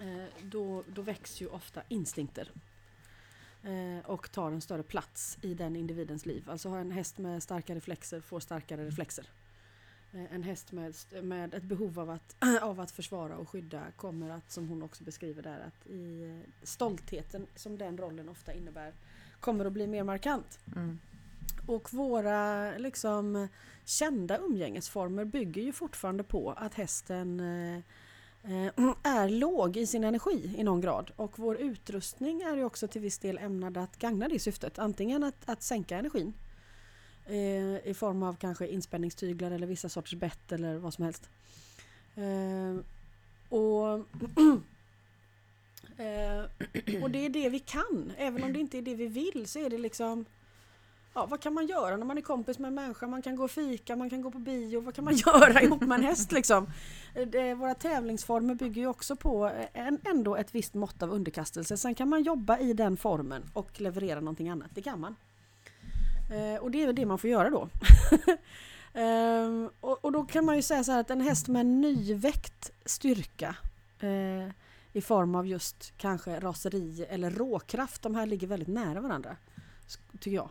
Eh, 0.00 0.26
då, 0.42 0.84
då 0.94 1.02
väcks 1.02 1.40
ju 1.40 1.48
ofta 1.48 1.82
instinkter 1.88 2.52
och 4.04 4.32
tar 4.32 4.52
en 4.52 4.60
större 4.60 4.82
plats 4.82 5.38
i 5.42 5.54
den 5.54 5.76
individens 5.76 6.26
liv. 6.26 6.50
Alltså 6.50 6.68
en 6.68 6.90
häst 6.90 7.18
med 7.18 7.42
starka 7.42 7.74
reflexer 7.74 8.20
får 8.20 8.40
starkare 8.40 8.86
reflexer. 8.86 9.26
Eh, 10.12 10.34
en 10.34 10.42
häst 10.42 10.72
med, 10.72 10.94
med 11.22 11.54
ett 11.54 11.62
behov 11.62 12.00
av 12.00 12.10
att, 12.10 12.36
av 12.62 12.80
att 12.80 12.90
försvara 12.90 13.36
och 13.36 13.48
skydda 13.48 13.82
kommer 13.96 14.30
att, 14.30 14.52
som 14.52 14.68
hon 14.68 14.82
också 14.82 15.04
beskriver 15.04 15.42
där, 15.42 15.60
att 15.60 15.86
i 15.86 16.22
eh, 16.24 16.50
stoltheten 16.62 17.46
som 17.54 17.78
den 17.78 17.98
rollen 17.98 18.28
ofta 18.28 18.52
innebär 18.52 18.92
kommer 19.40 19.64
att 19.64 19.72
bli 19.72 19.86
mer 19.86 20.04
markant. 20.04 20.58
Mm. 20.76 20.98
Och 21.66 21.92
våra 21.92 22.70
liksom 22.78 23.48
kända 23.84 24.38
umgängesformer 24.38 25.24
bygger 25.24 25.62
ju 25.62 25.72
fortfarande 25.72 26.22
på 26.22 26.52
att 26.52 26.74
hästen 26.74 27.40
Eh, 27.40 27.80
Eh, 28.42 28.72
är 29.02 29.28
låg 29.28 29.76
i 29.76 29.86
sin 29.86 30.04
energi 30.04 30.54
i 30.56 30.64
någon 30.64 30.80
grad 30.80 31.10
och 31.16 31.38
vår 31.38 31.56
utrustning 31.56 32.42
är 32.42 32.56
ju 32.56 32.64
också 32.64 32.88
till 32.88 33.00
viss 33.00 33.18
del 33.18 33.38
ämnad 33.38 33.76
att 33.76 33.98
gagna 33.98 34.28
det 34.28 34.38
syftet. 34.38 34.78
Antingen 34.78 35.24
att, 35.24 35.48
att 35.48 35.62
sänka 35.62 35.98
energin 35.98 36.34
eh, 37.26 37.88
i 37.88 37.94
form 37.96 38.22
av 38.22 38.36
kanske 38.36 38.66
inspänningstyglar 38.66 39.50
eller 39.50 39.66
vissa 39.66 39.88
sorters 39.88 40.14
bett 40.14 40.52
eller 40.52 40.78
vad 40.78 40.94
som 40.94 41.04
helst. 41.04 41.30
Eh, 42.14 42.76
och, 43.48 43.98
eh, 45.96 46.44
och 47.02 47.10
det 47.10 47.26
är 47.26 47.28
det 47.28 47.48
vi 47.48 47.58
kan. 47.58 48.12
Även 48.16 48.44
om 48.44 48.52
det 48.52 48.60
inte 48.60 48.78
är 48.78 48.82
det 48.82 48.94
vi 48.94 49.06
vill 49.06 49.46
så 49.46 49.58
är 49.58 49.70
det 49.70 49.78
liksom 49.78 50.24
ja, 51.18 51.26
vad 51.26 51.40
kan 51.40 51.54
man 51.54 51.66
göra 51.66 51.96
när 51.96 52.04
man 52.04 52.18
är 52.18 52.22
kompis 52.22 52.58
med 52.58 52.68
en 52.68 52.74
människa? 52.74 53.06
Man 53.06 53.22
kan 53.22 53.36
gå 53.36 53.44
och 53.44 53.50
fika, 53.50 53.96
man 53.96 54.10
kan 54.10 54.22
gå 54.22 54.30
på 54.30 54.38
bio. 54.38 54.80
Vad 54.80 54.94
kan 54.94 55.04
man 55.04 55.14
göra 55.26 55.62
ihop 55.62 55.80
med 55.80 55.98
en 55.98 56.04
häst 56.04 56.32
liksom? 56.32 56.66
Det, 57.26 57.54
våra 57.54 57.74
tävlingsformer 57.74 58.54
bygger 58.54 58.82
ju 58.82 58.88
också 58.88 59.16
på 59.16 59.46
eh, 59.46 59.86
en, 59.86 59.98
ändå 60.04 60.36
ett 60.36 60.54
visst 60.54 60.74
mått 60.74 61.02
av 61.02 61.10
underkastelse. 61.10 61.76
Sen 61.76 61.94
kan 61.94 62.08
man 62.08 62.22
jobba 62.22 62.58
i 62.58 62.72
den 62.72 62.96
formen 62.96 63.42
och 63.52 63.80
leverera 63.80 64.20
någonting 64.20 64.48
annat. 64.48 64.68
Det 64.74 64.82
kan 64.82 65.00
man. 65.00 65.16
Eh, 66.32 66.62
och 66.62 66.70
det 66.70 66.82
är 66.82 66.86
väl 66.86 66.96
det 66.96 67.06
man 67.06 67.18
får 67.18 67.30
göra 67.30 67.50
då. 67.50 67.68
eh, 69.00 69.70
och, 69.80 70.04
och, 70.04 70.12
då 70.12 70.24
kan 70.24 70.44
man 70.44 70.56
ju 70.56 70.62
säga 70.62 70.84
så 70.84 70.92
här 70.92 71.00
att 71.00 71.10
en 71.10 71.20
häst 71.20 71.48
med 71.48 71.66
nyväckt 71.66 72.70
styrka 72.84 73.56
eh, 74.00 74.52
i 74.92 75.00
form 75.00 75.34
av 75.34 75.46
just 75.46 75.92
kanske 75.96 76.40
raseri 76.40 77.06
eller 77.08 77.30
råkraft. 77.30 78.02
De 78.02 78.14
här 78.14 78.26
ligger 78.26 78.46
väldigt 78.46 78.68
nära 78.68 79.00
varandra. 79.00 79.36
Tycker 80.20 80.36
jag. 80.36 80.50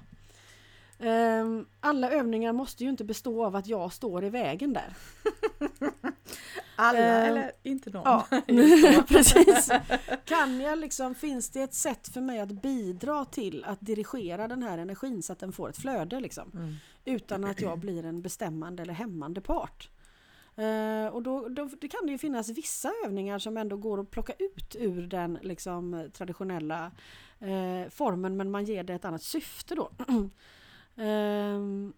Um, 0.99 1.65
alla 1.79 2.11
övningar 2.11 2.53
måste 2.53 2.83
ju 2.83 2.89
inte 2.89 3.03
bestå 3.03 3.45
av 3.45 3.55
att 3.55 3.67
jag 3.67 3.93
står 3.93 4.23
i 4.23 4.29
vägen 4.29 4.73
där. 4.73 4.93
Alla 6.75 6.99
uh, 6.99 7.27
eller 7.27 7.51
inte 7.63 7.89
någon? 7.89 8.03
Ja, 8.05 8.27
precis. 9.07 9.69
Kan 10.25 10.61
jag 10.61 10.79
liksom, 10.79 11.15
finns 11.15 11.49
det 11.49 11.61
ett 11.61 11.73
sätt 11.73 12.07
för 12.07 12.21
mig 12.21 12.39
att 12.39 12.51
bidra 12.51 13.25
till 13.25 13.63
att 13.63 13.81
dirigera 13.81 14.47
den 14.47 14.63
här 14.63 14.77
energin 14.77 15.23
så 15.23 15.33
att 15.33 15.39
den 15.39 15.51
får 15.51 15.69
ett 15.69 15.77
flöde 15.77 16.19
liksom? 16.19 16.51
Mm. 16.53 16.75
Utan 17.05 17.43
att 17.43 17.61
jag 17.61 17.79
blir 17.79 18.05
en 18.05 18.21
bestämmande 18.21 18.83
eller 18.83 18.93
hämmande 18.93 19.41
part. 19.41 19.89
Uh, 20.59 21.07
och 21.07 21.23
då, 21.23 21.47
då 21.49 21.69
det 21.81 21.87
kan 21.87 22.05
det 22.05 22.11
ju 22.11 22.17
finnas 22.17 22.49
vissa 22.49 22.91
övningar 23.05 23.39
som 23.39 23.57
ändå 23.57 23.77
går 23.77 23.99
att 23.99 24.11
plocka 24.11 24.33
ut 24.39 24.75
ur 24.79 25.07
den 25.07 25.39
liksom, 25.41 26.09
traditionella 26.13 26.91
uh, 27.41 27.89
formen 27.89 28.37
men 28.37 28.51
man 28.51 28.65
ger 28.65 28.83
det 28.83 28.93
ett 28.93 29.05
annat 29.05 29.23
syfte 29.23 29.75
då. 29.75 29.91
Um, 30.97 31.93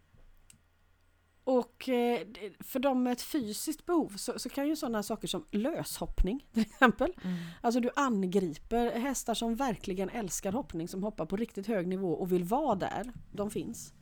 och 1.44 1.90
eh, 1.90 2.28
för 2.60 2.80
de 2.80 3.04
med 3.04 3.14
ett 3.14 3.22
fysiskt 3.22 3.86
behov 3.86 4.14
så, 4.18 4.40
så, 4.40 4.50
kan 4.50 4.68
ju 4.68 4.76
sådana 4.76 5.04
saker 5.04 5.28
som 5.28 5.46
löshoppning 5.52 6.46
till 6.54 6.62
exempel. 6.62 7.14
Mm. 7.24 7.38
Alltså 7.62 7.80
du 7.80 7.90
angriper 7.96 8.92
hästar 8.92 9.34
som 9.34 9.56
verkligen 9.56 10.10
älskar 10.10 10.52
hoppning 10.52 10.88
som 10.88 11.04
hoppar 11.04 11.26
på 11.26 11.36
riktigt 11.36 11.68
hög 11.68 11.88
nivå 11.88 12.14
och 12.14 12.32
vill 12.32 12.44
vara 12.44 12.76
där. 12.76 13.14
De 13.32 13.52
finns. 13.52 13.94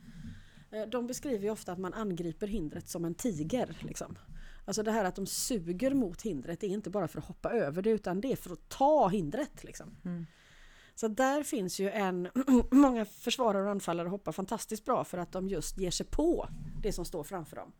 Eh, 0.70 0.82
de 0.88 1.06
beskriver 1.06 1.44
ju 1.44 1.50
ofta 1.50 1.72
att 1.72 1.78
man 1.78 1.94
angriper 1.94 2.46
hindret 2.46 2.88
som 2.88 3.04
en 3.04 3.14
tiger. 3.14 3.78
Liksom. 3.80 4.18
Alltså 4.64 4.82
det 4.82 4.92
här 4.92 5.04
att 5.04 5.16
de 5.16 5.26
suger 5.26 5.94
mot 5.94 6.22
hindret, 6.22 6.60
det 6.60 6.66
är 6.66 6.70
inte 6.70 6.90
bara 6.90 7.08
för 7.08 7.18
att 7.18 7.24
hoppa 7.24 7.50
över 7.50 7.82
det 7.82 7.90
utan 7.90 8.20
det 8.20 8.32
är 8.32 8.36
för 8.36 8.52
att 8.52 8.68
ta 8.68 9.08
hindret. 9.08 9.64
Liksom. 9.64 9.96
Mm. 10.04 10.26
Så 10.98 11.08
där 11.08 11.42
finns 11.42 11.78
ju 11.78 11.90
en, 11.90 12.28
många 12.70 13.04
försvarare 13.04 13.64
och 13.64 13.70
anfallare 13.70 14.08
hoppar 14.08 14.32
fantastiskt 14.32 14.84
bra 14.84 15.04
för 15.04 15.18
att 15.18 15.32
de 15.32 15.48
just 15.48 15.78
ger 15.78 15.90
sig 15.90 16.06
på 16.06 16.48
det 16.82 16.92
som 16.92 17.04
står 17.04 17.24
framför 17.24 17.56
dem. 17.56 17.72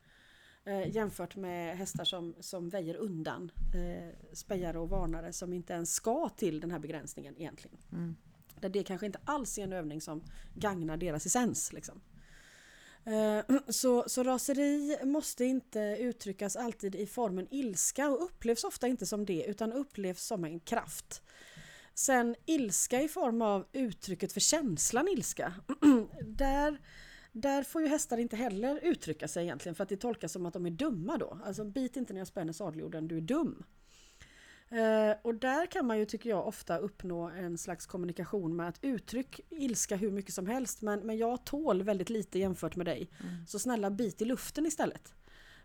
Eh, 0.64 0.94
jämfört 0.94 1.36
med 1.36 1.76
hästar 1.76 2.04
som, 2.04 2.34
som 2.40 2.68
väjer 2.68 2.96
undan 2.96 3.50
eh, 3.74 4.14
spejare 4.32 4.78
och 4.78 4.88
varnare 4.88 5.32
som 5.32 5.52
inte 5.52 5.72
ens 5.72 5.94
ska 5.94 6.28
till 6.28 6.60
den 6.60 6.70
här 6.70 6.78
begränsningen 6.78 7.34
egentligen. 7.38 7.78
Mm. 7.92 8.16
Där 8.60 8.68
det 8.68 8.82
kanske 8.82 9.06
inte 9.06 9.20
alls 9.24 9.58
är 9.58 9.62
en 9.62 9.72
övning 9.72 10.00
som 10.00 10.22
gagnar 10.54 10.96
deras 10.96 11.26
essens. 11.26 11.72
Liksom. 11.72 12.00
Eh, 13.04 13.56
så, 13.68 14.04
så 14.08 14.22
raseri 14.22 14.96
måste 15.04 15.44
inte 15.44 15.96
uttryckas 16.00 16.56
alltid 16.56 16.94
i 16.94 17.06
formen 17.06 17.48
ilska 17.50 18.08
och 18.08 18.24
upplevs 18.24 18.64
ofta 18.64 18.88
inte 18.88 19.06
som 19.06 19.24
det 19.24 19.44
utan 19.44 19.72
upplevs 19.72 20.22
som 20.22 20.44
en 20.44 20.60
kraft. 20.60 21.22
Sen 21.98 22.34
ilska 22.46 23.02
i 23.02 23.08
form 23.08 23.42
av 23.42 23.66
uttrycket 23.72 24.32
för 24.32 24.40
känslan 24.40 25.08
ilska. 25.08 25.54
där, 26.24 26.80
där 27.32 27.62
får 27.62 27.82
ju 27.82 27.88
hästar 27.88 28.18
inte 28.18 28.36
heller 28.36 28.80
uttrycka 28.82 29.28
sig 29.28 29.44
egentligen 29.44 29.74
för 29.74 29.82
att 29.82 29.88
det 29.88 29.96
tolkas 29.96 30.32
som 30.32 30.46
att 30.46 30.52
de 30.52 30.66
är 30.66 30.70
dumma 30.70 31.18
då. 31.18 31.38
Alltså 31.44 31.64
bit 31.64 31.96
inte 31.96 32.12
när 32.12 32.20
jag 32.20 32.28
spänner 32.28 32.52
sadeljorden, 32.52 33.08
du 33.08 33.16
är 33.16 33.20
dum. 33.20 33.64
Eh, 34.68 35.16
och 35.22 35.34
där 35.34 35.66
kan 35.66 35.86
man 35.86 35.98
ju, 35.98 36.04
tycker 36.04 36.30
jag, 36.30 36.46
ofta 36.46 36.78
uppnå 36.78 37.28
en 37.28 37.58
slags 37.58 37.86
kommunikation 37.86 38.56
med 38.56 38.68
att 38.68 38.78
uttryck 38.82 39.40
ilska 39.50 39.96
hur 39.96 40.10
mycket 40.10 40.34
som 40.34 40.46
helst 40.46 40.82
men, 40.82 41.00
men 41.00 41.16
jag 41.18 41.44
tål 41.44 41.82
väldigt 41.82 42.10
lite 42.10 42.38
jämfört 42.38 42.76
med 42.76 42.86
dig. 42.86 43.10
Mm. 43.20 43.46
Så 43.46 43.58
snälla 43.58 43.90
bit 43.90 44.22
i 44.22 44.24
luften 44.24 44.66
istället. 44.66 45.14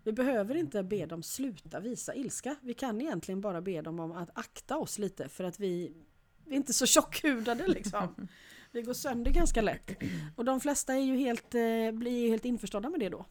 Vi 0.03 0.11
behöver 0.11 0.55
inte 0.55 0.83
be 0.83 1.05
dem 1.05 1.23
sluta 1.23 1.79
visa 1.79 2.15
ilska. 2.15 2.55
Vi 2.61 2.73
kan 2.73 3.01
egentligen 3.01 3.41
bara 3.41 3.61
be 3.61 3.81
dem 3.81 3.99
om 3.99 4.11
att 4.11 4.29
akta 4.33 4.77
oss 4.77 4.99
lite 4.99 5.29
för 5.29 5.43
att 5.43 5.59
vi, 5.59 5.93
vi 6.45 6.51
är 6.51 6.57
inte 6.57 6.73
så 6.73 6.85
tjockhudade 6.85 7.67
liksom. 7.67 8.27
Vi 8.71 8.81
går 8.81 8.93
sönder 8.93 9.31
ganska 9.31 9.61
lätt. 9.61 9.91
Och 10.35 10.45
de 10.45 10.59
flesta 10.59 10.93
är 10.93 10.99
ju 11.01 11.17
helt, 11.17 11.55
eh, 11.55 11.91
blir 11.91 12.23
ju 12.23 12.29
helt 12.29 12.45
införstådda 12.45 12.89
med 12.89 12.99
det 12.99 13.09
då. 13.09 13.25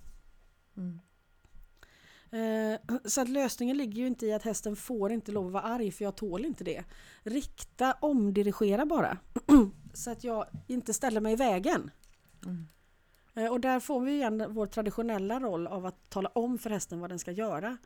Mm. 0.76 1.00
Eh, 2.30 2.80
Så 3.04 3.20
att 3.20 3.28
lösningen 3.28 3.76
ligger 3.76 4.00
ju 4.00 4.06
inte 4.06 4.26
i 4.26 4.32
att 4.32 4.42
hästen 4.42 4.76
får 4.76 5.12
inte 5.12 5.32
lov 5.32 5.46
att 5.46 5.52
vara 5.52 5.62
arg 5.62 5.90
för 5.90 6.04
jag 6.04 6.16
tål 6.16 6.44
inte 6.44 6.64
det. 6.64 6.84
Rikta, 7.22 7.92
omdirigera 8.00 8.86
bara. 8.86 9.18
Så 9.94 10.10
att 10.10 10.24
jag 10.24 10.46
inte 10.66 10.94
ställer 10.94 11.20
mig 11.20 11.32
i 11.32 11.36
vägen. 11.36 11.90
Mm. 12.44 12.68
Eh, 13.34 13.52
Och 13.52 13.60
där 13.60 13.80
får 13.80 14.00
vi 14.00 14.12
igen 14.12 14.44
vår 14.48 14.66
traditionella 14.66 15.40
roll 15.40 15.66
av 15.66 15.86
att 15.86 16.10
tala 16.10 16.28
om 16.28 16.58
för 16.58 16.70
hästen 16.70 17.00
vad 17.00 17.10
den 17.10 17.18
ska 17.18 17.32
göra. 17.32 17.76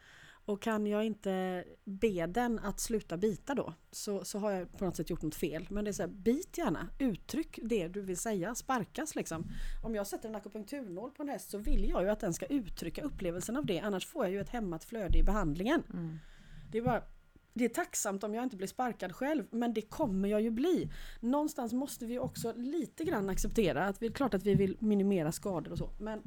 Och 0.46 0.62
kan 0.62 0.86
jag 0.86 1.04
inte 1.04 1.64
be 1.84 2.26
den 2.26 2.58
att 2.58 2.80
sluta 2.80 3.16
bita 3.16 3.54
då 3.54 3.74
så, 3.90 4.24
så 4.24 4.38
har 4.38 4.50
jag 4.50 4.78
på 4.78 4.84
något 4.84 4.96
sätt 4.96 5.10
gjort 5.10 5.22
något 5.22 5.34
fel. 5.34 5.66
Men 5.70 5.84
det 5.84 5.90
är 5.90 5.92
så 5.92 6.02
här, 6.02 6.08
bit 6.08 6.58
gärna, 6.58 6.88
uttryck 6.98 7.58
det 7.62 7.88
du 7.88 8.00
vill 8.00 8.16
säga, 8.16 8.54
sparkas 8.54 9.14
liksom. 9.14 9.44
Om 9.84 9.94
jag 9.94 10.06
sätter 10.06 10.28
en 10.28 10.34
akupunkturnål 10.34 11.10
på 11.10 11.22
en 11.22 11.28
häst 11.28 11.50
så 11.50 11.58
vill 11.58 11.88
jag 11.88 12.02
ju 12.02 12.08
att 12.08 12.20
den 12.20 12.34
ska 12.34 12.46
uttrycka 12.46 13.02
upplevelsen 13.02 13.56
av 13.56 13.66
det 13.66 13.80
annars 13.80 14.06
får 14.06 14.24
jag 14.24 14.32
ju 14.32 14.40
ett 14.40 14.48
hämmat 14.48 14.84
flöde 14.84 15.18
i 15.18 15.22
behandlingen. 15.22 15.82
Mm. 15.92 16.18
Det 16.72 16.78
är, 16.78 16.82
bara, 16.82 17.02
det 17.54 17.64
är 17.64 17.68
tacksamt 17.68 18.24
om 18.24 18.34
jag 18.34 18.44
inte 18.44 18.56
blir 18.56 18.68
sparkad 18.68 19.12
själv 19.16 19.44
men 19.50 19.74
det 19.74 19.82
kommer 19.82 20.28
jag 20.28 20.40
ju 20.40 20.50
bli. 20.50 20.90
Någonstans 21.20 21.72
måste 21.72 22.06
vi 22.06 22.18
också 22.18 22.52
lite 22.56 23.04
grann 23.04 23.30
acceptera 23.30 23.86
att 23.86 24.00
det 24.00 24.06
är 24.06 24.10
klart 24.10 24.34
att 24.34 24.46
vi 24.46 24.54
vill 24.54 24.76
minimera 24.80 25.32
skador 25.32 25.72
och 25.72 25.78
så. 25.78 25.90
Men, 25.98 26.22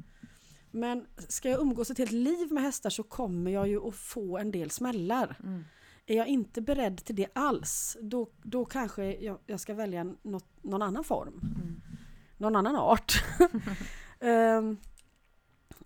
men 0.70 1.06
ska 1.28 1.48
jag 1.48 1.60
umgås 1.60 1.90
ett 1.90 1.98
helt 1.98 2.12
liv 2.12 2.52
med 2.52 2.62
hästar 2.62 2.90
så 2.90 3.02
kommer 3.02 3.50
jag 3.50 3.68
ju 3.68 3.88
att 3.88 3.94
få 3.94 4.38
en 4.38 4.50
del 4.50 4.70
smällar. 4.70 5.36
Mm. 5.42 5.64
Är 6.06 6.16
jag 6.16 6.26
inte 6.26 6.60
beredd 6.60 7.04
till 7.04 7.14
det 7.14 7.26
alls 7.32 7.96
då, 8.00 8.30
då 8.42 8.64
kanske 8.64 9.16
jag, 9.16 9.38
jag 9.46 9.60
ska 9.60 9.74
välja 9.74 10.04
något, 10.22 10.46
någon 10.62 10.82
annan 10.82 11.04
form. 11.04 11.40
Mm. 11.62 11.80
Någon 12.36 12.56
annan 12.56 12.76
art. 12.76 13.24
Ehm, 14.22 14.76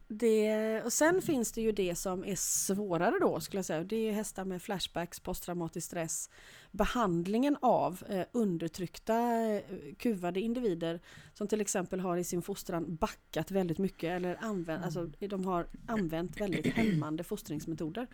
det, 0.09 0.83
och 0.83 0.93
sen 0.93 1.23
finns 1.23 1.53
det 1.53 1.61
ju 1.61 1.73
det 1.73 1.95
som 1.95 2.25
är 2.25 2.37
svårare 2.37 3.19
då 3.21 3.41
skulle 3.41 3.59
jag 3.59 3.65
säga. 3.65 3.85
Det 3.85 3.97
är 3.97 4.13
hästar 4.13 4.45
med 4.45 4.63
flashbacks, 4.63 5.21
posttraumatisk 5.21 5.87
stress. 5.87 6.31
Behandlingen 6.75 7.57
av 7.61 8.03
eh, 8.09 8.25
undertryckta 8.33 9.47
eh, 9.47 9.63
kuvade 9.99 10.41
individer 10.41 11.01
som 11.35 11.49
till 11.49 11.61
exempel 11.61 12.01
har 12.01 12.17
i 12.17 12.25
sin 12.25 12.43
fostran 12.43 12.97
backat 12.97 13.51
väldigt 13.51 13.79
mycket 13.79 14.11
eller 14.11 14.39
använt, 14.41 14.85
alltså, 14.85 15.11
de 15.19 15.45
har 15.45 15.67
använt 15.87 16.41
väldigt 16.41 16.67
hämmande 16.67 17.25
fostringsmetoder. 17.25 18.07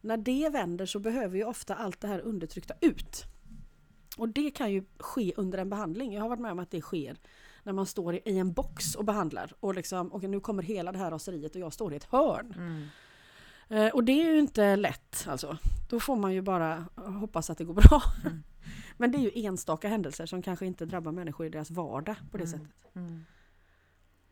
När 0.00 0.16
det 0.16 0.48
vänder 0.48 0.86
så 0.86 0.98
behöver 0.98 1.36
ju 1.36 1.44
ofta 1.44 1.74
allt 1.74 2.00
det 2.00 2.08
här 2.08 2.20
undertryckta 2.20 2.74
ut. 2.80 3.24
Och 4.16 4.28
det 4.28 4.50
kan 4.50 4.72
ju 4.72 4.84
ske 4.98 5.32
under 5.36 5.58
en 5.58 5.70
behandling. 5.70 6.14
Jag 6.14 6.22
har 6.22 6.28
varit 6.28 6.40
med 6.40 6.52
om 6.52 6.58
att 6.58 6.70
det 6.70 6.80
sker 6.80 7.16
när 7.62 7.72
man 7.72 7.86
står 7.86 8.14
i 8.14 8.38
en 8.38 8.52
box 8.52 8.94
och 8.94 9.04
behandlar 9.04 9.52
och 9.60 9.74
liksom, 9.74 10.12
och 10.12 10.22
nu 10.22 10.40
kommer 10.40 10.62
hela 10.62 10.92
det 10.92 10.98
här 10.98 11.10
raseriet 11.10 11.54
och 11.54 11.60
jag 11.60 11.72
står 11.72 11.92
i 11.92 11.96
ett 11.96 12.04
hörn. 12.04 12.54
Mm. 12.56 12.86
Eh, 13.68 13.88
och 13.88 14.04
det 14.04 14.12
är 14.12 14.32
ju 14.32 14.38
inte 14.38 14.76
lätt 14.76 15.24
alltså. 15.28 15.58
Då 15.88 16.00
får 16.00 16.16
man 16.16 16.34
ju 16.34 16.42
bara 16.42 16.86
hoppas 16.96 17.50
att 17.50 17.58
det 17.58 17.64
går 17.64 17.74
bra. 17.74 18.02
Mm. 18.24 18.42
Men 18.96 19.12
det 19.12 19.18
är 19.18 19.20
ju 19.20 19.46
enstaka 19.46 19.88
händelser 19.88 20.26
som 20.26 20.42
kanske 20.42 20.66
inte 20.66 20.86
drabbar 20.86 21.12
människor 21.12 21.46
i 21.46 21.48
deras 21.48 21.70
vardag 21.70 22.16
på 22.30 22.36
det 22.36 22.44
Mm. 22.44 22.58
sättet. 22.58 22.76
Mm. 22.96 23.24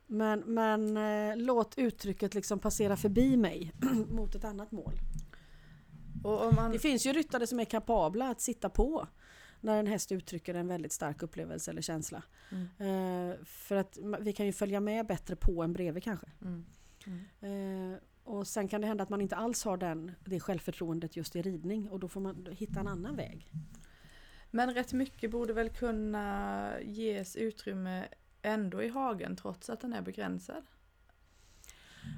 Men, 0.07 0.41
men 0.41 0.97
eh, 0.97 1.37
låt 1.37 1.79
uttrycket 1.79 2.35
liksom 2.35 2.59
passera 2.59 2.97
förbi 2.97 3.37
mig 3.37 3.73
mot 4.11 4.35
ett 4.35 4.45
annat 4.45 4.73
mål. 4.73 4.93
Man... 6.57 6.73
Det 6.73 6.79
finns 6.79 7.07
ju 7.07 7.13
ryttare 7.13 7.47
som 7.47 7.61
är 7.61 7.65
kapabla 7.65 8.29
att 8.29 8.41
sitta 8.41 8.69
på 8.69 9.09
när 9.61 9.79
en 9.79 9.87
häst 9.87 10.13
uttrycker 10.13 10.55
en 10.55 10.69
väldigt 10.69 10.93
stark 10.93 11.23
upplevelse 11.23 11.71
eller 11.71 11.83
känsla. 11.83 12.23
Mm. 12.51 13.31
Eh, 13.31 13.37
för 13.45 13.77
att 13.77 13.99
vi 14.21 14.33
kan 14.33 14.47
ju 14.47 14.53
följa 14.53 14.81
med 14.81 15.07
bättre 15.07 15.37
på 15.37 15.63
än 15.63 15.73
bredvid 15.73 16.03
kanske. 16.03 16.27
Mm. 16.43 16.65
Mm. 17.07 17.93
Eh, 17.93 17.99
och 18.25 18.47
sen 18.47 18.69
kan 18.69 18.81
det 18.81 18.87
hända 18.87 19.03
att 19.03 19.09
man 19.09 19.21
inte 19.21 19.37
alls 19.37 19.65
har 19.65 19.77
den, 19.77 20.13
det 20.25 20.41
självförtroendet 20.41 21.17
just 21.17 21.37
i 21.37 21.43
ridning 21.43 21.91
och 21.91 22.01
då 22.01 22.09
får 22.09 22.21
man 22.21 22.47
hitta 22.51 22.81
en 22.81 22.89
annan 22.89 23.17
väg. 23.17 23.51
Men 24.51 24.75
rätt 24.75 24.93
mycket 24.93 25.31
borde 25.31 25.53
väl 25.53 25.71
kunna 25.71 26.73
ges 26.83 27.37
utrymme 27.37 28.05
ändå 28.43 28.83
i 28.83 28.89
hagen 28.89 29.37
trots 29.37 29.71
att 29.71 29.81
den 29.81 29.93
är 29.93 30.03
begränsad? 30.03 30.65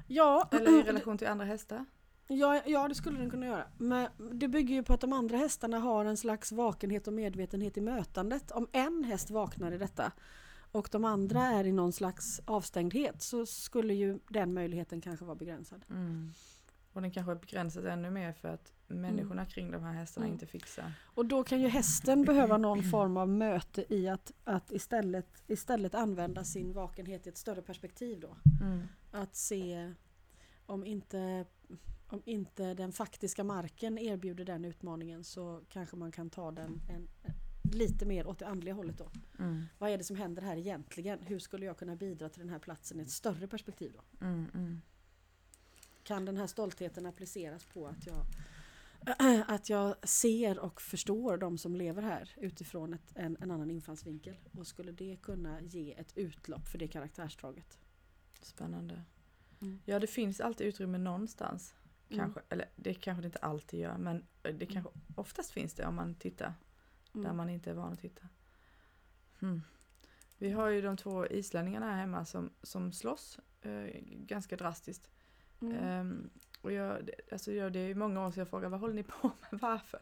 Ja, 0.07 0.49
Eller 0.51 0.79
i 0.79 0.83
relation 0.83 1.17
till 1.17 1.27
andra 1.27 1.45
hästar? 1.45 1.85
ja, 2.27 2.61
ja, 2.65 2.87
det 2.87 2.95
skulle 2.95 3.19
den 3.19 3.29
kunna 3.29 3.45
göra. 3.45 3.67
Men 3.77 4.07
det 4.31 4.47
bygger 4.47 4.75
ju 4.75 4.83
på 4.83 4.93
att 4.93 5.01
de 5.01 5.13
andra 5.13 5.37
hästarna 5.37 5.79
har 5.79 6.05
en 6.05 6.17
slags 6.17 6.51
vakenhet 6.51 7.07
och 7.07 7.13
medvetenhet 7.13 7.77
i 7.77 7.81
mötandet. 7.81 8.51
Om 8.51 8.67
en 8.71 9.03
häst 9.03 9.29
vaknar 9.29 9.71
i 9.71 9.77
detta 9.77 10.11
och 10.71 10.89
de 10.91 11.05
andra 11.05 11.41
är 11.43 11.63
i 11.63 11.71
någon 11.71 11.93
slags 11.93 12.41
avstängdhet 12.45 13.21
så 13.21 13.45
skulle 13.45 13.93
ju 13.93 14.19
den 14.29 14.53
möjligheten 14.53 15.01
kanske 15.01 15.25
vara 15.25 15.35
begränsad. 15.35 15.85
Mm. 15.89 16.31
Och 16.93 17.01
den 17.01 17.11
kanske 17.11 17.31
är 17.31 17.35
begränsad 17.35 17.85
ännu 17.85 18.09
mer 18.09 18.33
för 18.33 18.47
att 18.47 18.73
människorna 18.87 19.45
kring 19.45 19.71
de 19.71 19.83
här 19.83 19.93
hästarna 19.93 20.25
Mm. 20.25 20.33
inte 20.33 20.45
fixar. 20.45 20.93
Och 21.05 21.25
då 21.25 21.43
kan 21.43 21.61
ju 21.61 21.67
hästen 21.67 22.23
behöva 22.25 22.57
någon 22.57 22.83
form 22.91 23.17
av 23.17 23.29
möte 23.29 23.93
i 23.93 24.07
att, 24.07 24.31
att 24.43 24.71
istället, 24.71 25.43
istället 25.47 25.95
använda 25.95 26.43
sin 26.43 26.73
vakenhet 26.73 27.27
i 27.27 27.29
ett 27.29 27.37
större 27.37 27.61
perspektiv 27.61 28.19
då. 28.19 28.37
Mm. 28.61 28.87
Att 29.11 29.35
se 29.35 29.93
om 30.65 30.85
inte, 30.85 31.45
om 32.07 32.21
inte 32.25 32.73
den 32.73 32.91
faktiska 32.91 33.43
marken 33.43 33.97
erbjuder 33.97 34.45
den 34.45 34.65
utmaningen 34.65 35.23
så 35.23 35.61
kanske 35.69 35.95
man 35.95 36.11
kan 36.11 36.29
ta 36.29 36.51
den 36.51 36.81
en, 36.89 37.07
lite 37.75 38.05
mer 38.05 38.27
åt 38.27 38.39
det 38.39 38.47
andliga 38.47 38.73
hållet 38.73 38.97
då. 38.97 39.09
Mm. 39.39 39.65
Vad 39.77 39.89
är 39.89 39.97
det 39.97 40.03
som 40.03 40.15
händer 40.15 40.41
här 40.41 40.57
egentligen? 40.57 41.19
Hur 41.21 41.39
skulle 41.39 41.65
jag 41.65 41.77
kunna 41.77 41.95
bidra 41.95 42.29
till 42.29 42.39
den 42.39 42.49
här 42.49 42.59
platsen 42.59 42.99
i 42.99 43.03
ett 43.03 43.09
större 43.09 43.47
perspektiv 43.47 43.93
då? 43.93 44.25
Mm. 44.25 44.45
Mm. 44.53 44.81
Kan 46.03 46.25
den 46.25 46.37
här 46.37 46.47
stoltheten 46.47 47.05
appliceras 47.05 47.65
på 47.65 47.87
att 47.87 48.05
jag, 48.05 48.25
att 49.47 49.69
jag 49.69 50.09
ser 50.09 50.59
och 50.59 50.81
förstår 50.81 51.37
de 51.37 51.57
som 51.57 51.75
lever 51.75 52.01
här 52.01 52.33
utifrån 52.37 52.93
ett, 52.93 53.11
en, 53.15 53.37
en 53.39 53.51
annan 53.51 53.71
infallsvinkel? 53.71 54.37
Och 54.51 54.67
skulle 54.67 54.91
det 54.91 55.17
kunna 55.21 55.61
ge 55.61 55.93
ett 55.93 56.17
utlopp 56.17 56.67
för 56.67 56.77
det 56.77 56.87
karaktärsdraget? 56.87 57.77
Spännande. 58.41 59.03
Mm. 59.61 59.79
Ja 59.85 59.99
det 59.99 60.07
finns 60.07 60.41
alltid 60.41 60.67
utrymme 60.67 60.97
någonstans. 60.97 61.75
Mm. 62.09 62.19
Kanske, 62.19 62.41
eller 62.49 62.69
det 62.75 62.93
kanske 62.93 63.21
det 63.21 63.25
inte 63.25 63.39
alltid 63.39 63.79
gör 63.79 63.97
men 63.97 64.25
det 64.41 64.65
kanske 64.65 64.91
oftast 65.15 65.51
finns 65.51 65.73
det 65.73 65.85
om 65.85 65.95
man 65.95 66.15
tittar 66.15 66.53
där 67.21 67.29
Mm. 67.29 67.37
man 67.37 67.49
inte 67.49 67.69
är 67.69 67.73
van 67.73 67.93
att 67.93 67.99
titta. 67.99 68.27
Hmm. 69.39 69.61
Vi 70.37 70.51
har 70.51 70.67
ju 70.69 70.81
de 70.81 70.97
två 70.97 71.27
islänningarna 71.27 71.85
här 71.91 71.97
hemma 71.97 72.25
som, 72.25 72.49
som 72.63 72.91
slåss 72.93 73.39
eh, 73.61 74.01
ganska 74.03 74.55
drastiskt. 74.57 75.09
Mm. 75.61 75.77
Ehm, 75.77 76.29
och 76.61 76.71
jag, 76.71 77.05
det- 77.05 77.31
alltså 77.31 77.51
jag, 77.51 77.73
det 77.73 77.79
är 77.79 77.87
ju 77.87 77.95
många 77.95 78.25
år 78.27 78.31
sedan 78.31 78.41
jag 78.41 78.49
frågar 78.49 78.69
vad 78.69 78.79
håller 78.79 78.93
ni 78.93 79.03
på 79.03 79.31
med, 79.51 79.59
varför? 79.61 79.99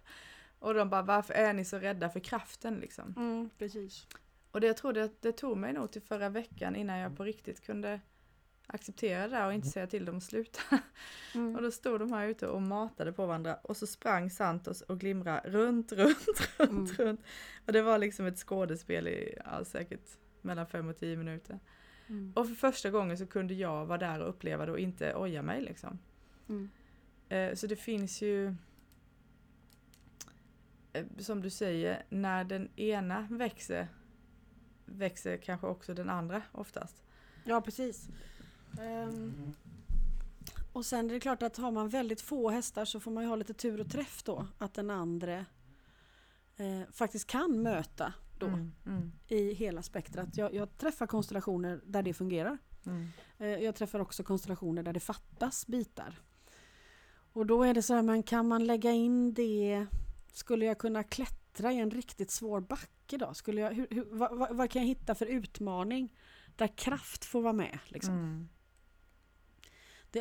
Och 0.60 0.74
de 0.74 0.90
bara 0.90 1.02
varför 1.02 1.34
är 1.34 1.54
ni 1.54 1.66
så 1.66 1.80
rädda 1.80 2.10
för 2.10 2.20
kraften 2.20 2.76
liksom? 2.80 3.14
Mm, 3.18 3.50
precis. 3.58 4.08
Och 4.52 4.62
det 4.62 4.68
jag 4.68 4.78
tror 4.78 4.94
det, 4.94 5.22
det 5.22 5.32
tog 5.32 5.58
mig 5.58 5.74
nog 5.74 5.92
till 5.92 6.02
förra 6.02 6.30
veckan 6.30 6.76
innan 6.76 6.98
jag 6.98 7.18
på 7.18 7.24
riktigt 7.24 7.62
kunde 7.66 8.02
acceptera 8.68 9.28
det 9.28 9.46
och 9.46 9.54
inte 9.54 9.68
säga 9.68 9.88
till 9.88 10.06
dem 10.06 10.18
att 10.18 10.24
sluta. 10.24 10.60
Mm. 11.36 11.56
Och 11.56 11.62
då 11.62 11.72
stod 11.72 12.00
de 12.00 12.12
här 12.14 12.28
ute 12.28 12.48
och 12.48 12.62
matade 12.62 13.14
på 13.14 13.26
varandra 13.26 13.56
och 13.56 13.78
så 13.78 13.88
sprang 13.88 14.30
Santos 14.30 14.82
och 14.82 15.00
Glimra 15.00 15.42
runt, 15.46 15.92
runt, 15.92 16.18
runt, 16.58 16.70
Mm. 16.70 16.86
runt. 17.08 17.22
Och 17.66 17.74
det 17.74 17.82
var 17.82 17.98
liksom 17.98 18.26
ett 18.26 18.38
skådespel 18.38 19.08
i 19.08 19.38
ja, 19.46 19.66
säkert 19.66 20.10
mellan 20.42 20.68
fem 20.68 20.88
och 20.90 20.98
tio 20.98 21.18
minuter. 21.18 21.60
Mm. 22.08 22.34
Och 22.36 22.48
för 22.48 22.56
första 22.56 22.90
gången 22.90 23.18
så 23.18 23.28
kunde 23.28 23.54
jag 23.54 23.86
vara 23.86 23.98
där 23.98 24.20
och 24.20 24.30
uppleva 24.30 24.66
det 24.66 24.72
och 24.72 24.80
inte 24.80 25.16
oja 25.16 25.42
mig 25.42 25.62
liksom. 25.62 26.00
Mm. 26.50 26.70
Eh, 27.30 27.54
Så 27.56 27.68
det 27.68 27.76
finns 27.76 28.22
ju 28.22 28.56
eh, 30.94 31.06
som 31.18 31.42
du 31.42 31.50
säger, 31.50 32.06
när 32.10 32.44
den 32.44 32.70
ena 32.80 33.28
växer 33.32 33.88
växer 34.86 35.38
kanske 35.38 35.68
också 35.68 35.94
den 35.94 36.10
andra 36.10 36.42
oftast. 36.52 37.04
Ja, 37.44 37.62
precis. 37.62 38.10
Ehm, 38.82 39.54
och 40.74 40.86
sen 40.86 41.10
är 41.10 41.14
det 41.14 41.20
klart 41.20 41.44
att 41.44 41.58
har 41.58 41.72
man 41.72 41.90
väldigt 41.90 42.22
få 42.22 42.50
hästar 42.50 42.86
så 42.86 43.00
får 43.00 43.12
man 43.12 43.24
ju 43.24 43.30
ha 43.30 43.36
lite 43.36 43.54
tur 43.54 43.80
och 43.82 43.90
träff 43.90 44.24
då. 44.24 44.48
Att 44.58 44.74
den 44.74 44.90
andra 44.90 45.46
eh, 46.58 46.82
faktiskt 46.92 47.28
kan 47.28 47.62
möta 47.64 48.14
då 48.40 48.46
Mm, 48.48 48.72
mm, 48.86 49.12
i 49.28 49.54
hela 49.54 49.82
spektrat. 49.82 50.38
Jag, 50.38 50.54
jag 50.54 50.78
träffar 50.78 51.08
konstellationer 51.08 51.82
där 51.86 52.04
det 52.04 52.14
fungerar. 52.14 52.58
mm, 52.86 53.08
Eh, 53.38 53.48
Jag 53.48 53.76
träffar 53.76 54.00
också 54.00 54.24
konstellationer 54.24 54.84
där 54.84 54.94
det 54.94 55.00
fattas 55.00 55.68
bitar. 55.68 56.20
Och 57.34 57.46
då 57.46 57.64
är 57.64 57.74
det 57.74 57.82
så 57.82 57.94
här, 57.94 58.02
men 58.02 58.24
kan 58.24 58.48
man 58.48 58.66
lägga 58.66 58.92
in 58.92 59.34
det? 59.34 59.86
Skulle 60.32 60.66
jag 60.66 60.78
kunna 60.78 61.04
klättra 61.04 61.72
i 61.72 61.78
en 61.80 61.92
riktigt 61.92 62.32
svår 62.32 62.60
backe 62.62 63.18
då? 63.18 63.34
Skulle 63.34 63.62
jag, 63.62 63.72
hur, 63.74 63.88
hur, 63.90 64.06
vad, 64.12 64.38
vad, 64.38 64.56
vad 64.56 64.70
kan 64.70 64.82
jag 64.82 64.88
hitta 64.88 65.16
för 65.16 65.26
utmaning 65.26 66.14
där 66.56 66.78
kraft 66.78 67.26
får 67.26 67.42
vara 67.42 67.54
med? 67.54 67.80
Liksom? 67.86 68.14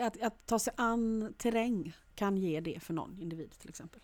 Mm. 0.01 0.11
Det 0.13 0.27
att, 0.27 0.33
att 0.33 0.47
ta 0.47 0.59
sig 0.59 0.73
an 0.77 1.35
terräng 1.39 1.97
kan 2.15 2.37
ge 2.37 2.61
det 2.61 2.83
för 2.83 2.95
någon 2.95 3.19
individ 3.19 3.51
till 3.51 3.69
exempel. 3.69 4.01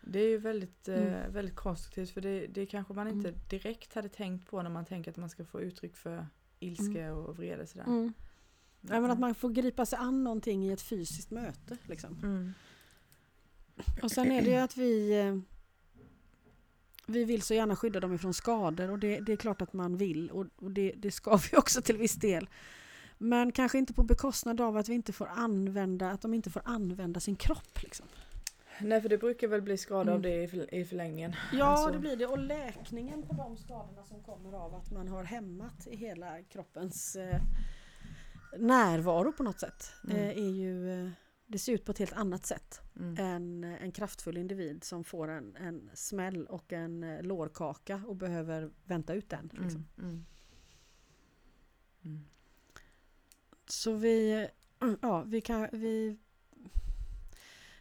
Det 0.00 0.18
är 0.20 0.28
ju 0.28 0.38
väldigt, 0.38 0.88
eh, 0.88 0.94
Mm. 1.02 1.32
väldigt 1.32 1.56
konstruktivt 1.56 2.10
för 2.10 2.20
det, 2.20 2.46
det 2.46 2.66
kanske 2.66 2.94
man 2.94 3.08
inte 3.08 3.28
Mm. 3.28 3.40
direkt 3.50 3.94
hade 3.94 4.08
tänkt 4.08 4.50
på 4.50 4.62
när 4.62 4.70
man 4.70 4.84
tänker 4.84 5.10
att 5.10 5.16
man 5.16 5.30
ska 5.30 5.44
få 5.44 5.60
uttryck 5.60 5.96
för 5.96 6.26
ilska 6.60 7.14
och 7.14 7.36
vrede 7.36 7.66
sådär. 7.66 7.84
Mm. 7.84 8.12
Ja, 8.80 9.00
men 9.00 9.10
att 9.10 9.18
man 9.18 9.34
får 9.34 9.50
gripa 9.50 9.86
sig 9.86 9.98
an 9.98 10.24
någonting 10.24 10.64
i 10.64 10.72
ett 10.72 10.82
fysiskt 10.82 11.30
möte. 11.30 11.76
Liksom. 11.86 12.18
Mm. 12.22 12.52
Och 14.02 14.10
sen 14.10 14.32
är 14.32 14.42
det 14.42 14.50
ju 14.50 14.56
att 14.56 14.76
vi 14.76 15.20
eh, 15.20 15.38
vi 17.06 17.24
vill 17.24 17.42
så 17.42 17.54
gärna 17.54 17.76
skydda 17.76 18.00
dem 18.00 18.12
ifrån 18.14 18.34
skador 18.34 18.90
och 18.90 18.98
det, 18.98 19.20
det 19.20 19.32
är 19.32 19.36
klart 19.36 19.62
att 19.62 19.72
man 19.72 19.96
vill 19.96 20.30
och, 20.30 20.46
och 20.56 20.70
det, 20.70 20.92
det 20.96 21.10
ska 21.10 21.36
vi 21.50 21.56
också 21.56 21.82
till 21.82 21.96
viss 21.96 22.14
del. 22.14 22.48
Men 23.22 23.52
kanske 23.52 23.78
inte 23.78 23.94
på 23.94 24.02
bekostnad 24.02 24.60
av 24.60 24.76
att 24.76 24.88
vi 24.88 24.94
inte 24.94 25.12
får 25.12 25.26
använda, 25.26 26.10
att 26.10 26.20
de 26.22 26.34
inte 26.34 26.50
får 26.50 26.62
använda 26.64 27.20
sin 27.20 27.36
kropp. 27.36 27.82
Liksom. 27.82 28.06
Nej 28.80 29.00
för 29.00 29.08
det 29.08 29.18
brukar 29.18 29.48
väl 29.48 29.62
bli 29.62 29.76
skada 29.78 30.02
Mm. 30.02 30.14
av 30.14 30.20
det 30.22 30.42
i, 30.42 30.48
för, 30.48 30.74
i 30.74 30.84
förlängningen. 30.84 31.34
Ja, 31.52 31.64
Alltså- 31.64 31.90
det 31.92 31.98
blir 31.98 32.16
det. 32.16 32.26
Och 32.26 32.38
läkningen 32.38 33.22
på 33.22 33.32
de 33.34 33.56
skadorna 33.56 34.04
som 34.04 34.22
kommer 34.22 34.52
av 34.52 34.74
att 34.74 34.90
man 34.90 35.08
har 35.08 35.24
hämmat 35.24 35.86
i 35.86 35.96
hela 35.96 36.42
kroppens 36.42 37.16
eh, 37.16 37.40
närvaro 38.58 39.32
på 39.32 39.42
något 39.42 39.60
sätt 39.60 39.92
Mm. 40.04 40.16
eh, 40.16 40.28
är 40.28 40.50
ju, 40.50 41.04
eh, 41.06 41.10
det 41.46 41.58
ser 41.58 41.72
ut 41.72 41.84
på 41.84 41.92
ett 41.92 41.98
helt 41.98 42.12
annat 42.12 42.46
sätt 42.46 42.80
Mm. 42.96 43.16
än 43.26 43.64
eh, 43.72 43.82
en 43.82 43.92
kraftfull 43.92 44.36
individ 44.36 44.84
som 44.84 45.04
får 45.04 45.28
en, 45.28 45.56
en 45.56 45.90
smäll 45.94 46.46
och 46.46 46.72
en 46.72 47.02
eh, 47.04 47.22
lårkaka 47.22 48.02
och 48.06 48.16
behöver 48.16 48.70
vänta 48.84 49.14
ut 49.14 49.28
den. 49.28 49.50
Liksom. 49.52 49.84
Mm. 49.98 50.24
Så 53.72 53.92
vi, 53.92 54.48
ja, 55.00 55.22
vi 55.22 55.40
kan, 55.40 55.68
vi... 55.72 56.16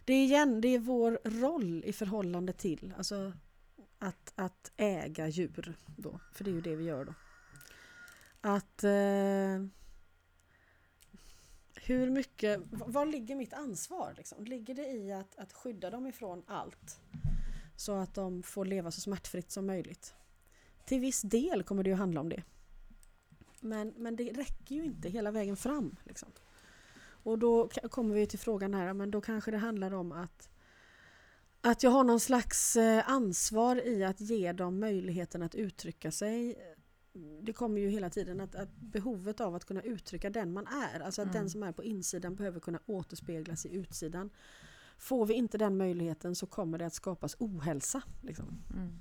Det 0.05 0.13
är 0.13 0.23
igen, 0.23 0.61
det 0.61 0.67
är 0.67 0.79
vår 0.79 1.19
roll 1.23 1.83
i 1.85 1.93
förhållande 1.93 2.53
till, 2.53 2.93
alltså 2.97 3.33
att, 3.99 4.33
att 4.35 4.71
äga 4.77 5.27
djur 5.27 5.75
då, 5.97 6.19
för 6.33 6.43
det 6.43 6.49
är 6.49 6.53
ju 6.53 6.61
det 6.61 6.75
vi 6.75 6.83
gör 6.83 7.05
då. 7.05 7.13
Att 8.41 8.83
eh, 8.83 9.65
hur 11.75 12.09
mycket, 12.09 12.61
var 12.71 13.05
ligger 13.05 13.35
mitt 13.35 13.53
ansvar 13.53 14.13
liksom? 14.17 14.45
Ligger 14.45 14.75
det 14.75 14.87
i 14.87 15.11
att, 15.11 15.35
att 15.35 15.53
skydda 15.53 15.89
dem 15.89 16.07
ifrån 16.07 16.43
allt? 16.47 16.99
Så 17.75 17.91
att 17.91 18.13
de 18.13 18.43
får 18.43 18.65
leva 18.65 18.91
så 18.91 19.01
smärtfritt 19.01 19.51
som 19.51 19.65
möjligt. 19.65 20.13
Till 20.85 20.99
viss 20.99 21.21
del 21.21 21.63
kommer 21.63 21.83
det 21.83 21.89
ju 21.89 21.95
handla 21.95 22.21
om 22.21 22.29
det. 22.29 22.43
Men, 23.61 23.93
men 23.97 24.15
det 24.15 24.31
räcker 24.31 24.75
ju 24.75 24.83
inte 24.83 25.09
hela 25.09 25.31
vägen 25.31 25.57
fram. 25.57 25.95
Liksom. 26.03 26.29
Och 27.23 27.39
då 27.39 27.67
kommer 27.67 28.15
vi 28.15 28.27
till 28.27 28.39
frågan 28.39 28.73
här, 28.73 28.93
men 28.93 29.11
då 29.11 29.21
kanske 29.21 29.51
det 29.51 29.57
handlar 29.57 29.93
om 29.93 30.11
att 30.11 30.47
att 31.63 31.83
jag 31.83 31.91
har 31.91 32.03
någon 32.03 32.19
slags 32.19 32.75
eh, 32.75 33.09
ansvar 33.11 33.87
i 33.87 34.03
att 34.03 34.21
ge 34.21 34.51
dem 34.53 34.79
möjligheten 34.79 35.41
att 35.43 35.55
uttrycka 35.55 36.11
sig. 36.11 36.55
Det 37.41 37.53
kommer 37.53 37.81
ju 37.81 37.89
hela 37.89 38.09
tiden 38.09 38.41
att, 38.41 38.55
att 38.55 38.75
behovet 38.75 39.41
av 39.41 39.55
att 39.55 39.65
kunna 39.65 39.81
uttrycka 39.81 40.29
den 40.29 40.53
man 40.53 40.67
är, 40.67 40.99
alltså 40.99 41.21
att 41.21 41.27
Mm. 41.27 41.37
den 41.41 41.49
som 41.49 41.63
är 41.63 41.71
på 41.71 41.83
insidan 41.83 42.35
behöver 42.35 42.59
kunna 42.59 42.79
återspeglas 42.85 43.65
i 43.65 43.75
utsidan. 43.75 44.29
Får 44.97 45.25
vi 45.25 45.33
inte 45.33 45.57
den 45.57 45.77
möjligheten 45.77 46.35
så 46.35 46.45
kommer 46.45 46.77
det 46.77 46.85
att 46.85 46.93
skapas 46.93 47.35
ohälsa. 47.39 48.01
Liksom 48.21 48.61
Mm. 48.75 48.91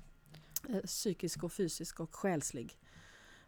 eh, 0.69 0.81
psykisk 0.83 1.43
och 1.43 1.51
fysisk 1.53 1.99
och 1.99 2.15
själslig. 2.15 2.77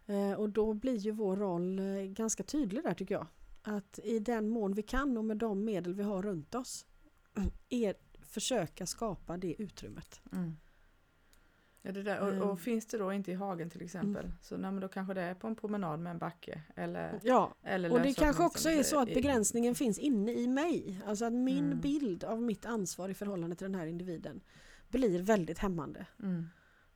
Eh, 0.06 0.32
och 0.32 0.50
då 0.50 0.74
blir 0.74 0.96
ju 0.96 1.10
vår 1.10 1.36
roll 1.36 1.78
eh, 1.78 2.02
ganska 2.02 2.42
tydlig 2.42 2.82
där 2.82 2.94
tycker 2.94 3.14
jag. 3.14 3.26
Att 3.62 3.98
i 4.04 4.18
den 4.18 4.48
mån 4.48 4.74
vi 4.74 4.82
kan 4.82 5.16
och 5.18 5.24
med 5.24 5.36
de 5.36 5.64
medel 5.64 5.94
vi 5.94 6.02
har 6.02 6.22
runt 6.22 6.54
oss 6.54 6.86
är 7.68 7.94
försöka 8.22 8.86
skapa 8.86 9.36
det 9.36 9.62
utrymmet. 9.62 10.20
Mm. 10.32 10.56
Ja, 11.86 11.92
det 11.92 12.02
där. 12.02 12.20
Och, 12.20 12.28
Mm. 12.28 12.42
och 12.48 12.60
finns 12.60 12.86
det 12.86 12.98
då 12.98 13.12
inte 13.12 13.30
i 13.30 13.34
hagen 13.34 13.70
till 13.70 13.82
exempel, 13.82 14.30
så 14.42 14.56
nej, 14.56 14.80
då 14.80 14.88
kanske 14.88 15.14
det 15.14 15.20
är 15.20 15.34
på 15.34 15.46
en 15.46 15.56
promenad 15.56 16.00
med 16.00 16.10
en 16.10 16.18
backe. 16.18 16.62
Eller, 16.76 17.20
Ja, 17.22 17.54
eller 17.62 17.92
och 17.92 18.00
det 18.00 18.14
kanske 18.14 18.44
också 18.44 18.70
är 18.70 18.82
så 18.82 19.00
att 19.00 19.08
i- 19.08 19.14
begränsningen 19.14 19.74
finns 19.74 19.98
inne 19.98 20.32
i 20.32 20.46
mig. 20.46 21.00
Alltså 21.06 21.24
att 21.24 21.32
min 21.32 21.64
Mm. 21.66 21.80
bild 21.80 22.24
av 22.24 22.42
mitt 22.42 22.66
ansvar 22.66 23.08
i 23.08 23.14
förhållande 23.14 23.56
till 23.56 23.64
den 23.64 23.74
här 23.74 23.86
individen 23.86 24.40
blir 24.88 25.22
väldigt 25.22 25.58
hämmande. 25.58 26.06
Mm. 26.22 26.46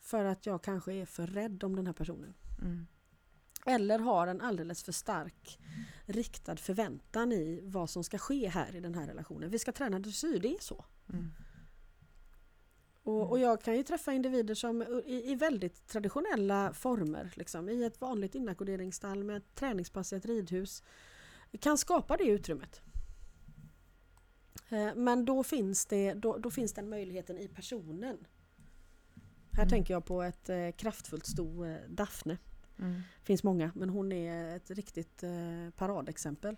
För 0.01 0.25
att 0.25 0.47
jag 0.47 0.63
kanske 0.63 0.93
är 0.93 1.05
för 1.07 1.27
rädd 1.27 1.65
om 1.65 1.77
den 1.77 1.87
här 1.87 1.93
personen. 1.95 2.35
Mm. 2.63 2.87
Eller 3.69 3.99
har 3.99 4.27
en 4.27 4.41
alldeles 4.41 4.83
för 4.83 4.93
stark 4.93 5.59
riktad 6.07 6.57
förväntan 6.57 7.33
i 7.33 7.61
vad 7.65 7.91
som 7.91 8.05
ska 8.05 8.19
ske 8.19 8.49
här 8.49 8.77
i 8.77 8.81
den 8.81 8.95
här 8.95 9.07
relationen. 9.07 9.51
Vi 9.51 9.59
ska 9.59 9.73
träna 9.73 9.99
dressyr, 9.99 10.39
det 10.41 10.49
är 10.55 10.61
så. 10.61 10.85
Mm. 11.13 11.31
Och, 13.03 13.31
och 13.31 13.39
jag 13.39 13.63
kan 13.63 13.77
ju 13.77 13.83
träffa 13.83 14.13
individer 14.13 14.55
som 14.55 14.83
i, 15.07 15.31
i 15.33 15.35
väldigt 15.35 15.87
traditionella 15.87 16.73
former, 16.73 17.33
liksom, 17.37 17.69
i 17.69 17.85
ett 17.85 18.01
vanligt 18.01 18.35
inackorderingsstall 18.35 19.25
med 19.25 19.37
ett 19.37 19.55
träningspass 19.55 20.13
i 20.13 20.17
ett 20.17 20.27
ridhus, 20.27 20.83
kan 21.61 21.79
skapa 21.79 22.17
det 22.17 22.25
utrymmet. 22.25 22.83
Eh, 24.69 24.95
Men 24.95 25.25
då 25.25 25.43
finns, 25.43 25.87
det, 25.87 26.15
då, 26.15 26.37
då 26.37 26.51
finns 26.51 26.73
den 26.73 26.89
möjligheten 26.89 27.39
i 27.39 27.49
personen. 27.49 28.27
Här 29.53 29.63
Mm. 29.63 29.69
tänker 29.71 29.95
jag 29.95 30.05
på 30.05 30.23
ett 30.23 30.49
eh, 30.49 30.71
kraftfullt 30.77 31.27
sto 31.27 31.65
eh, 31.65 31.77
Daphne. 31.89 32.39
Mm. 32.79 33.03
finns 33.23 33.43
många, 33.43 33.71
men 33.75 33.89
hon 33.89 34.13
är 34.13 34.57
ett 34.57 34.71
riktigt 34.71 35.23
eh, 35.23 35.71
paradexempel. 35.77 36.57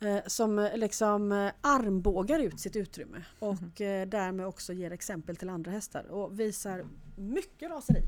Eh, 0.00 0.18
som 0.26 0.58
eh, 0.58 0.76
liksom 0.76 1.32
eh, 1.32 1.52
armbågar 1.60 2.38
ut 2.38 2.60
sitt 2.60 2.76
utrymme 2.76 3.24
och 3.38 3.80
eh, 3.80 4.08
därmed 4.08 4.46
också 4.46 4.72
ger 4.72 4.90
exempel 4.90 5.36
till 5.36 5.48
andra 5.48 5.70
hästar 5.70 6.04
och 6.04 6.40
visar 6.40 6.84
mycket 7.16 7.70
raseri. 7.70 8.02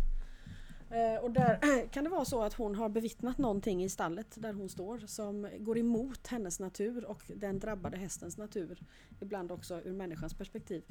Eh, 0.92 1.22
och 1.22 1.30
där 1.30 1.88
kan 1.92 2.04
det 2.04 2.10
vara 2.10 2.24
så 2.24 2.42
att 2.42 2.54
hon 2.54 2.74
har 2.74 2.88
bevittnat 2.88 3.38
någonting 3.38 3.84
i 3.84 3.88
stallet 3.88 4.26
där 4.34 4.52
hon 4.52 4.68
står 4.68 4.98
som 4.98 5.48
går 5.58 5.78
emot 5.78 6.26
hennes 6.26 6.60
natur 6.60 7.04
och 7.04 7.22
den 7.36 7.58
drabbade 7.58 7.96
hästens 7.96 8.38
natur. 8.38 8.80
Ibland 9.20 9.52
också 9.52 9.80
ur 9.84 9.92
människans 9.92 10.34
perspektiv. 10.34 10.82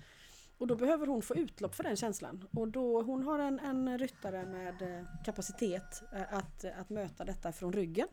Och 0.62 0.68
då 0.68 0.76
behöver 0.76 1.08
hon 1.08 1.22
få 1.22 1.36
utlopp 1.36 1.76
för 1.76 1.84
den 1.84 1.96
känslan. 1.96 2.48
Och 2.52 2.68
då, 2.68 3.02
hon 3.02 3.24
har 3.24 3.40
en, 3.40 3.60
en 3.60 3.98
ryttare 3.98 4.46
med 4.46 4.82
eh, 4.82 5.06
kapacitet 5.26 6.04
eh, 6.14 6.34
att, 6.34 6.66
att 6.66 6.90
möta 6.90 7.26
detta 7.26 7.52
från 7.52 7.74
ryggen. 7.74 8.08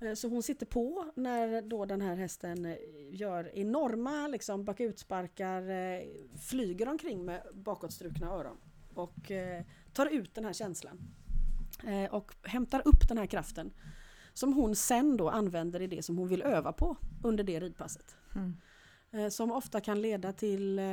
Eh, 0.00 0.14
så 0.14 0.28
hon 0.28 0.42
sitter 0.42 0.66
på 0.66 1.12
när 1.16 1.62
då 1.62 1.84
den 1.84 2.00
här 2.00 2.16
hästen 2.16 2.76
gör 3.10 3.50
enorma 3.54 4.28
liksom, 4.28 4.64
bakutsparkar, 4.64 5.62
flyger 6.38 6.88
omkring 6.88 7.24
med 7.24 7.42
bakåtstrukna 7.54 8.26
öron 8.26 8.56
och 8.94 9.30
eh, 9.30 9.64
tar 9.92 10.06
ut 10.06 10.34
den 10.34 10.44
här 10.44 10.52
känslan. 10.52 11.00
Eh, 11.86 12.14
Och 12.14 12.34
hämtar 12.42 12.82
upp 12.84 13.08
den 13.08 13.18
här 13.18 13.26
kraften 13.26 13.72
som 14.34 14.52
hon 14.52 14.76
sen 14.76 15.16
då 15.16 15.28
använder 15.30 15.82
i 15.82 15.86
det 15.86 16.02
som 16.02 16.18
hon 16.18 16.28
vill 16.28 16.42
öva 16.42 16.72
på 16.72 16.96
under 17.22 17.44
det 17.44 17.60
ridpasset. 17.60 18.16
Mm. 18.34 18.56
Eh, 19.14 19.28
som 19.28 19.52
ofta 19.52 19.80
kan 19.80 20.02
leda 20.02 20.32
till 20.32 20.78
eh, 20.78 20.84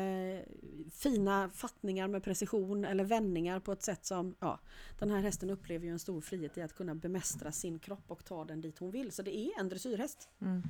fina 0.91 1.49
fattningar 1.49 2.07
med 2.07 2.23
precision 2.23 2.85
eller 2.85 3.03
vändningar 3.03 3.59
på 3.59 3.71
ett 3.71 3.83
sätt 3.83 4.05
som 4.05 4.35
ja, 4.39 4.59
den 4.99 5.11
här 5.11 5.19
hästen 5.21 5.49
upplever 5.49 5.85
ju 5.85 5.91
en 5.91 5.99
stor 5.99 6.21
frihet 6.21 6.57
i 6.57 6.61
att 6.61 6.73
kunna 6.73 6.95
bemästra 6.95 7.51
sin 7.51 7.79
kropp 7.79 8.03
och 8.11 8.25
ta 8.25 8.45
den 8.45 8.61
dit 8.61 8.79
hon 8.79 8.91
vill. 8.91 9.11
Så 9.11 9.21
det 9.21 9.37
är 9.37 9.59
en 9.59 9.69
dressyrhäst. 9.69 10.29
Mm. 10.41 10.63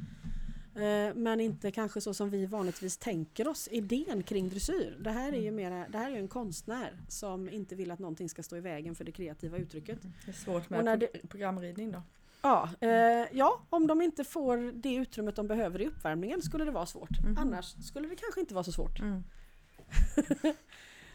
Eh, 0.75 1.15
men 1.15 1.39
inte 1.39 1.71
kanske 1.71 2.01
så 2.01 2.13
som 2.13 2.29
vi 2.29 2.45
vanligtvis 2.45 2.97
tänker 2.97 3.47
oss 3.47 3.67
idén 3.71 4.23
kring 4.23 4.49
dressyr. 4.49 4.97
Det 5.03 5.11
här 5.11 5.33
är 5.33 5.41
ju 5.41 5.47
Mm. 5.47 5.55
mera, 5.55 5.87
det 5.89 5.97
här 5.97 6.11
är 6.11 6.15
en 6.15 6.27
konstnär 6.27 6.97
som 7.07 7.49
inte 7.49 7.75
vill 7.75 7.91
att 7.91 7.99
någonting 7.99 8.29
ska 8.29 8.43
stå 8.43 8.57
i 8.57 8.61
vägen 8.61 8.95
för 8.95 9.03
det 9.03 9.11
kreativa 9.11 9.57
uttrycket. 9.57 9.99
Det 10.25 10.31
är 10.31 10.35
svårt 10.35 10.65
Och 10.65 10.71
med 10.71 10.85
när 10.85 10.97
pro- 10.97 11.27
programridning 11.27 11.91
då. 11.91 12.01
Ja, 12.41 12.69
eh, 12.79 13.27
ja, 13.31 13.61
om 13.69 13.87
de 13.87 14.01
inte 14.01 14.23
får 14.23 14.71
det 14.73 14.95
utrymmet 14.95 15.35
de 15.35 15.47
behöver 15.47 15.81
i 15.81 15.87
uppvärmningen 15.87 16.41
skulle 16.41 16.65
det 16.65 16.71
vara 16.71 16.85
svårt. 16.85 17.23
Mhm. 17.23 17.37
Annars 17.37 17.65
skulle 17.65 18.07
det 18.07 18.15
kanske 18.15 18.39
inte 18.39 18.53
vara 18.53 18.63
så 18.63 18.71
svårt. 18.71 18.99
Mm. 18.99 19.23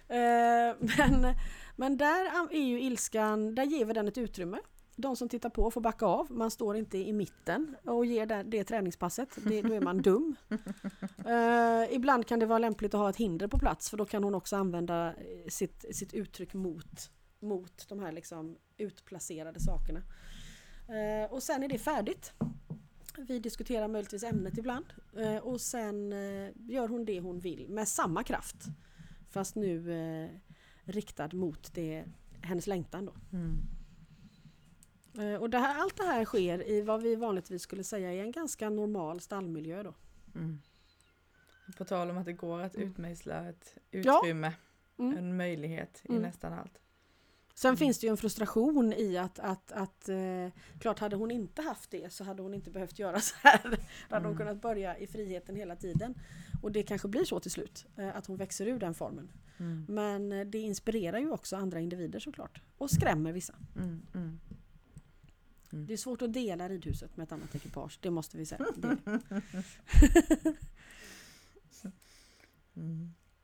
Eh, 0.08 0.76
men, 0.98 1.34
men 1.76 1.96
där 1.96 2.52
är 2.52 2.62
ju 2.62 2.80
ilskan, 2.80 3.54
där 3.54 3.64
ger 3.64 3.84
vi 3.84 3.92
den 3.92 4.08
ett 4.08 4.18
utrymme. 4.18 4.58
De 4.96 5.16
som 5.16 5.28
tittar 5.28 5.50
på 5.50 5.70
får 5.70 5.80
backa 5.80 6.06
av. 6.06 6.32
Man 6.32 6.50
står 6.50 6.76
inte 6.76 6.98
i 6.98 7.12
mitten 7.12 7.76
och 7.84 8.06
ger 8.06 8.26
det, 8.26 8.42
det 8.42 8.64
träningspasset. 8.64 9.28
Det, 9.44 9.62
då 9.62 9.74
är 9.74 9.80
man 9.80 10.02
dum. 10.02 10.36
Eh, 11.26 11.94
ibland 11.94 12.26
kan 12.26 12.38
det 12.38 12.46
vara 12.46 12.58
lämpligt 12.58 12.94
att 12.94 13.00
ha 13.00 13.10
ett 13.10 13.16
hinder 13.16 13.48
på 13.48 13.58
plats 13.58 13.90
för 13.90 13.96
då 13.96 14.04
kan 14.04 14.24
hon 14.24 14.34
också 14.34 14.56
använda 14.56 15.08
eh, 15.08 15.48
sitt, 15.48 15.84
sitt 15.96 16.14
uttryck 16.14 16.54
mot, 16.54 17.10
mot 17.40 17.88
de 17.88 17.98
här 17.98 18.12
liksom 18.12 18.56
utplacerade 18.76 19.60
sakerna. 19.60 20.02
Eh, 20.88 21.32
och 21.32 21.42
sen 21.42 21.62
är 21.62 21.68
det 21.68 21.78
färdigt. 21.78 22.32
Vi 23.18 23.38
diskuterar 23.38 23.88
möjligtvis 23.88 24.22
ämnet 24.22 24.58
ibland 24.58 24.84
eh, 25.16 25.36
och 25.36 25.60
sen 25.60 26.12
eh, 26.12 26.50
gör 26.56 26.88
hon 26.88 27.04
det 27.04 27.20
hon 27.20 27.38
vill 27.40 27.68
med 27.68 27.88
samma 27.88 28.22
kraft. 28.24 28.56
Fast 29.30 29.54
nu 29.54 29.92
eh, 29.92 30.30
riktad 30.84 31.28
mot 31.32 31.74
det, 31.74 32.04
hennes 32.42 32.66
längtan 32.66 33.06
då. 33.06 33.12
Mm. 33.32 33.58
Eh, 35.18 35.40
och 35.40 35.50
det 35.50 35.58
här, 35.58 35.80
allt 35.82 35.96
det 35.96 36.04
här 36.04 36.24
sker 36.24 36.68
i 36.68 36.82
vad 36.82 37.02
vi 37.02 37.16
vanligtvis 37.16 37.62
skulle 37.62 37.84
säga 37.84 38.12
är 38.12 38.22
en 38.22 38.32
ganska 38.32 38.70
normal 38.70 39.20
stallmiljö 39.20 39.82
då. 39.82 39.94
Mm. 40.34 40.60
På 41.78 41.84
tal 41.84 42.10
om 42.10 42.18
att 42.18 42.24
det 42.24 42.32
går 42.32 42.60
att 42.60 42.76
Mm. 42.76 42.88
utmejsla 42.88 43.48
ett 43.48 43.74
Ja. 43.90 44.20
utrymme, 44.22 44.52
Mm. 44.98 45.16
en 45.18 45.36
möjlighet 45.36 46.00
i 46.04 46.08
Mm. 46.10 46.22
nästan 46.22 46.52
allt. 46.52 46.80
Sen 47.58 47.68
Mm. 47.68 47.76
finns 47.76 47.98
det 47.98 48.06
ju 48.06 48.10
en 48.10 48.16
frustration 48.16 48.92
i 48.92 49.16
att, 49.16 49.38
att, 49.38 49.72
att 49.72 50.08
eh, 50.08 50.48
klart 50.80 50.98
hade 50.98 51.16
hon 51.16 51.30
inte 51.30 51.62
haft 51.62 51.90
det 51.90 52.12
så 52.12 52.24
hade 52.24 52.42
hon 52.42 52.54
inte 52.54 52.70
behövt 52.70 52.98
göra 52.98 53.20
så 53.20 53.34
här. 53.42 53.60
Då 54.08 54.14
hade 54.14 54.26
hon 54.26 54.34
Mm. 54.34 54.36
kunnat 54.38 54.62
börja 54.62 54.98
i 54.98 55.06
friheten 55.06 55.56
hela 55.56 55.76
tiden. 55.76 56.14
Och 56.62 56.72
det 56.72 56.82
kanske 56.82 57.08
blir 57.08 57.24
så 57.24 57.40
till 57.40 57.50
slut, 57.50 57.86
eh, 57.96 58.16
att 58.16 58.26
hon 58.26 58.36
växer 58.36 58.66
ur 58.66 58.78
den 58.78 58.94
formen. 58.94 59.28
Mm. 59.58 59.84
Men 59.88 60.32
eh, 60.32 60.46
det 60.46 60.58
inspirerar 60.58 61.18
ju 61.18 61.30
också 61.30 61.56
andra 61.56 61.80
individer 61.80 62.18
såklart. 62.20 62.60
Och 62.78 62.90
skrämmer 62.90 63.32
vissa. 63.32 63.54
Mm. 63.76 64.02
Mm. 64.14 64.38
Det 65.86 65.92
är 65.92 65.96
svårt 65.96 66.22
att 66.22 66.32
dela 66.32 66.68
ridhuset 66.68 67.16
med 67.16 67.24
ett 67.24 67.32
annat 67.32 67.54
ekipage, 67.54 67.98
det 68.02 68.10
måste 68.10 68.36
vi 68.36 68.46
säga. 68.46 68.66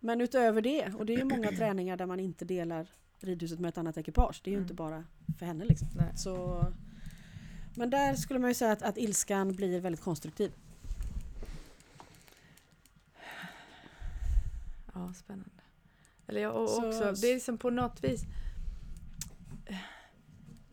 Men 0.05 0.20
utöver 0.20 0.62
det, 0.62 0.94
och 0.94 1.07
det 1.07 1.14
är 1.14 1.18
ju 1.18 1.24
många 1.24 1.48
träningar 1.57 1.96
där 1.96 2.07
man 2.07 2.20
inte 2.20 2.44
delar 2.44 2.86
ridhuset 3.20 3.61
med 3.61 3.68
ett 3.68 3.78
annat 3.78 3.96
ekipage. 3.96 4.40
Det 4.44 4.50
är 4.50 4.53
ju 4.53 4.57
Mm. 4.57 4.64
inte 4.64 4.74
bara 4.74 5.05
för 5.38 5.46
henne 5.46 5.64
liksom. 5.64 5.88
Nej. 5.96 6.12
Så, 6.16 6.66
men 7.76 7.90
där 7.90 8.14
skulle 8.14 8.38
man 8.40 8.50
ju 8.50 8.55
säga 8.55 8.72
att, 8.72 8.82
att 8.82 8.98
ilskan 8.98 9.53
blir 9.53 9.80
väldigt 9.80 10.00
konstruktiv. 10.03 10.53
Ja, 14.94 15.12
spännande. 15.14 15.50
Eller 16.26 16.40
ja, 16.40 16.50
och 16.50 16.68
Så- 16.68 16.86
också, 16.88 17.12
det 17.22 17.30
är 17.30 17.34
liksom 17.34 17.59
på 17.59 17.70
något 17.70 18.05
vis 18.05 18.22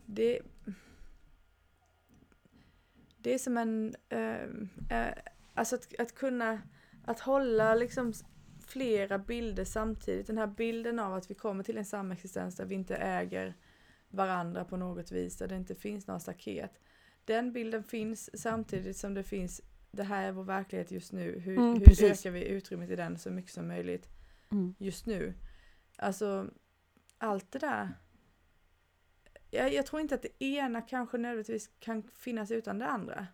det, 0.06 0.40
det 3.18 3.34
är 3.34 3.38
som 3.38 3.56
en, 3.58 3.94
eh, 4.08 4.98
eh, 4.98 5.14
alltså 5.54 5.74
att, 5.76 6.00
att 6.00 6.14
kunna, 6.14 6.60
att 7.04 7.20
hålla 7.20 7.74
liksom 7.74 8.12
flera 8.72 9.18
bilder 9.18 9.64
samtidigt. 9.64 10.26
Den 10.26 10.38
här 10.38 10.46
bilden 10.46 10.98
av 10.98 11.14
att 11.14 11.30
vi 11.30 11.34
kommer 11.34 11.64
till 11.64 11.78
en 11.78 11.84
samexistens 11.84 12.56
där 12.56 12.64
vi 12.64 12.74
inte 12.74 12.96
äger 12.96 13.54
varandra 14.08 14.64
på 14.64 14.76
något 14.76 15.12
vis, 15.12 15.36
där 15.36 15.48
det 15.48 15.56
inte 15.56 15.74
finns 15.74 16.06
några 16.06 16.20
staket. 16.20 16.80
Den 17.24 17.52
bilden 17.52 17.84
finns 17.84 18.40
samtidigt 18.42 18.96
som 18.96 19.14
det 19.14 19.22
finns, 19.22 19.60
det 19.90 20.02
här 20.02 20.28
är 20.28 20.32
vår 20.32 20.44
verklighet 20.44 20.90
just 20.90 21.12
nu. 21.12 21.38
Hur, 21.38 21.58
Mm, 21.58 21.74
hur 21.74 21.84
precis. 21.84 22.20
ökar 22.20 22.30
vi 22.30 22.44
utrymmet 22.44 22.90
i 22.90 22.96
den 22.96 23.18
så 23.18 23.30
mycket 23.30 23.52
som 23.52 23.68
möjligt? 23.68 24.08
Mm. 24.50 24.74
just 24.78 25.06
nu. 25.06 25.34
Alltså, 25.96 26.50
allt 27.18 27.52
det 27.52 27.58
där. 27.58 27.88
Jag, 29.50 29.72
jag 29.74 29.86
tror 29.86 30.00
inte 30.02 30.14
att 30.14 30.22
det 30.22 30.44
ena 30.44 30.82
kanske 30.82 31.18
nödvändigtvis 31.18 31.70
kan 31.80 32.02
finnas 32.02 32.50
utan 32.50 32.78
det 32.78 32.86
andra. 32.86 33.26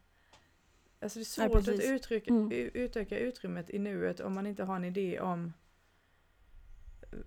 Alltså 1.01 1.19
det 1.19 1.23
är 1.23 1.25
svårt 1.25 1.55
att 1.57 1.65
precis. 1.65 1.91
uttrycka, 1.91 2.31
Mm. 2.31 2.51
utöka 2.75 3.19
utrymmet 3.19 3.71
i 3.71 3.79
nuet 3.79 4.21
om 4.21 4.35
man 4.35 4.47
inte 4.47 4.65
har 4.65 4.77
en 4.77 4.85
idé 4.85 5.21
om 5.21 5.53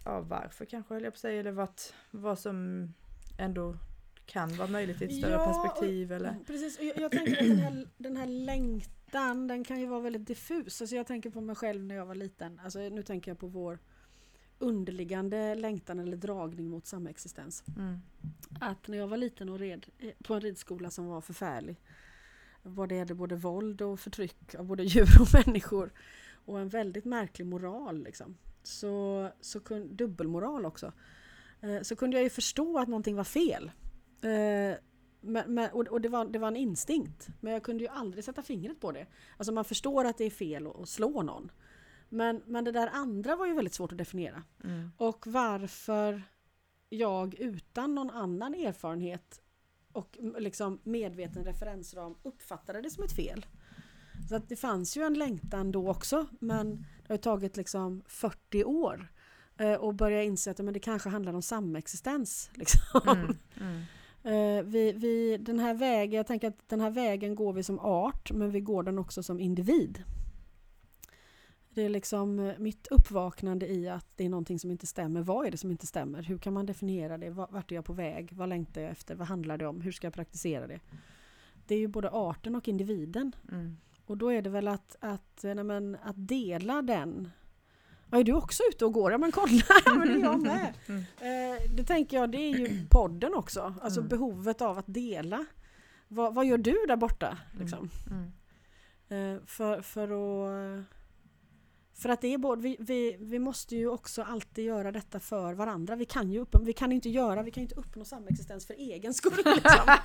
ja, 0.06 0.22
varför 0.22 0.66
kanske 0.66 0.94
höll 0.94 1.04
jag 1.04 1.14
på 1.14 1.16
att 1.16 1.20
säga, 1.22 1.40
eller 1.40 1.52
vad, 1.52 1.70
vad 2.12 2.40
som 2.40 2.88
ändå 3.40 3.78
kan 4.26 4.56
vara 4.58 4.68
möjligt 4.68 5.02
i 5.02 5.06
ett 5.06 5.16
större 5.18 5.32
Ja, 5.32 5.50
och- 5.50 5.64
perspektiv 5.66 6.12
eller 6.12 6.36
Precis, 6.48 6.78
och 6.80 6.84
jag, 6.86 6.98
jag 6.98 7.12
tänker 7.12 7.32
att 7.42 7.48
den 7.48 7.58
här, 7.60 7.88
den 7.98 8.18
här 8.18 8.26
längtan 8.28 9.48
den 9.48 9.64
kan 9.64 9.80
ju 9.80 9.86
vara 9.86 10.00
väldigt 10.00 10.26
diffus. 10.28 10.82
Alltså 10.82 10.96
jag 10.96 11.08
tänker 11.08 11.30
på 11.30 11.42
mig 11.42 11.56
själv 11.56 11.84
när 11.84 11.96
jag 11.96 12.06
var 12.06 12.16
liten. 12.16 12.60
Alltså 12.64 12.80
nu 12.80 13.04
tänker 13.04 13.32
jag 13.32 13.40
på 13.40 13.48
vår 13.48 13.80
underliggande 14.60 15.56
längtan 15.56 16.00
eller 16.00 16.18
dragning 16.18 16.70
mot 16.70 16.86
samexistens. 16.86 17.64
mm. 17.78 18.00
Att 18.62 18.88
när 18.88 18.98
jag 18.98 19.08
var 19.08 19.18
liten 19.18 19.50
och 19.50 19.60
red 19.60 19.86
eh, 20.00 20.12
på 20.24 20.34
en 20.34 20.42
ridskola 20.42 20.90
som 20.90 21.06
var 21.06 21.22
förfärlig. 21.22 21.76
Vad 22.76 22.90
det 22.90 22.96
gällde 22.96 23.16
både 23.16 23.36
våld 23.36 23.82
och 23.82 24.00
förtryck 24.00 24.56
av 24.56 24.66
både 24.66 24.84
djur 24.94 25.22
och 25.22 25.46
människor. 25.46 25.92
Och 26.46 26.60
en 26.60 26.70
väldigt 26.70 27.06
märklig 27.06 27.46
moral 27.46 28.04
liksom. 28.04 28.38
Så, 28.64 29.30
så 29.42 29.60
kun, 29.60 29.96
dubbelmoral 29.96 30.66
också. 30.66 30.94
Eh, 31.62 31.82
så 31.82 31.96
kunde 31.96 32.18
jag 32.18 32.24
ju 32.24 32.30
förstå 32.30 32.80
att 32.80 32.88
någonting 32.88 33.16
var 33.16 33.24
fel. 33.24 33.72
Eh, 34.22 34.78
men, 35.22 35.54
men, 35.54 35.72
och 35.72 35.88
och 35.88 36.02
det, 36.02 36.10
var, 36.10 36.26
det 36.26 36.40
var 36.40 36.48
en 36.48 36.56
instinkt. 36.56 37.28
Men 37.40 37.54
jag 37.54 37.64
kunde 37.64 37.84
ju 37.84 37.90
aldrig 37.90 38.24
sätta 38.24 38.42
fingret 38.42 38.80
på 38.80 38.92
det. 38.92 39.08
Alltså 39.38 39.54
man 39.54 39.66
förstår 39.66 40.06
att 40.06 40.18
det 40.18 40.24
är 40.24 40.30
fel 40.30 40.68
att, 40.68 40.80
att 40.80 40.90
slå 40.90 41.22
någon. 41.22 41.52
Men, 42.10 42.42
men 42.46 42.64
det 42.64 42.72
där 42.72 42.90
andra 42.94 43.36
var 43.36 43.48
ju 43.48 43.54
väldigt 43.54 43.74
svårt 43.74 43.92
att 43.92 43.98
definiera. 43.98 44.44
Mm. 44.64 44.92
Och 44.98 45.28
varför 45.28 46.24
jag 46.90 47.36
utan 47.36 47.96
någon 47.96 48.10
annan 48.10 48.54
erfarenhet 48.54 49.42
och 50.00 50.18
liksom 50.40 50.80
medveten 50.84 51.44
referensram 51.44 52.16
uppfattade 52.24 52.82
det 52.82 52.90
som 52.90 53.04
ett 53.04 53.16
fel. 53.16 53.46
Så 54.30 54.36
att 54.36 54.50
det 54.50 54.56
fanns 54.56 54.98
ju 54.98 55.04
en 55.04 55.14
längtan 55.14 55.72
då 55.72 55.90
också 55.90 56.26
men 56.40 56.86
det 57.08 57.14
har 57.14 57.18
tagit 57.18 57.58
liksom 57.58 58.04
40 58.08 58.64
år 58.64 59.12
eh, 59.58 59.74
och 59.74 59.96
börja 59.96 60.24
inse 60.24 60.52
att 60.52 60.60
men 60.60 60.74
det 60.74 60.80
kanske 60.80 61.10
handlar 61.10 61.34
om 61.34 61.42
samexistens. 61.42 62.50
Liksom. 62.56 63.02
Mm. 63.08 63.38
Mm. 63.62 63.84
Eh, 64.24 64.64
vi, 64.64 64.92
vi, 64.92 65.38
den 65.38 65.60
här 65.60 65.74
vägen, 65.74 66.18
jag 66.18 66.28
tänker 66.28 66.48
att 66.48 66.70
den 66.70 66.82
här 66.82 66.92
vägen 66.92 67.36
går 67.36 67.54
vi 67.54 67.64
som 67.64 67.80
art 67.80 68.32
men 68.32 68.52
vi 68.52 68.60
går 68.60 68.84
den 68.84 69.00
också 69.00 69.24
som 69.24 69.40
individ. 69.40 70.04
Det 71.74 71.82
är 71.82 71.90
liksom 71.90 72.40
eh, 72.40 72.58
mitt 72.60 72.88
uppvaknande 72.88 73.68
i 73.68 73.90
att 73.90 74.06
det 74.16 74.26
är 74.26 74.30
någonting 74.30 74.60
som 74.60 74.72
inte 74.72 74.88
stämmer. 74.88 75.22
Vad 75.22 75.48
är 75.48 75.52
det 75.52 75.58
som 75.58 75.72
inte 75.72 75.88
stämmer? 75.88 76.24
Hur 76.24 76.38
kan 76.38 76.54
man 76.54 76.66
definiera 76.66 77.18
det? 77.18 77.30
Va- 77.30 77.48
Vart 77.52 77.72
är 77.72 77.76
jag 77.76 77.86
på 77.86 77.94
väg? 77.94 78.30
Vad 78.34 78.50
längtar 78.50 78.82
jag 78.82 78.92
efter? 78.92 79.16
Vad 79.16 79.28
handlar 79.28 79.58
det 79.58 79.68
om? 79.68 79.82
Hur 79.82 79.92
ska 79.92 80.08
jag 80.08 80.14
praktisera 80.14 80.68
det? 80.68 80.80
Det 81.68 81.76
är 81.76 81.80
ju 81.80 81.88
både 81.88 82.10
arten 82.12 82.56
och 82.56 82.68
individen. 82.68 83.36
Mm. 83.52 83.78
Och 84.06 84.18
då 84.18 84.30
är 84.34 84.42
det 84.42 84.50
väl 84.50 84.68
att, 84.68 84.96
att, 85.00 85.44
eh, 85.44 85.56
men, 85.64 85.98
att 86.04 86.28
dela 86.28 86.82
den. 86.82 87.32
Ja, 88.12 88.20
är 88.20 88.24
du 88.24 88.34
också 88.34 88.64
ute 88.72 88.86
och 88.86 88.94
går? 88.94 89.12
Ja 89.12 89.18
men 89.18 89.32
kolla, 89.32 89.62
men 89.98 90.08
det 90.08 90.14
är 90.14 90.20
jag 90.20 90.42
med. 90.42 90.74
Mm. 90.88 91.02
Eh, 91.02 91.72
det 91.76 91.84
tänker 91.84 92.18
jag, 92.18 92.32
det 92.32 92.38
är 92.38 92.58
ju 92.58 92.86
podden 92.90 93.34
också. 93.34 93.74
Alltså 93.82 94.00
Mm. 94.00 94.10
behovet 94.10 94.62
av 94.62 94.78
att 94.78 94.86
dela. 94.88 95.46
Vad, 96.08 96.36
vad 96.36 96.46
gör 96.46 96.58
du 96.58 96.86
där 96.88 96.96
borta? 96.96 97.38
Liksom? 97.60 97.90
Mm. 98.12 99.36
Eh, 99.36 99.42
för, 99.46 99.82
för 99.82 100.04
att... 100.80 100.86
För 102.00 102.10
att 102.10 102.22
det 102.22 102.34
är 102.34 102.38
både, 102.38 102.62
vi, 102.62 102.78
vi, 102.80 103.18
vi 103.20 103.40
måste 103.40 103.76
ju 103.76 103.88
också 103.88 104.24
alltid 104.24 104.66
göra 104.66 104.92
detta 104.92 105.20
för 105.20 105.54
varandra. 105.54 105.96
Vi 105.96 106.06
kan 106.06 106.32
ju 106.32 106.40
upp, 106.40 106.56
vi 106.62 106.74
kan 106.74 106.92
inte 106.92 107.10
göra, 107.10 107.44
vi 107.44 107.52
kan 107.52 107.64
inte 107.64 107.76
uppnå 107.76 108.06
samexistens 108.06 108.68
för 108.68 108.74
egen 108.74 109.14
skull. 109.14 109.38
Liksom. 109.46 109.96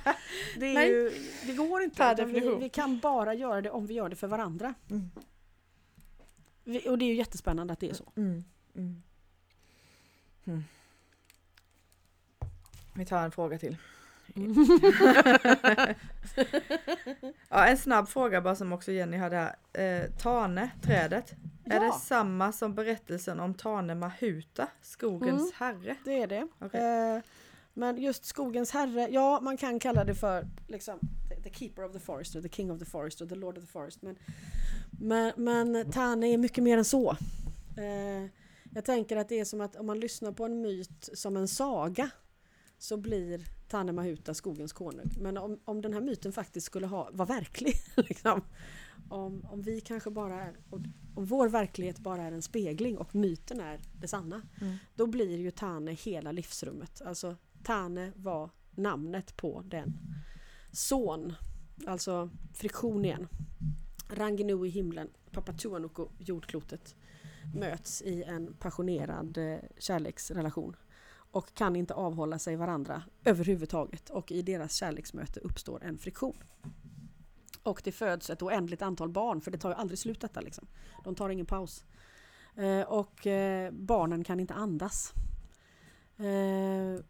Det, 0.59 0.73
Nej. 0.73 0.89
ju, 0.89 1.11
det 1.45 1.53
går 1.53 1.81
inte. 1.81 2.25
Vi, 2.25 2.55
vi 2.59 2.69
kan 2.69 2.99
bara 2.99 3.33
göra 3.33 3.61
det 3.61 3.69
om 3.69 3.85
vi 3.85 3.93
gör 3.93 4.09
det 4.09 4.15
för 4.15 4.27
varandra. 4.27 4.73
Mm. 4.89 5.09
Vi, 6.63 6.89
och 6.89 6.97
det 6.97 7.05
är 7.05 7.07
ju 7.07 7.15
jättespännande 7.15 7.73
att 7.73 7.79
det 7.79 7.89
är 7.89 7.93
så. 7.93 8.11
Mm. 8.15 8.43
Mm. 8.75 9.03
Mm. 10.45 10.63
Vi 12.95 13.05
tar 13.05 13.23
en 13.23 13.31
fråga 13.31 13.59
till 13.59 13.77
ja, 17.49 17.65
en 17.67 17.77
snabb 17.77 18.07
fråga 18.07 18.41
bara 18.41 18.55
som 18.55 18.73
också 18.73 18.91
Jenny 18.91 19.17
hade 19.17 19.35
här. 19.35 19.55
Eh, 20.03 20.09
Tane, 20.11 20.69
trädet. 20.81 21.33
Är 21.65 21.79
det 21.79 21.85
Ja. 21.85 21.91
samma 22.03 22.51
som 22.51 22.75
berättelsen 22.75 23.39
om 23.39 23.53
Tane 23.53 23.95
Mahuta, 23.95 24.67
skogens 24.81 25.41
Mm. 25.41 25.51
herre? 25.55 25.95
Det 26.05 26.21
är 26.21 26.27
det. 26.27 26.47
Okej. 26.59 26.81
Eh, 27.15 27.21
men 27.73 27.97
just 27.97 28.25
skogens 28.25 28.71
herre, 28.71 29.07
ja 29.11 29.39
man 29.41 29.57
kan 29.57 29.79
kalla 29.79 30.03
det 30.03 30.15
för 30.15 30.47
liksom, 30.67 30.99
the, 31.43 31.49
keeper 31.49 31.83
of 31.85 31.91
the 31.93 31.99
forest, 31.99 32.35
or 32.35 32.41
the 32.41 32.49
king 32.49 32.71
of 32.71 32.79
the 32.79 32.85
forest, 32.85 33.21
or 33.21 33.25
the 33.25 33.35
lord 33.35 33.57
of 33.57 33.63
the 33.63 33.71
forest. 33.71 34.01
Men, 34.01 34.15
men, 34.91 35.31
men 35.35 35.91
Tane 35.91 36.27
är 36.27 36.37
mycket 36.37 36.63
mer 36.63 36.77
än 36.77 36.85
så. 36.85 37.11
Eh, 37.77 38.29
jag 38.73 38.85
tänker 38.85 39.17
att 39.17 39.29
det 39.29 39.39
är 39.39 39.45
som 39.45 39.61
att 39.61 39.75
om 39.75 39.85
man 39.85 39.99
lyssnar 39.99 40.31
på 40.31 40.45
en 40.45 40.61
myt 40.61 41.09
som 41.13 41.37
en 41.37 41.47
saga 41.47 42.09
så 42.77 42.97
blir 42.97 43.45
Tane 43.67 43.91
Mahuta 43.91 44.33
skogens 44.33 44.73
konung. 44.73 45.11
Men 45.19 45.37
om, 45.37 45.59
om 45.65 45.81
den 45.81 45.93
här 45.93 46.01
myten 46.01 46.31
faktiskt 46.31 46.65
skulle 46.65 46.87
ha, 46.87 47.09
vara 47.13 47.27
verklig, 47.27 47.73
liksom, 47.95 48.41
om, 49.09 49.45
om 49.45 49.61
vi 49.61 49.81
kanske 49.81 50.09
bara 50.09 50.43
är, 50.43 50.55
om, 50.69 50.93
vår 51.15 51.49
verklighet 51.49 51.99
bara 51.99 52.21
är 52.21 52.31
en 52.31 52.41
spegling 52.41 52.97
och 52.97 53.15
myten 53.15 53.59
är 53.59 53.79
det 54.01 54.07
sanna, 54.07 54.41
Mm. 54.61 54.77
då 54.95 55.07
blir 55.07 55.37
ju 55.37 55.51
Tane 55.51 55.91
hela 55.91 56.31
livsrummet. 56.31 57.01
Alltså 57.01 57.35
Tane 57.63 58.11
var 58.15 58.49
namnet 58.75 59.37
på 59.37 59.61
den 59.65 59.97
son, 60.71 61.33
alltså 61.87 62.29
friktion 62.53 63.05
igen. 63.05 63.27
Ranginu 64.09 64.65
i 64.65 64.69
himlen, 64.69 65.09
Papatuanuku, 65.31 66.05
jordklotet, 66.19 66.95
möts 67.55 68.01
i 68.01 68.23
en 68.23 68.53
passionerad 68.53 69.37
eh, 69.37 69.57
kärleksrelation 69.77 70.75
och 71.35 71.53
kan 71.53 71.75
inte 71.75 71.93
avhålla 71.93 72.39
sig 72.39 72.55
varandra 72.55 73.03
överhuvudtaget 73.25 74.09
och 74.09 74.31
i 74.31 74.41
deras 74.41 74.73
kärleksmöte 74.75 75.39
uppstår 75.39 75.83
en 75.83 75.97
friktion. 75.97 76.37
Och 77.63 77.81
det 77.83 77.91
föds 77.91 78.29
ett 78.29 78.41
oändligt 78.41 78.81
antal 78.81 79.09
barn 79.09 79.41
för 79.41 79.51
det 79.51 79.57
tar 79.57 79.69
ju 79.69 79.75
aldrig 79.75 79.99
slut 79.99 80.21
detta 80.21 80.41
liksom. 80.41 80.67
De 81.03 81.15
tar 81.15 81.29
ingen 81.29 81.45
paus. 81.45 81.85
Eh, 82.55 82.81
och 82.81 83.27
eh, 83.27 83.71
barnen 83.71 84.23
kan 84.23 84.39
inte 84.39 84.53
andas. 84.53 85.13
Eh, 86.17 87.05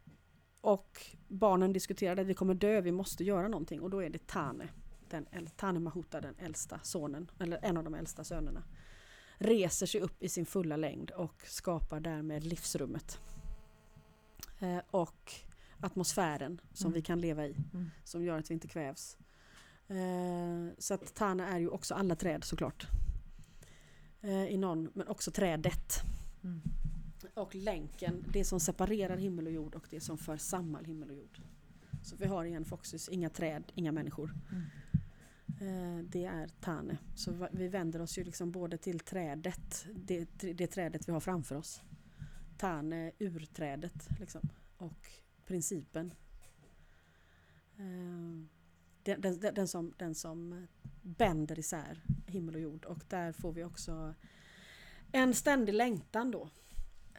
och 0.62 1.02
barnen 1.28 1.74
diskuterade 1.74 2.22
att 2.22 2.28
vi 2.28 2.34
kommer 2.34 2.54
dö, 2.54 2.82
vi 2.82 2.92
måste 2.92 3.24
göra 3.24 3.48
någonting 3.48 3.82
och 3.82 3.90
då 3.90 4.04
är 4.04 4.10
det 4.10 4.28
Tane, 4.28 4.68
den, 5.10 5.26
Tane 5.56 5.80
Mahuta, 5.80 6.22
den 6.22 6.36
äldsta 6.38 6.80
sonen, 6.84 7.32
eller 7.40 7.60
en 7.62 7.78
av 7.78 7.84
de 7.84 7.96
äldsta 7.96 8.24
sönerna, 8.24 8.64
reser 9.38 9.86
sig 9.86 10.02
upp 10.02 10.24
i 10.24 10.30
sin 10.30 10.46
fulla 10.46 10.78
längd 10.78 11.12
och 11.12 11.42
skapar 11.46 12.00
därmed 12.00 12.44
livsrummet. 12.44 13.20
Eh, 14.60 14.80
och 14.92 15.32
atmosfären 15.80 16.62
som 16.74 16.88
Mm. 16.88 16.94
vi 16.96 17.02
kan 17.02 17.22
leva 17.22 17.46
i, 17.48 17.56
Mm. 17.74 17.92
som 18.04 18.24
gör 18.24 18.40
att 18.40 18.50
vi 18.50 18.54
inte 18.54 18.68
kvävs. 18.68 19.18
Eh, 19.88 20.74
så 20.78 20.94
att 20.94 21.16
Tane 21.16 21.44
är 21.46 21.60
ju 21.60 21.70
också 21.70 21.94
alla 21.94 22.16
träd 22.16 22.44
såklart. 22.44 22.88
Eh, 24.22 24.46
I 24.46 24.58
någon, 24.58 24.90
men 24.94 25.08
också 25.08 25.32
trädet. 25.32 25.94
Mm. 26.44 26.62
Och 27.34 27.56
länken, 27.56 28.26
det 28.34 28.46
som 28.46 28.60
separerar 28.60 29.18
himmel 29.18 29.46
och 29.48 29.54
jord 29.54 29.76
och 29.76 29.88
det 29.90 30.02
som 30.02 30.18
för 30.18 30.38
samman 30.38 30.86
himmel 30.86 31.10
och 31.10 31.16
jord. 31.18 31.42
Så 32.04 32.16
vi 32.16 32.26
har 32.26 32.46
igen 32.46 32.66
Foxys, 32.66 33.10
inga 33.10 33.30
träd, 33.30 33.64
inga 33.76 33.92
människor. 33.92 34.34
Mm. 34.52 34.64
Eh, 35.60 36.04
det 36.10 36.26
är 36.26 36.48
Tane. 36.48 36.98
Så 37.16 37.48
vi 37.52 37.68
vänder 37.68 38.02
oss 38.02 38.18
ju 38.18 38.24
liksom 38.24 38.52
både 38.52 38.78
till 38.78 39.00
trädet, 39.00 39.86
det, 39.96 40.26
det 40.54 40.68
trädet 40.68 41.08
vi 41.08 41.12
har 41.12 41.20
framför 41.20 41.56
oss. 41.56 41.82
Tane, 42.58 43.12
urträdet 43.20 44.08
liksom. 44.20 44.42
Och 44.78 45.10
principen. 45.46 46.14
Eh, 47.78 48.46
den, 49.04 49.22
den, 49.22 49.40
den, 49.40 49.68
som, 49.68 49.94
den 49.98 50.16
som 50.16 50.68
bänder 51.02 51.60
isär 51.60 52.04
himmel 52.28 52.56
och 52.56 52.62
jord. 52.62 52.86
Och 52.86 53.04
där 53.10 53.32
får 53.32 53.52
vi 53.52 53.64
också 53.64 54.14
en 55.12 55.34
ständig 55.34 55.74
längtan 55.74 56.32
då. 56.32 56.50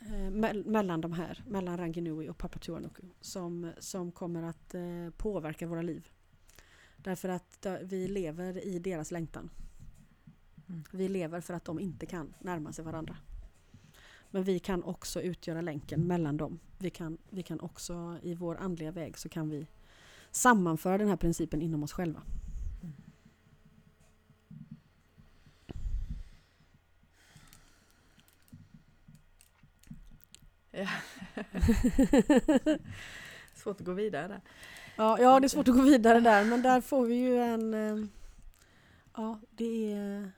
eh, 0.01 0.31
mell- 0.31 0.67
mellan 0.67 1.01
de 1.01 1.13
här, 1.13 1.45
mellan 1.47 1.77
Ranginui 1.79 2.29
och 2.29 2.39
Papatuanuku 2.39 3.03
som, 3.21 3.73
som 3.79 4.13
kommer 4.13 4.43
att 4.43 4.75
eh, 4.75 5.11
påverka 5.17 5.67
våra 5.67 5.83
liv. 5.83 6.09
Därför 6.97 7.29
att 7.29 7.67
eh, 7.67 7.75
vi 7.83 8.09
lever 8.09 8.65
i 8.67 8.79
deras 8.79 9.11
längtan. 9.11 9.51
Mm. 10.69 10.85
Vi 10.93 11.09
lever 11.09 11.41
för 11.41 11.55
att 11.55 11.65
de 11.65 11.81
inte 11.81 12.07
kan 12.07 12.35
närma 12.41 12.73
sig 12.73 12.85
varandra. 12.85 13.17
Men 14.31 14.43
vi 14.45 14.59
kan 14.59 14.83
också 14.83 15.23
utgöra 15.23 15.61
länken 15.61 16.07
mellan 16.07 16.37
dem. 16.37 16.59
Vi 16.79 16.91
kan, 16.91 17.19
vi 17.31 17.43
kan 17.43 17.61
också 17.61 18.19
i 18.23 18.35
vår 18.35 18.57
andliga 18.57 18.91
väg 18.91 19.19
så 19.19 19.29
kan 19.29 19.51
vi 19.51 19.67
sammanföra 20.31 20.99
den 20.99 21.09
här 21.09 21.17
principen 21.17 21.63
inom 21.63 21.83
oss 21.83 21.93
själva. 21.93 22.23
Ja. 30.71 30.89
Svårt 33.55 33.81
att 33.81 33.87
gå 33.87 33.93
vidare 33.93 34.29
där. 34.29 34.41
Ja, 34.97 35.19
ja, 35.21 35.41
det 35.41 35.47
är 35.47 35.49
svårt 35.49 35.69
att 35.69 35.75
gå 35.75 35.83
vidare 35.83 36.21
där 36.21 36.45
men 36.45 36.63
där 36.63 36.81
får 36.81 37.07
vi 37.07 37.15
ju 37.15 37.39
en... 37.39 37.75
eh, 37.75 38.07
Ja, 39.17 39.41
det 39.51 39.93
är... 39.93 40.33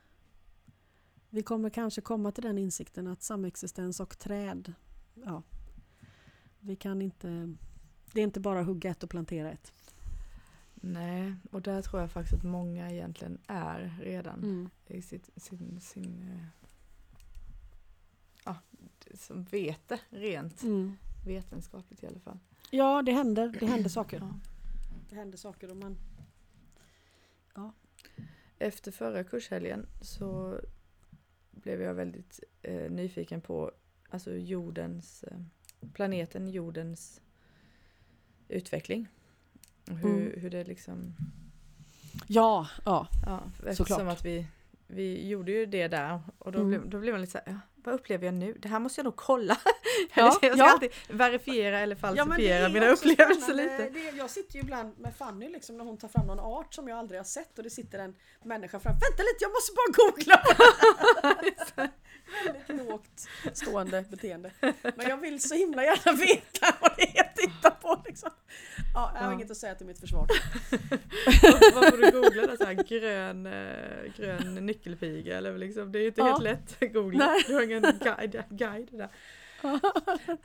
Vi 1.30 1.42
kommer 1.42 1.70
kanske 1.70 2.00
komma 2.00 2.32
till 2.32 2.44
den 2.44 2.58
insikten 2.58 3.06
att 3.06 3.22
samexistens 3.22 4.00
och 4.00 4.18
träd, 4.18 4.74
ja, 5.14 5.42
vi 6.60 6.76
kan 6.76 7.02
inte... 7.02 7.54
Det 8.12 8.20
är 8.20 8.24
inte 8.24 8.40
bara 8.40 8.62
hugga 8.62 8.90
ett 8.90 9.02
och 9.02 9.10
plantera 9.10 9.50
ett. 9.50 9.72
Nej, 10.74 11.34
och 11.50 11.62
där 11.62 11.82
tror 11.82 12.00
jag 12.00 12.10
faktiskt 12.12 12.34
att 12.34 12.42
många 12.50 12.90
egentligen 12.90 13.38
är 13.46 13.98
redan 14.02 14.38
Mm. 14.42 14.70
i 14.86 15.02
sitt, 15.02 15.30
sin, 15.36 15.80
sin 15.80 16.22
eh, 16.22 16.64
ja, 18.44 18.56
som 19.14 19.44
vet 19.44 19.88
det 19.88 20.00
rent 20.10 20.62
Mm. 20.62 20.96
vetenskapligt 21.26 22.02
i 22.02 22.06
alla 22.06 22.20
fall. 22.20 22.38
Ja, 22.70 23.02
det 23.02 23.12
händer, 23.12 23.56
det 23.60 23.66
händer 23.66 23.90
saker. 23.90 24.18
Ja. 24.20 24.34
Det 25.08 25.16
händer 25.16 25.38
saker 25.38 25.70
och 25.70 25.76
man... 25.76 25.96
Efter 28.58 28.92
förra 28.92 29.24
kurshelgen 29.24 29.86
så 30.00 30.60
blev 31.62 31.82
jag 31.82 31.94
väldigt 31.94 32.40
eh, 32.62 32.90
nyfiken 32.90 33.40
på 33.40 33.72
alltså 34.09 34.36
jordens, 34.36 35.22
eh, 35.24 35.38
planeten 35.92 36.48
jordens 36.48 37.20
utveckling. 38.48 39.09
Hur, 39.86 40.20
Mm. 40.26 40.40
hur 40.40 40.50
det 40.50 40.64
liksom, 40.64 41.14
Ja, 42.26 42.68
ja. 42.84 43.09
ja, 43.26 43.42
Såklart. 43.74 44.00
att 44.12 44.24
vi, 44.24 44.46
vi 44.86 45.28
gjorde 45.28 45.52
ju 45.52 45.66
det 45.66 45.88
där 45.88 46.20
och 46.38 46.52
då, 46.52 46.59
Mm. 46.59 46.68
blev, 46.68 46.88
då 46.90 47.00
blev 47.00 47.14
man 47.14 47.20
lite 47.20 47.32
såhär, 47.32 47.46
ja, 47.46 47.61
vad 47.89 47.95
upplever 48.01 48.24
jag 48.26 48.34
nu? 48.34 48.57
Det 48.59 48.68
här 48.68 48.78
måste 48.78 48.99
jag 49.01 49.05
nog 49.05 49.16
kolla. 49.16 49.59
Ja, 50.14 50.24
jag 50.24 50.34
ska 50.34 50.57
ja. 50.57 50.70
alltid 50.72 50.91
verifiera 51.09 51.80
eller 51.80 51.97
Ja, 51.97 52.01
falsifiera 52.01 52.64
är 52.64 52.68
mina 52.68 52.89
upplevelser 52.89 53.43
spännande. 53.43 53.78
lite. 53.89 54.11
Det, 54.11 54.16
jag 54.16 54.30
sitter 54.30 54.55
ju 54.55 54.61
ibland 54.61 54.99
med 54.99 55.16
Fanny 55.16 55.49
liksom, 55.49 55.76
när 55.76 55.84
hon 55.84 55.99
tar 55.99 56.09
fram 56.09 56.26
någon 56.26 56.41
art 56.41 56.74
som 56.74 56.89
jag 56.89 56.99
aldrig 56.99 57.20
har 57.20 57.24
sett 57.24 57.59
och 57.59 57.64
det 57.64 57.70
sitter 57.70 57.99
en 57.99 58.14
människa 58.45 58.80
fram. 58.80 58.93
Vänta 58.93 59.22
lite, 59.22 59.39
jag 59.41 59.51
måste 59.51 59.72
bara 59.72 59.93
googla! 59.97 60.43
Väldigt 62.46 62.86
lågt 62.88 63.28
stående 63.52 64.04
beteende. 64.10 64.50
Men 64.96 65.08
jag 65.08 65.16
vill 65.16 65.42
så 65.42 65.54
himla 65.54 65.84
gärna 65.84 66.12
veta 66.26 66.76
vad 66.80 66.90
det 66.96 67.02
är 67.02 67.16
jag 67.16 67.34
tittar 67.36 67.70
på. 67.70 68.02
Liksom. 68.06 68.30
Ja, 68.94 69.10
jag 69.14 69.20
har 69.20 69.28
Ja. 69.28 69.34
inget 69.34 69.50
att 69.50 69.56
säga 69.56 69.74
till 69.74 69.86
mitt 69.86 70.00
försvar. 70.00 70.26
Vad- 71.74 71.84
får 71.90 71.96
du 71.96 72.10
googla 72.10 72.46
då? 72.46 72.56
Så 72.56 72.64
här, 72.64 72.74
grön, 72.74 73.46
eh, 73.46 74.12
grön 74.16 74.66
nyckelpiga 74.66 75.38
eller 75.38 75.58
liksom, 75.58 75.92
det 75.92 75.98
är 75.98 76.00
ju 76.00 76.06
inte 76.08 76.20
Ja. 76.20 76.26
helt 76.26 76.42
lätt 76.42 76.82
att 76.82 76.92
googla. 76.92 77.26
Nej. 77.26 77.44
Du 77.46 77.54
har 77.54 77.62
ingen 77.62 77.82
guide, 77.82 78.42
guide 78.50 78.88
där. 78.92 79.08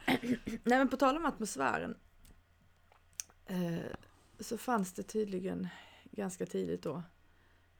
Nej 0.63 0.77
men 0.77 0.89
på 0.89 0.97
tal 0.97 1.17
om 1.17 1.25
atmosfären. 1.25 1.97
Eh, 3.45 3.95
så 4.39 4.57
fanns 4.57 4.93
det 4.93 5.03
tydligen 5.03 5.67
ganska 6.11 6.45
tidigt 6.45 6.81
då 6.83 7.03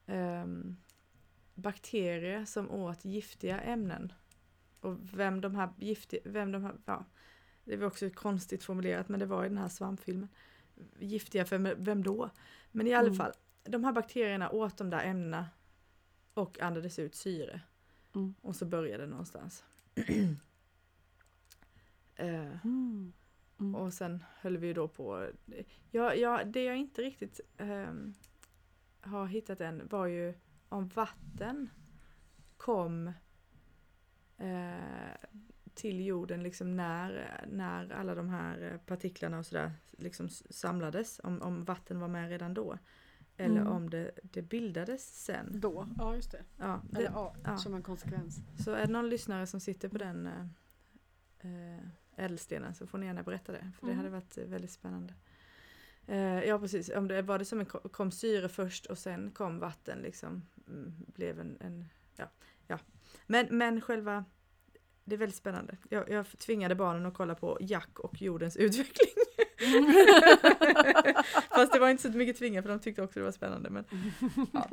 ehm, 0.06 0.76
bakterier 1.54 2.44
som 2.44 2.70
åt 2.70 3.04
giftiga 3.04 3.60
ämnen. 3.60 4.12
Och 4.80 4.96
vem 5.18 5.40
de 5.40 5.54
här 5.54 5.68
giftiga, 5.78 6.20
vem 6.24 6.52
de 6.52 6.64
här, 6.64 6.74
ja, 6.86 7.04
det 7.64 7.76
var 7.76 7.86
också 7.86 8.10
konstigt 8.10 8.64
formulerat 8.64 9.08
men 9.08 9.20
det 9.20 9.26
var 9.26 9.44
i 9.44 9.48
den 9.48 9.58
här 9.58 9.68
svampfilmen. 9.68 10.28
Giftiga 10.98 11.44
för 11.44 11.58
vem 11.74 12.02
då? 12.02 12.30
Men 12.72 12.86
i 12.86 12.94
alla 12.94 13.06
Mm. 13.06 13.16
fall, 13.16 13.32
de 13.64 13.84
här 13.84 13.92
bakterierna 13.92 14.50
åt 14.50 14.76
de 14.76 14.90
där 14.90 15.04
ämnena 15.04 15.48
och 16.34 16.60
andades 16.60 16.98
ut 16.98 17.14
syre. 17.14 17.60
Mm. 18.14 18.34
Och 18.40 18.56
så 18.56 18.64
började 18.66 19.04
det 19.04 19.10
någonstans. 19.10 19.64
eh, 22.16 22.64
Mm. 22.64 23.12
Mm. 23.60 23.74
och 23.74 23.92
sen 23.92 24.24
höll 24.40 24.56
vi 24.56 24.66
ju 24.66 24.72
då 24.74 24.88
på. 24.88 25.28
Ja, 25.90 26.14
ja, 26.14 26.44
det 26.44 26.64
jag 26.64 26.76
inte 26.76 27.02
riktigt 27.02 27.40
ehm, 27.58 28.14
har 29.00 29.26
hittat 29.26 29.60
än 29.60 29.88
var 29.88 30.06
ju 30.06 30.34
om 30.74 30.88
vatten 30.88 31.70
kom 32.56 33.12
eh, 34.38 35.14
till 35.74 36.06
jorden 36.06 36.42
liksom 36.42 36.76
när, 36.76 37.40
när 37.52 37.90
alla 37.92 38.14
de 38.14 38.28
här 38.28 38.80
partiklarna 38.86 39.38
och 39.38 39.46
sådär 39.46 39.72
liksom 39.90 40.28
samlades, 40.28 41.20
om, 41.24 41.42
om 41.42 41.64
vatten 41.64 42.00
var 42.00 42.08
med 42.08 42.28
redan 42.28 42.54
då. 42.54 42.78
Eller 43.36 43.60
Mm. 43.60 43.72
om 43.72 43.90
det, 43.90 44.10
det 44.22 44.42
bildades 44.42 45.24
sen. 45.24 45.60
Då, 45.60 45.88
ja 45.98 46.14
just 46.14 46.30
det. 46.30 46.42
Ja, 46.58 46.82
Eller 46.90 47.00
det, 47.00 47.10
ja, 47.14 47.34
ja. 47.44 47.56
som 47.58 47.74
en 47.74 47.82
konsekvens. 47.82 48.38
Så 48.64 48.70
är 48.70 48.86
det 48.86 48.92
någon 48.92 49.08
lyssnare 49.08 49.46
som 49.46 49.60
sitter 49.60 49.88
på 49.88 49.98
den 49.98 50.26
eh, 50.26 50.46
eh, 51.74 51.80
ädelstenen 52.16 52.74
så 52.74 52.86
får 52.86 52.98
ni 52.98 53.06
gärna 53.06 53.22
berätta 53.22 53.52
det. 53.52 53.70
För 53.78 53.86
det 53.86 53.92
Mm. 53.92 53.96
hade 53.98 54.10
varit 54.10 54.38
eh, 54.38 54.44
väldigt 54.44 54.70
spännande. 54.70 55.14
Eh, 56.06 56.44
ja 56.44 56.58
precis, 56.58 56.90
om 56.96 57.08
det 57.08 57.22
var 57.22 57.38
det 57.38 57.44
som 57.44 57.60
en, 57.60 57.66
ko- 57.66 57.88
kom 57.88 58.10
syre 58.10 58.48
först 58.48 58.86
och 58.86 58.98
sen 58.98 59.30
kom 59.30 59.58
vatten 59.58 59.98
liksom. 59.98 60.42
Mm, 60.68 60.92
blev 61.06 61.40
en, 61.40 61.56
en 61.60 61.84
ja, 62.16 62.30
ja. 62.66 62.78
Men, 63.26 63.46
men 63.50 63.80
själva 63.80 64.24
det 65.04 65.14
är 65.14 65.18
väldigt 65.18 65.36
spännande. 65.36 65.76
Jag, 65.88 66.10
jag 66.10 66.26
tvingade 66.38 66.74
barnen 66.74 67.06
att 67.06 67.14
kolla 67.14 67.34
på 67.34 67.58
Jack 67.60 67.98
och 67.98 68.22
jordens 68.22 68.56
utveckling. 68.56 69.08
Fast 71.50 71.72
det 71.72 71.78
var 71.78 71.88
inte 71.88 72.02
så 72.02 72.08
mycket 72.18 72.38
tvinga 72.38 72.62
för 72.62 72.68
de 72.68 72.80
tyckte 72.80 73.02
också 73.02 73.20
det 73.20 73.24
var 73.24 73.32
spännande. 73.32 73.70
Men, 73.70 73.84
ja. 74.52 74.68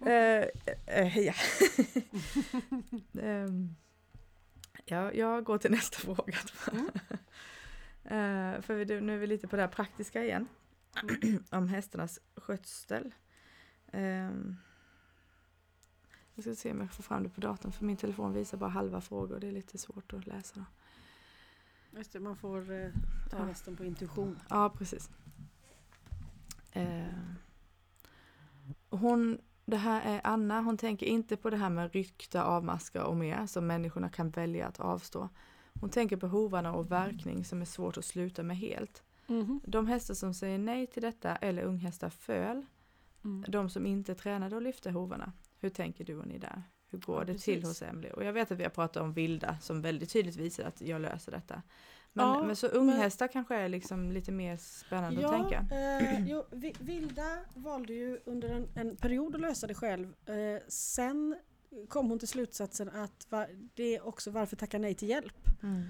Eh, 0.10 0.44
eh, 0.86 1.18
ja. 1.18 1.34
Ja, 4.90 5.12
jag 5.12 5.44
går 5.44 5.58
till 5.58 5.70
nästa 5.70 5.98
fråga. 5.98 6.38
Eh, 8.04 8.60
för 8.60 8.74
vi, 8.74 9.00
nu 9.00 9.14
är 9.14 9.18
vi 9.18 9.26
lite 9.26 9.48
på 9.48 9.56
det 9.56 9.62
här 9.62 9.68
praktiska 9.68 10.24
igen. 10.24 10.48
om 11.50 11.68
hästarnas 11.68 12.20
skötsel. 12.36 13.14
Ehm, 13.92 14.56
jag 16.38 16.44
ska 16.56 16.62
se 16.62 16.70
om 16.72 16.80
jag 16.80 16.90
får 16.92 17.02
fram 17.02 17.22
det 17.22 17.28
på 17.28 17.40
datorn 17.40 17.72
för 17.72 17.84
min 17.84 17.96
telefon 17.96 18.32
visar 18.32 18.58
bara 18.58 18.70
halva 18.70 19.00
frågor. 19.00 19.40
Det 19.40 19.46
är 19.48 19.52
lite 19.52 19.78
svårt 19.78 20.12
att 20.12 20.26
läsa. 20.26 20.54
Då. 21.92 21.98
Just 21.98 22.12
det, 22.12 22.20
man 22.20 22.36
får 22.36 22.70
eh, 22.72 22.90
ta 23.30 23.38
Ja. 23.38 23.46
resten 23.48 23.76
på 23.76 23.84
intuition. 23.84 24.38
Ja, 24.48 24.70
precis. 24.78 25.10
Eh, 26.72 27.06
hon, 28.90 29.38
det 29.64 29.76
här 29.76 30.02
är 30.14 30.20
Anna, 30.24 30.60
hon 30.60 30.76
tänker 30.76 31.06
inte 31.06 31.36
på 31.36 31.50
det 31.50 31.56
här 31.56 31.70
med 31.70 31.92
rykta, 31.92 32.44
avmaska 32.44 33.04
och 33.06 33.16
mer 33.16 33.46
som 33.46 33.66
människorna 33.66 34.08
kan 34.08 34.30
välja 34.30 34.66
att 34.66 34.80
avstå. 34.80 35.28
Hon 35.80 35.90
tänker 35.90 36.16
på 36.16 36.26
hovarna 36.26 36.72
och 36.74 36.90
verkning 36.92 37.44
som 37.44 37.60
är 37.60 37.64
svårt 37.64 37.96
att 37.98 38.04
sluta 38.04 38.42
med 38.42 38.56
helt. 38.56 39.02
Mhm. 39.26 39.60
De 39.66 39.86
hästar 39.86 40.14
som 40.14 40.34
säger 40.34 40.58
nej 40.58 40.86
till 40.86 41.02
detta 41.02 41.36
eller 41.36 41.62
unghästar 41.62 42.10
föl, 42.10 42.66
Mm. 43.24 43.44
de 43.48 43.70
som 43.70 43.86
inte 43.86 44.14
tränade 44.14 44.56
att 44.56 44.62
lyfta 44.62 44.90
hovarna. 44.90 45.32
Hur 45.60 45.68
tänker 45.68 46.04
du 46.04 46.16
och 46.16 46.26
ni 46.26 46.38
där? 46.38 46.62
Hur 46.90 46.98
går 46.98 47.18
Ja, 47.20 47.24
det 47.24 47.38
till 47.38 47.54
precis. 47.62 47.68
hos 47.68 47.82
Emily? 47.82 48.10
Och 48.10 48.24
jag 48.24 48.32
vet 48.32 48.50
att 48.52 48.58
vi 48.58 48.62
har 48.62 48.70
pratat 48.70 49.02
om 49.02 49.12
vilda 49.12 49.58
som 49.60 49.82
väldigt 49.82 50.10
tydligt 50.10 50.36
visar 50.36 50.64
att 50.64 50.80
jag 50.80 51.00
löser 51.00 51.32
detta. 51.32 51.62
Men, 52.12 52.26
Ja, 52.26 52.42
men 52.46 52.56
så 52.56 52.66
unghästar 52.66 53.28
kanske 53.28 53.54
är 53.56 53.68
liksom 53.68 54.12
lite 54.12 54.32
mer 54.32 54.56
spännande 54.56 55.26
att 55.28 55.32
tänka. 55.50 55.74
Eh, 55.76 56.26
jo, 56.28 56.44
Vi- 56.50 56.74
Vilda 56.80 57.38
valde 57.54 57.92
ju 57.94 58.18
under 58.24 58.48
en, 58.48 58.68
en 58.74 58.96
period 58.96 59.34
att 59.34 59.40
lösa 59.40 59.66
det 59.66 59.74
själv. 59.74 60.14
Eh, 60.26 60.62
sen 60.68 61.36
kom 61.88 62.08
hon 62.10 62.18
till 62.18 62.28
slutsatsen 62.28 62.88
att 62.88 63.26
va, 63.30 63.46
det 63.74 63.96
är 63.96 64.06
också 64.06 64.30
varför 64.30 64.56
tacka 64.56 64.78
nej 64.78 64.94
till 64.94 65.08
hjälp. 65.08 65.46
Mm. 65.62 65.82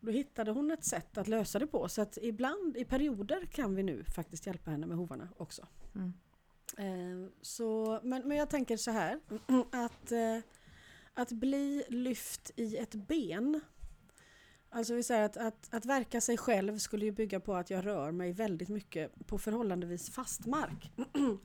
Och 0.00 0.06
då 0.06 0.12
hittade 0.12 0.50
hon 0.50 0.70
ett 0.70 0.84
sätt 0.84 1.18
att 1.18 1.28
lösa 1.28 1.58
det 1.58 1.66
på. 1.66 1.88
Så 1.88 2.02
att 2.02 2.18
ibland, 2.22 2.76
i 2.76 2.84
perioder, 2.84 3.46
kan 3.46 3.74
vi 3.74 3.82
nu 3.82 4.04
faktiskt 4.04 4.46
hjälpa 4.46 4.70
henne 4.70 4.86
med 4.86 4.96
hovarna 4.96 5.28
också. 5.36 5.66
Mm. 5.94 6.12
Ehm, 6.76 7.30
så, 7.42 8.00
men, 8.02 8.28
men 8.28 8.36
jag 8.36 8.50
tänker 8.50 8.76
så 8.76 8.90
här, 8.90 9.20
att, 9.72 10.12
eh, 10.12 10.38
att 11.14 11.32
bli 11.32 11.84
lyft 11.88 12.50
i 12.56 12.76
ett 12.76 12.94
ben 12.94 13.60
Alltså 14.70 14.94
vi 14.94 15.02
säger 15.02 15.22
att, 15.22 15.36
att, 15.36 15.74
att 15.74 15.86
verka 15.86 16.20
sig 16.20 16.36
själv 16.36 16.78
skulle 16.78 17.04
ju 17.04 17.12
bygga 17.12 17.40
på 17.40 17.54
att 17.54 17.70
jag 17.70 17.86
rör 17.86 18.12
mig 18.12 18.32
väldigt 18.32 18.68
mycket 18.68 19.26
på 19.26 19.38
förhållandevis 19.38 20.10
fast 20.10 20.46
mark. 20.46 20.92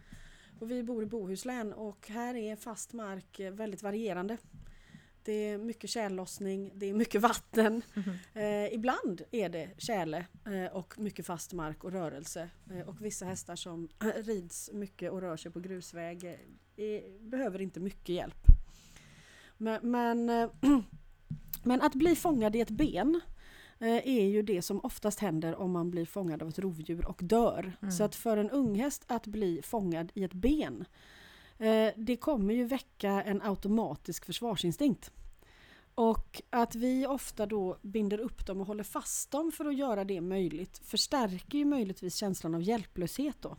och 0.60 0.72
vi 0.72 0.84
bor 0.84 1.04
i 1.04 1.06
Bohuslän 1.06 1.74
och 1.74 2.08
här 2.08 2.36
är 2.36 2.56
fast 2.56 2.94
mark 2.94 3.40
väldigt 3.40 3.84
varierande. 3.84 4.38
Det 5.24 5.32
är 5.32 5.58
mycket 5.58 5.90
tjällossning, 5.90 6.72
det 6.76 6.90
är 6.90 6.94
mycket 6.94 7.22
vatten. 7.22 7.82
Eh, 8.34 8.74
ibland 8.74 9.22
är 9.32 9.50
det 9.50 9.70
tjäle 9.78 10.26
eh, 10.46 10.76
och 10.78 11.00
mycket 11.00 11.26
fast 11.26 11.54
mark 11.54 11.84
och 11.84 11.92
rörelse. 11.92 12.50
Eh, 12.72 12.90
och 12.90 13.06
vissa 13.06 13.26
hästar 13.26 13.56
som 13.56 13.90
rids 14.16 14.70
mycket 14.74 15.12
och 15.12 15.22
rör 15.22 15.38
sig 15.38 15.52
på 15.52 15.60
grusväg 15.60 16.26
eh, 16.76 17.02
behöver 17.20 17.62
inte 17.62 17.80
mycket 17.80 18.10
hjälp. 18.10 18.48
Men, 19.58 19.92
men, 19.92 20.30
eh, 20.30 20.50
men 21.64 21.82
att 21.82 21.96
bli 21.96 22.16
fångad 22.16 22.56
i 22.56 22.62
ett 22.62 22.70
ben 22.70 23.22
eh, 23.80 24.08
är 24.08 24.26
ju 24.26 24.42
det 24.42 24.62
som 24.62 24.80
oftast 24.84 25.20
händer 25.20 25.56
om 25.56 25.72
man 25.72 25.92
blir 25.92 26.06
fångad 26.06 26.42
av 26.42 26.50
ett 26.50 26.60
rovdjur 26.60 27.08
och 27.08 27.20
dör. 27.24 27.74
Mm. 27.82 27.92
Så 27.92 28.04
att 28.04 28.16
för 28.16 28.38
en 28.38 28.50
unghäst 28.50 29.04
att 29.08 29.28
bli 29.28 29.62
fångad 29.64 30.12
i 30.14 30.24
ett 30.24 30.34
ben 30.34 30.86
Eh, 31.62 31.94
det 31.96 32.18
kommer 32.18 32.54
ju 32.54 32.64
väcka 32.64 33.10
en 33.10 33.42
automatisk 33.42 34.26
försvarsinstinkt. 34.26 35.12
Och 35.96 36.42
att 36.50 36.76
vi 36.76 37.08
ofta 37.08 37.46
då 37.46 37.78
binder 37.82 38.20
upp 38.20 38.46
dem 38.46 38.62
och 38.62 38.68
håller 38.68 38.84
fast 38.84 39.32
dem 39.32 39.52
för 39.52 39.66
att 39.66 39.76
göra 39.76 40.04
det 40.04 40.22
möjligt 40.22 40.78
förstärker 40.78 41.58
ju 41.58 41.66
möjligtvis 41.66 42.16
känslan 42.16 42.56
av 42.56 42.62
hjälplöshet 42.62 43.36
då. 43.42 43.58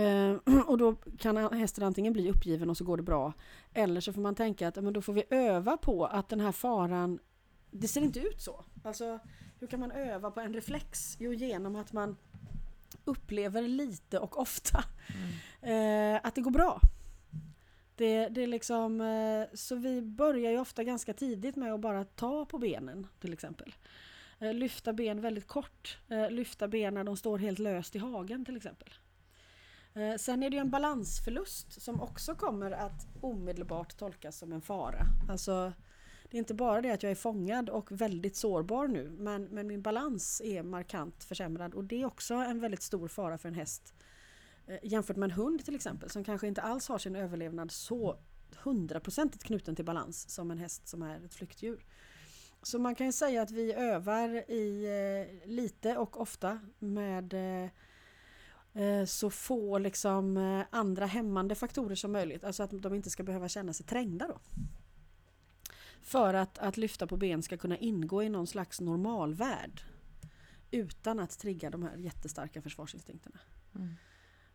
Eh, 0.00 0.34
och 0.66 0.78
då 0.78 0.94
kan 0.94 1.36
hästen 1.36 1.84
antingen 1.84 2.12
bli 2.12 2.30
uppgiven 2.30 2.70
och 2.70 2.76
så 2.76 2.84
går 2.84 2.96
det 2.96 3.02
bra. 3.02 3.32
Eller 3.74 4.00
så 4.00 4.12
får 4.12 4.20
man 4.20 4.34
tänka 4.34 4.68
att 4.68 4.76
men 4.76 4.92
då 4.92 5.02
får 5.02 5.12
vi 5.12 5.24
öva 5.30 5.76
på 5.76 6.06
att 6.06 6.28
den 6.28 6.40
här 6.40 6.52
faran, 6.52 7.18
det 7.70 7.88
ser 7.88 8.00
inte 8.00 8.20
ut 8.20 8.40
så. 8.40 8.64
Alltså 8.84 9.18
hur 9.58 9.66
kan 9.66 9.80
man 9.80 9.90
öva 9.90 10.30
på 10.30 10.40
en 10.40 10.54
reflex? 10.54 11.16
Jo 11.20 11.32
genom 11.32 11.76
att 11.76 11.92
man 11.92 12.16
upplever 13.04 13.62
lite 13.62 14.18
och 14.18 14.38
ofta 14.40 14.84
Mm. 15.62 16.14
eh, 16.14 16.20
att 16.24 16.34
det 16.34 16.40
går 16.40 16.50
bra. 16.50 16.80
Det, 17.96 18.28
det 18.28 18.42
är 18.42 18.46
liksom, 18.46 19.00
eh, 19.00 19.56
så 19.56 19.76
vi 19.76 20.02
börjar 20.02 20.50
ju 20.52 20.58
ofta 20.58 20.84
ganska 20.84 21.14
tidigt 21.14 21.56
med 21.56 21.72
att 21.74 21.80
bara 21.80 22.04
ta 22.04 22.44
på 22.44 22.58
benen 22.58 23.06
till 23.20 23.32
exempel. 23.32 23.74
Eh, 24.38 24.54
lyfta 24.54 24.92
ben 24.92 25.20
väldigt 25.20 25.46
kort. 25.46 25.98
Eh, 26.08 26.30
lyfta 26.30 26.68
ben 26.68 26.94
när 26.94 27.04
de 27.04 27.16
står 27.16 27.38
helt 27.38 27.58
löst 27.58 27.96
i 27.96 27.98
hagen 27.98 28.44
till 28.44 28.56
exempel. 28.56 28.88
Eh, 29.94 30.16
sen 30.18 30.42
är 30.42 30.50
det 30.50 30.56
ju 30.56 30.60
en 30.60 30.70
balansförlust 30.70 31.82
som 31.82 32.00
också 32.00 32.34
kommer 32.34 32.70
att 32.70 33.06
omedelbart 33.20 33.96
tolkas 33.98 34.38
som 34.38 34.52
en 34.52 34.62
fara. 34.62 35.04
Alltså, 35.30 35.72
det 36.32 36.36
är 36.36 36.38
inte 36.38 36.54
bara 36.54 36.80
det 36.80 36.90
att 36.90 37.02
jag 37.02 37.12
är 37.12 37.16
fångad 37.16 37.68
och 37.68 37.92
väldigt 37.92 38.36
sårbar 38.36 38.88
nu 38.88 39.10
men, 39.18 39.44
men 39.44 39.66
min 39.66 39.82
balans 39.82 40.40
är 40.44 40.62
markant 40.62 41.24
försämrad 41.24 41.74
och 41.74 41.84
det 41.84 42.02
är 42.02 42.06
också 42.06 42.34
en 42.34 42.60
väldigt 42.60 42.82
stor 42.82 43.08
fara 43.08 43.38
för 43.38 43.48
en 43.48 43.54
häst. 43.54 43.94
Eh, 44.66 44.78
jämfört 44.82 45.16
med 45.16 45.30
en 45.30 45.36
hund 45.36 45.64
till 45.64 45.74
exempel 45.74 46.10
som 46.10 46.24
kanske 46.24 46.46
inte 46.46 46.62
alls 46.62 46.88
har 46.88 46.98
sin 46.98 47.16
överlevnad 47.16 47.70
så 47.70 48.18
hundraprocentigt 48.62 49.44
knuten 49.44 49.76
till 49.76 49.84
balans 49.84 50.30
som 50.30 50.50
en 50.50 50.58
häst 50.58 50.88
som 50.88 51.02
är 51.02 51.24
ett 51.24 51.34
flyktdjur. 51.34 51.84
Så 52.62 52.78
man 52.78 52.94
kan 52.94 53.06
ju 53.06 53.12
säga 53.12 53.42
att 53.42 53.50
vi 53.50 53.72
övar 53.72 54.50
i 54.50 54.84
eh, 54.84 55.48
lite 55.48 55.96
och 55.96 56.20
ofta 56.20 56.60
med 56.78 57.34
eh, 57.34 57.70
eh 58.82 59.04
så 59.04 59.30
få 59.30 59.78
liksom 59.78 60.36
eh, 60.36 60.66
andra 60.70 61.06
hämmande 61.06 61.54
faktorer 61.54 61.94
som 61.94 62.12
möjligt. 62.12 62.44
Alltså 62.44 62.62
att 62.62 62.82
de 62.82 62.94
inte 62.94 63.10
ska 63.10 63.22
behöva 63.22 63.48
känna 63.48 63.72
sig 63.72 63.86
trängda 63.86 64.28
då. 64.28 64.38
För 66.02 66.34
att, 66.34 66.58
att 66.58 66.76
lyfta 66.76 67.06
på 67.06 67.16
ben 67.16 67.42
ska 67.42 67.56
kunna 67.56 67.76
ingå 67.76 68.22
i 68.22 68.28
någon 68.28 68.46
slags 68.46 68.80
normalvärld. 68.80 69.82
Utan 70.70 71.18
att 71.20 71.38
trigga 71.38 71.70
de 71.70 71.82
här 71.82 71.96
jättestarka 71.96 72.62
försvarsinstinkterna. 72.62 73.38
Mm. 73.74 73.96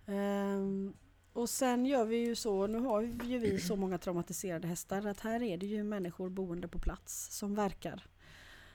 Ehm, 0.06 0.94
och 1.34 1.50
sen 1.50 1.86
gör 1.86 2.06
vi 2.06 2.18
ju 2.18 2.36
så, 2.36 2.68
nu 2.68 2.80
har 2.80 3.02
ju 3.02 3.38
vi 3.40 3.60
så 3.60 3.76
många 3.76 3.98
traumatiserade 3.98 4.68
hästar 4.68 5.06
att 5.06 5.20
här 5.20 5.44
är 5.44 5.58
det 5.58 5.66
ju 5.66 5.84
människor 5.84 6.30
boende 6.30 6.68
på 6.68 6.80
plats 6.80 7.38
som 7.38 7.56
verkar. 7.56 8.06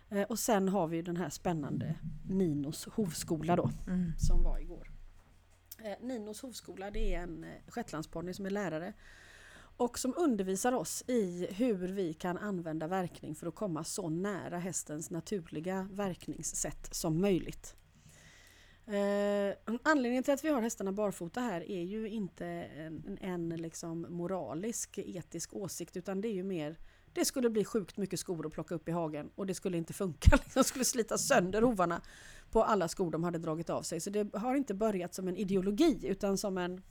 Eh, 0.08 0.22
och 0.22 0.38
sen 0.38 0.68
har 0.68 0.86
vi 0.86 0.96
ju 0.96 1.02
den 1.02 1.16
här 1.16 1.30
spännande 1.30 1.94
Ninos 2.30 2.86
hovskola 2.86 3.56
då 3.56 3.70
Mm. 3.86 4.12
som 4.18 4.42
var 4.42 4.58
igår. 4.58 4.90
Eh, 5.84 6.06
Ninos 6.06 6.42
hovskola 6.42 6.90
det 6.90 7.14
är 7.14 7.22
en 7.22 7.44
eh, 7.44 7.50
shetlandsponny 7.68 8.34
som 8.34 8.46
är 8.46 8.50
lärare 8.50 8.92
och 9.76 9.98
som 9.98 10.14
undervisar 10.16 10.72
oss 10.72 11.04
i 11.06 11.46
hur 11.50 11.88
vi 11.88 12.14
kan 12.14 12.38
använda 12.38 12.86
verkning 12.86 13.34
för 13.34 13.46
att 13.46 13.54
komma 13.54 13.84
så 13.84 14.08
nära 14.08 14.58
hästens 14.58 15.10
naturliga 15.10 15.88
verkningssätt 15.92 16.94
som 16.94 17.20
möjligt. 17.20 17.76
Eh, 18.86 19.78
anledningen 19.82 20.22
till 20.22 20.34
att 20.34 20.44
vi 20.44 20.48
har 20.48 20.60
hästarna 20.60 20.92
barfota 20.92 21.40
här 21.40 21.70
är 21.70 21.82
ju 21.82 22.08
inte 22.08 22.46
en, 22.46 23.18
en 23.20 23.48
liksom 23.48 24.06
moralisk, 24.08 24.98
etisk 24.98 25.54
åsikt 25.54 25.96
utan 25.96 26.20
det 26.20 26.28
är 26.28 26.34
ju 26.34 26.42
mer 26.42 26.78
det 27.14 27.24
skulle 27.24 27.50
bli 27.50 27.64
sjukt 27.64 27.96
mycket 27.96 28.20
skor 28.20 28.46
att 28.46 28.52
plocka 28.52 28.74
upp 28.74 28.88
i 28.88 28.92
hagen 28.92 29.30
och 29.34 29.46
det 29.46 29.54
skulle 29.54 29.76
inte 29.76 29.92
funka. 29.92 30.38
De 30.54 30.64
skulle 30.64 30.84
slita 30.84 31.18
sönder 31.18 31.62
hovarna 31.62 32.00
på 32.50 32.64
alla 32.64 32.88
skor 32.88 33.10
de 33.10 33.24
hade 33.24 33.38
dragit 33.38 33.70
av 33.70 33.82
sig. 33.82 34.00
Så 34.00 34.10
det 34.10 34.34
har 34.34 34.54
inte 34.54 34.74
börjat 34.74 35.14
som 35.14 35.28
en 35.28 35.36
ideologi 35.36 36.00
utan 36.02 36.38
som 36.38 36.58
en 36.58 36.82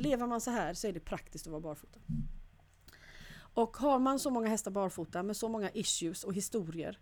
Lever 0.00 0.26
man 0.26 0.40
så 0.40 0.50
här 0.50 0.74
så 0.74 0.86
är 0.86 0.92
det 0.92 1.00
praktiskt 1.00 1.46
att 1.46 1.50
vara 1.50 1.60
barfota. 1.60 2.00
Och 3.54 3.76
har 3.76 3.98
man 3.98 4.18
så 4.18 4.30
många 4.30 4.48
hästar 4.48 4.70
barfota 4.70 5.22
med 5.22 5.36
så 5.36 5.48
många 5.48 5.70
issues 5.70 6.24
och 6.24 6.34
historier 6.34 6.98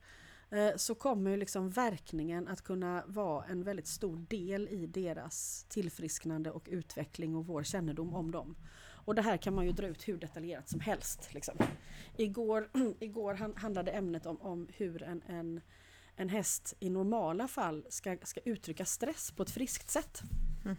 eh, 0.51 0.77
så 0.77 0.95
kommer 0.95 1.31
ju 1.31 1.37
liksom 1.37 1.71
verkningen 1.71 2.49
att 2.49 2.63
kunna 2.63 3.05
vara 3.07 3.45
en 3.45 3.63
väldigt 3.63 3.87
stor 3.87 4.17
del 4.17 4.69
i 4.69 4.87
deras 4.87 5.67
tillfrisknande 5.69 6.51
och 6.51 6.69
utveckling 6.71 7.37
och 7.37 7.47
vår 7.47 7.63
kännedom 7.63 8.15
om 8.15 8.31
dem. 8.31 8.57
Och 9.09 9.15
det 9.15 9.23
här 9.23 9.37
kan 9.37 9.55
man 9.55 9.67
ju 9.67 9.73
dra 9.73 9.87
ut 9.87 10.09
hur 10.09 10.19
detaljerat 10.19 10.69
som 10.69 10.81
helst. 10.81 11.35
Liksom. 11.35 11.55
Igår, 12.17 12.71
igår 13.01 13.35
handlade 13.59 13.91
ämnet 13.91 14.27
om, 14.27 14.41
om 14.41 14.69
hur 14.73 15.03
en, 15.03 15.23
en, 15.27 15.61
en 16.17 16.29
häst 16.29 16.75
i 16.81 16.91
normala 16.91 17.49
fall 17.49 17.87
ska, 17.89 18.17
ska 18.23 18.41
uttrycka 18.45 18.85
stress 18.85 19.33
på 19.33 19.43
ett 19.43 19.51
friskt 19.51 19.91
sätt. 19.91 20.23
Mm. 20.65 20.77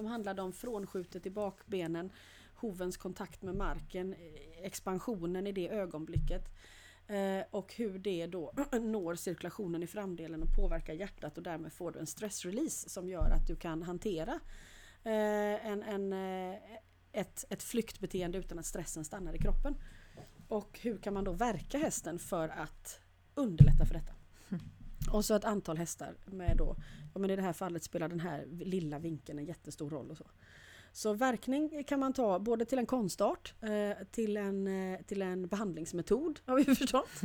De 0.00 0.06
handlade 0.06 0.42
om 0.42 0.52
frånskjutet 0.52 1.26
i 1.26 1.30
bakbenen, 1.30 2.12
hovens 2.54 2.96
kontakt 2.96 3.42
med 3.42 3.54
marken, 3.54 4.14
expansionen 4.62 5.46
i 5.46 5.52
det 5.52 5.68
ögonblicket 5.68 6.48
eh, 7.06 7.44
och 7.50 7.74
hur 7.74 7.98
det 7.98 8.26
då 8.26 8.52
når 8.80 9.14
cirkulationen 9.14 9.82
i 9.82 9.86
framdelen 9.86 10.42
och 10.42 10.56
påverkar 10.56 10.94
hjärtat 10.94 11.36
och 11.38 11.42
därmed 11.42 11.72
får 11.72 11.92
du 11.92 11.98
en 11.98 12.06
stressrelease 12.06 12.88
som 12.88 13.08
gör 13.08 13.30
att 13.30 13.46
du 13.46 13.56
kan 13.56 13.82
hantera 13.82 14.40
eh, 15.04 15.66
en, 15.66 15.82
en, 15.82 16.12
eh, 16.12 16.58
ett, 17.12 17.44
ett 17.48 17.62
flyktbeteende 17.62 18.38
utan 18.38 18.58
att 18.58 18.66
stressen 18.66 19.04
stannar 19.04 19.34
i 19.34 19.38
kroppen. 19.38 19.74
Och 20.48 20.78
hur 20.82 20.98
kan 20.98 21.14
man 21.14 21.24
då 21.24 21.32
verka 21.32 21.78
hästen 21.78 22.18
för 22.18 22.48
att 22.48 23.00
underlätta 23.34 23.86
för 23.86 23.94
detta? 23.94 24.19
Och 25.12 25.24
så 25.24 25.34
ett 25.34 25.44
antal 25.44 25.76
hästar 25.76 26.16
med 26.26 26.56
då, 26.56 26.76
men 27.14 27.30
i 27.30 27.36
det 27.36 27.42
här 27.42 27.52
fallet 27.52 27.84
spelar 27.84 28.08
den 28.08 28.20
här 28.20 28.46
lilla 28.50 28.98
vinkeln 28.98 29.38
en 29.38 29.44
jättestor 29.44 29.90
roll 29.90 30.10
och 30.10 30.16
så. 30.16 30.26
Så 30.92 31.12
verkning 31.12 31.84
kan 31.84 32.00
man 32.00 32.12
ta 32.12 32.38
både 32.38 32.64
till 32.64 32.78
en 32.78 32.86
konstart, 32.86 33.54
eh, 33.60 34.06
till, 34.10 34.36
en, 34.36 34.66
eh, 34.66 35.00
till 35.00 35.22
en 35.22 35.48
behandlingsmetod 35.48 36.40
har 36.46 36.56
vi 36.56 36.64
förstått. 36.74 37.22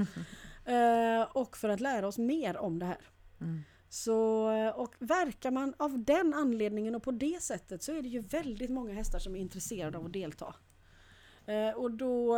eh, 0.66 1.22
och 1.34 1.58
för 1.58 1.70
att 1.70 1.80
lära 1.80 2.08
oss 2.08 2.18
mer 2.18 2.58
om 2.58 2.80
det 2.80 2.86
här. 2.86 3.02
Mm. 3.42 3.62
Så, 3.90 4.48
och 4.76 4.96
verkar 5.00 5.52
man 5.52 5.74
av 5.78 6.04
den 6.04 6.34
anledningen 6.34 6.96
och 6.96 7.04
på 7.04 7.12
det 7.12 7.42
sättet 7.42 7.84
så 7.84 7.92
är 7.92 8.02
det 8.02 8.08
ju 8.08 8.20
väldigt 8.20 8.70
många 8.70 8.94
hästar 8.94 9.20
som 9.20 9.36
är 9.36 9.40
intresserade 9.40 9.98
av 9.98 10.06
att 10.06 10.14
delta. 10.14 10.56
Och 11.76 11.92
då, 11.92 12.38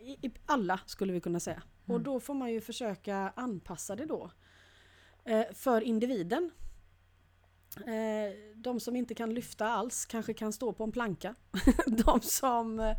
i, 0.00 0.30
alla 0.46 0.80
skulle 0.86 1.12
vi 1.12 1.20
kunna 1.20 1.40
säga. 1.40 1.62
Mm. 1.84 1.94
Och 1.94 2.00
då 2.00 2.20
får 2.20 2.34
man 2.34 2.52
ju 2.52 2.60
försöka 2.60 3.32
anpassa 3.36 3.96
det 3.96 4.06
då. 4.06 4.30
Eh, 5.26 5.44
för 5.54 5.80
individen. 5.80 6.50
Eh, 7.76 8.54
de 8.54 8.80
som 8.80 8.96
inte 8.96 9.14
kan 9.14 9.34
lyfta 9.34 9.68
alls 9.68 10.06
kanske 10.06 10.34
kan 10.34 10.52
stå 10.52 10.72
på 10.72 10.84
en 10.84 10.92
planka. 10.92 11.34
de 11.86 12.20
som 12.20 12.80
eh, 12.80 12.96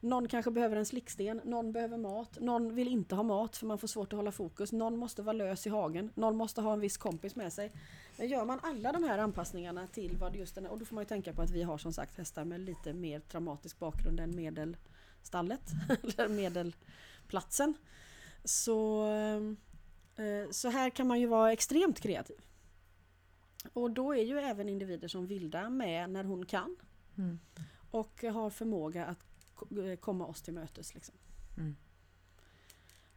någon 0.00 0.28
kanske 0.28 0.50
behöver 0.50 0.76
en 0.76 0.86
slicksten, 0.86 1.40
någon 1.44 1.72
behöver 1.72 1.98
mat, 1.98 2.40
någon 2.40 2.74
vill 2.74 2.88
inte 2.88 3.14
ha 3.14 3.22
mat 3.22 3.56
för 3.56 3.66
man 3.66 3.78
får 3.78 3.88
svårt 3.88 4.12
att 4.12 4.16
hålla 4.16 4.32
fokus, 4.32 4.72
någon 4.72 4.96
måste 4.96 5.22
vara 5.22 5.32
lös 5.32 5.66
i 5.66 5.70
hagen, 5.70 6.10
någon 6.14 6.36
måste 6.36 6.60
ha 6.60 6.72
en 6.72 6.80
viss 6.80 6.96
kompis 6.96 7.36
med 7.36 7.52
sig. 7.52 7.72
Men 8.16 8.28
gör 8.28 8.44
man 8.44 8.60
alla 8.62 8.92
de 8.92 9.04
här 9.04 9.18
anpassningarna 9.18 9.86
till 9.86 10.16
vad 10.16 10.36
just 10.36 10.54
den 10.54 10.66
är, 10.66 10.70
och 10.70 10.78
då 10.78 10.84
får 10.84 10.94
man 10.94 11.02
ju 11.02 11.08
tänka 11.08 11.32
på 11.32 11.42
att 11.42 11.50
vi 11.50 11.62
har 11.62 11.78
som 11.78 11.92
sagt 11.92 12.18
hästar 12.18 12.44
med 12.44 12.60
lite 12.60 12.92
mer 12.92 13.20
traumatisk 13.20 13.78
bakgrund 13.78 14.20
än 14.20 14.36
medelstallet, 14.36 15.70
eller 16.02 16.28
medelplatsen. 16.28 17.74
Så, 18.44 19.06
eh, 19.06 19.40
så 20.50 20.68
här 20.68 20.90
kan 20.90 21.06
man 21.06 21.20
ju 21.20 21.26
vara 21.26 21.52
extremt 21.52 22.00
kreativ. 22.00 22.40
Och 23.72 23.90
då 23.90 24.14
är 24.14 24.22
ju 24.22 24.38
även 24.38 24.68
individer 24.68 25.08
som 25.08 25.26
Vilda 25.26 25.70
med 25.70 26.10
när 26.10 26.24
hon 26.24 26.46
kan. 26.46 26.76
Mm. 27.18 27.38
Och 27.90 28.22
har 28.22 28.50
förmåga 28.50 29.06
att 29.06 29.32
Eh, 29.70 29.96
komma 29.96 30.26
oss 30.26 30.42
till 30.42 30.54
mötes. 30.54 30.94
Liksom. 30.94 31.14
Mm. 31.56 31.76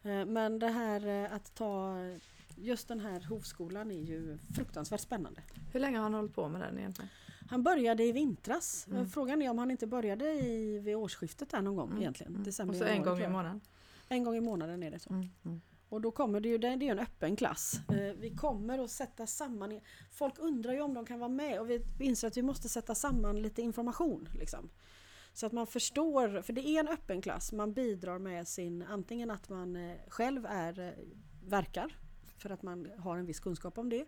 Eh, 0.04 0.26
men 0.34 0.60
det 0.60 0.70
här 0.70 1.08
eh, 1.08 1.34
att 1.34 1.56
ta 1.56 1.96
Just 2.58 2.88
den 2.88 3.00
här 3.00 3.22
hovskolan 3.22 3.91
är 3.91 4.02
ju 4.02 4.38
fruktansvärt 4.56 5.00
spännande. 5.00 5.41
Hur 5.74 5.80
länge 5.80 5.98
har 5.98 6.04
han 6.04 6.14
hållit 6.14 6.34
på 6.34 6.50
med 6.50 6.62
den 6.62 6.78
egentligen? 6.78 7.10
Han 7.50 7.64
började 7.64 8.04
i 8.04 8.12
vintras. 8.12 8.88
Mm. 8.88 9.10
Frågan 9.10 9.41
är 9.41 9.50
om 9.50 9.58
han 9.58 9.72
inte 9.72 9.88
började 9.88 10.32
i, 10.32 10.80
vid 10.80 10.96
årsskiftet 10.96 11.50
där 11.50 11.62
någon 11.62 11.76
gång 11.76 11.89
mm. 11.89 12.02
egentligen. 12.02 12.32
Mm. 12.32 12.43
December, 12.43 12.74
och 12.74 12.80
så 12.80 12.86
en 12.86 13.04
gång 13.04 13.20
i 13.20 13.28
månaden? 13.28 13.62
En 14.08 14.24
gång 14.24 14.36
i 14.36 14.41
månaden 14.41 14.84
är 14.84 14.91
det 14.91 15.00
så. 15.00 15.14
Och 15.96 16.02
då 16.02 16.12
kommer 16.12 16.39
det 16.39 16.50
ju, 16.50 16.58
det 16.58 16.68
är 16.68 16.82
en 16.82 17.00
öppen 17.00 17.36
klass. 17.36 17.80
Vi 18.16 18.36
kommer 18.36 18.80
att 18.80 18.91
sätta 18.91 19.28
samman, 19.28 19.80
folk 20.12 20.34
undrar 20.39 20.74
ju 20.74 20.82
om 20.82 20.93
de 20.93 21.06
kan 21.06 21.20
vara 21.20 21.30
med 21.30 21.60
och 21.60 21.70
vi 21.70 21.82
inser 22.00 22.28
att 22.28 22.38
vi 22.38 22.41
måste 22.41 22.70
sätta 22.70 22.96
samman 22.96 23.41
lite 23.41 23.62
information. 23.62 24.30
Liksom. 24.34 24.70
Så 25.34 25.46
att 25.46 25.52
man 25.52 25.68
förstår, 25.68 26.41
för 26.41 26.54
det 26.54 26.68
är 26.68 26.80
en 26.80 26.88
öppen 26.88 27.22
klass, 27.22 27.52
man 27.52 27.74
bidrar 27.74 28.20
med 28.20 28.48
sin, 28.48 28.84
antingen 28.84 29.32
att 29.32 29.50
man 29.50 29.76
eh, 29.76 29.98
själv 30.08 30.46
är, 30.46 30.80
eh, 30.80 30.93
verkar, 31.46 31.98
för 32.38 32.50
att 32.50 32.62
man 32.64 32.91
har 32.98 33.18
en 33.18 33.26
viss 33.26 33.39
kunskap 33.39 33.78
om 33.78 33.89
det. 33.89 34.06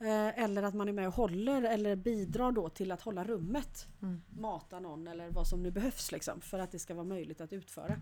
Eh, 0.00 0.42
eller 0.44 0.62
att 0.62 0.74
man 0.74 0.88
är 0.88 0.92
med 0.92 1.08
och 1.08 1.14
håller 1.14 1.62
eller 1.62 1.96
bidrar 1.96 2.52
då 2.52 2.68
till 2.68 2.92
att 2.92 3.02
hålla 3.02 3.24
rummet. 3.24 3.86
Mm. 4.02 4.22
Mata 4.28 4.80
någon 4.80 5.08
eller 5.08 5.30
vad 5.30 5.46
som 5.46 5.62
nu 5.62 5.70
behövs 5.70 6.12
liksom, 6.12 6.40
för 6.40 6.58
att 6.58 6.72
det 6.72 6.78
ska 6.78 6.94
vara 6.94 7.04
möjligt 7.04 7.40
att 7.40 7.52
utföra. 7.52 8.00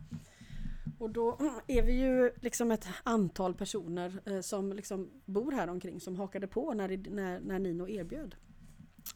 Och 0.98 1.10
då 1.10 1.38
är 1.66 1.82
vi 1.82 1.92
ju 1.92 2.32
liksom 2.40 2.70
ett 2.70 2.86
antal 3.02 3.54
personer 3.54 4.42
som 4.42 4.72
liksom 4.72 5.10
bor 5.24 5.52
här 5.52 5.68
omkring 5.68 6.00
som 6.00 6.16
hakade 6.16 6.46
på 6.46 6.74
när, 6.74 7.10
när, 7.10 7.40
när 7.40 7.58
Nino 7.58 7.88
erbjöd. 7.88 8.34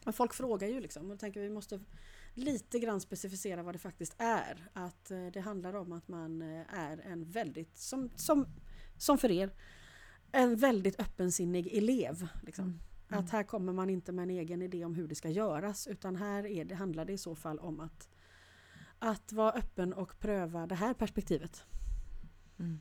Men 0.04 0.12
folk 0.12 0.34
frågar 0.34 0.68
ju 0.68 0.80
liksom 0.80 1.02
och 1.02 1.10
då 1.10 1.16
tänker 1.16 1.40
vi 1.40 1.50
måste 1.50 1.80
lite 2.34 2.78
grann 2.78 3.00
specificera 3.00 3.62
vad 3.62 3.74
det 3.74 3.78
faktiskt 3.78 4.14
är. 4.18 4.68
Att 4.72 5.10
eh, 5.10 5.26
det 5.26 5.40
handlar 5.40 5.74
om 5.74 5.92
att 5.92 6.08
man 6.08 6.42
eh, 6.42 6.74
är 6.74 6.98
en 6.98 7.24
väldigt, 7.24 7.78
som, 7.78 8.10
som, 8.16 8.46
som 8.98 9.18
för 9.18 9.30
er, 9.30 9.50
en 10.32 10.56
väldigt 10.56 11.00
öppensinnig 11.00 11.76
elev. 11.76 12.28
Liksom. 12.42 12.64
Mm. 12.64 12.78
Mm. 13.08 13.24
Att 13.24 13.30
här 13.30 13.42
kommer 13.42 13.72
man 13.72 13.90
inte 13.90 14.12
med 14.12 14.22
en 14.22 14.30
egen 14.30 14.62
idé 14.62 14.84
om 14.84 14.94
hur 14.94 15.08
det 15.08 15.14
ska 15.14 15.28
göras 15.28 15.86
utan 15.86 16.16
här 16.16 16.46
är 16.46 16.64
det, 16.64 16.74
handlar 16.74 17.04
det 17.04 17.12
i 17.12 17.18
så 17.18 17.34
fall 17.34 17.58
om 17.58 17.80
att, 17.80 18.08
att 19.00 19.32
vara 19.32 19.52
öppen 19.52 19.92
och 19.92 20.18
pröva 20.18 20.66
det 20.66 20.74
här 20.74 20.94
perspektivet. 20.94 21.64
Mm. 22.58 22.80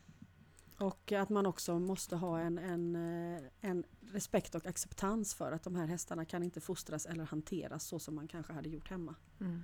Och 0.79 1.11
att 1.11 1.29
man 1.29 1.45
också 1.45 1.79
måste 1.79 2.15
ha 2.15 2.39
en, 2.39 2.57
en, 2.57 2.95
eh, 2.95 3.41
en 3.61 3.83
respekt 4.01 4.55
och 4.55 4.65
acceptans 4.65 5.33
för 5.33 5.51
att 5.51 5.63
de 5.63 5.75
här 5.75 5.87
hästarna 5.87 6.25
kan 6.25 6.43
inte 6.43 6.61
fostras 6.61 7.05
eller 7.05 7.23
hanteras 7.23 7.83
så 7.83 7.99
som 7.99 8.15
man 8.15 8.27
kanske 8.27 8.53
hade 8.53 8.69
gjort 8.69 8.89
hemma. 8.89 9.15
Mm. 9.39 9.63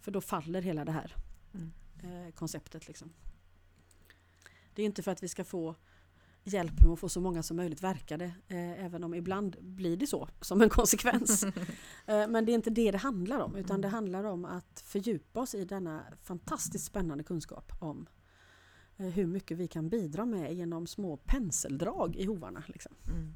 För 0.00 0.10
då 0.10 0.20
faller 0.20 0.62
hela 0.62 0.84
det 0.84 0.92
här 0.92 1.16
mm. 1.54 1.72
eh, 2.02 2.32
konceptet. 2.34 2.88
Liksom. 2.88 3.12
Det 4.74 4.82
är 4.82 4.86
inte 4.86 5.02
för 5.02 5.12
att 5.12 5.22
vi 5.22 5.28
ska 5.28 5.44
få 5.44 5.74
hjälp 6.44 6.80
med 6.82 6.92
att 6.92 6.98
få 6.98 7.08
så 7.08 7.20
många 7.20 7.42
som 7.42 7.56
möjligt 7.56 7.82
verkade, 7.82 8.24
eh, 8.48 8.84
även 8.84 9.04
om 9.04 9.14
ibland 9.14 9.56
blir 9.60 9.96
det 9.96 10.06
så 10.06 10.28
som 10.40 10.62
en 10.62 10.68
konsekvens. 10.68 11.44
eh, 12.06 12.28
men 12.28 12.44
det 12.44 12.52
är 12.52 12.54
inte 12.54 12.70
det 12.70 12.90
det 12.90 12.98
handlar 12.98 13.38
om, 13.38 13.56
utan 13.56 13.80
det 13.80 13.88
mm. 13.88 13.94
handlar 13.94 14.24
om 14.24 14.44
att 14.44 14.82
fördjupa 14.86 15.40
oss 15.40 15.54
i 15.54 15.64
denna 15.64 16.04
fantastiskt 16.22 16.84
spännande 16.84 17.24
kunskap 17.24 17.72
om 17.80 18.06
Eh, 18.96 19.06
hur 19.06 19.26
mycket 19.26 19.58
vi 19.58 19.68
kan 19.68 19.88
bidra 19.88 20.24
med 20.24 20.54
genom 20.54 20.86
små 20.86 21.16
penseldrag 21.16 22.16
i 22.16 22.24
hovarna. 22.24 22.62
Liksom. 22.66 22.94
Mm. 23.08 23.34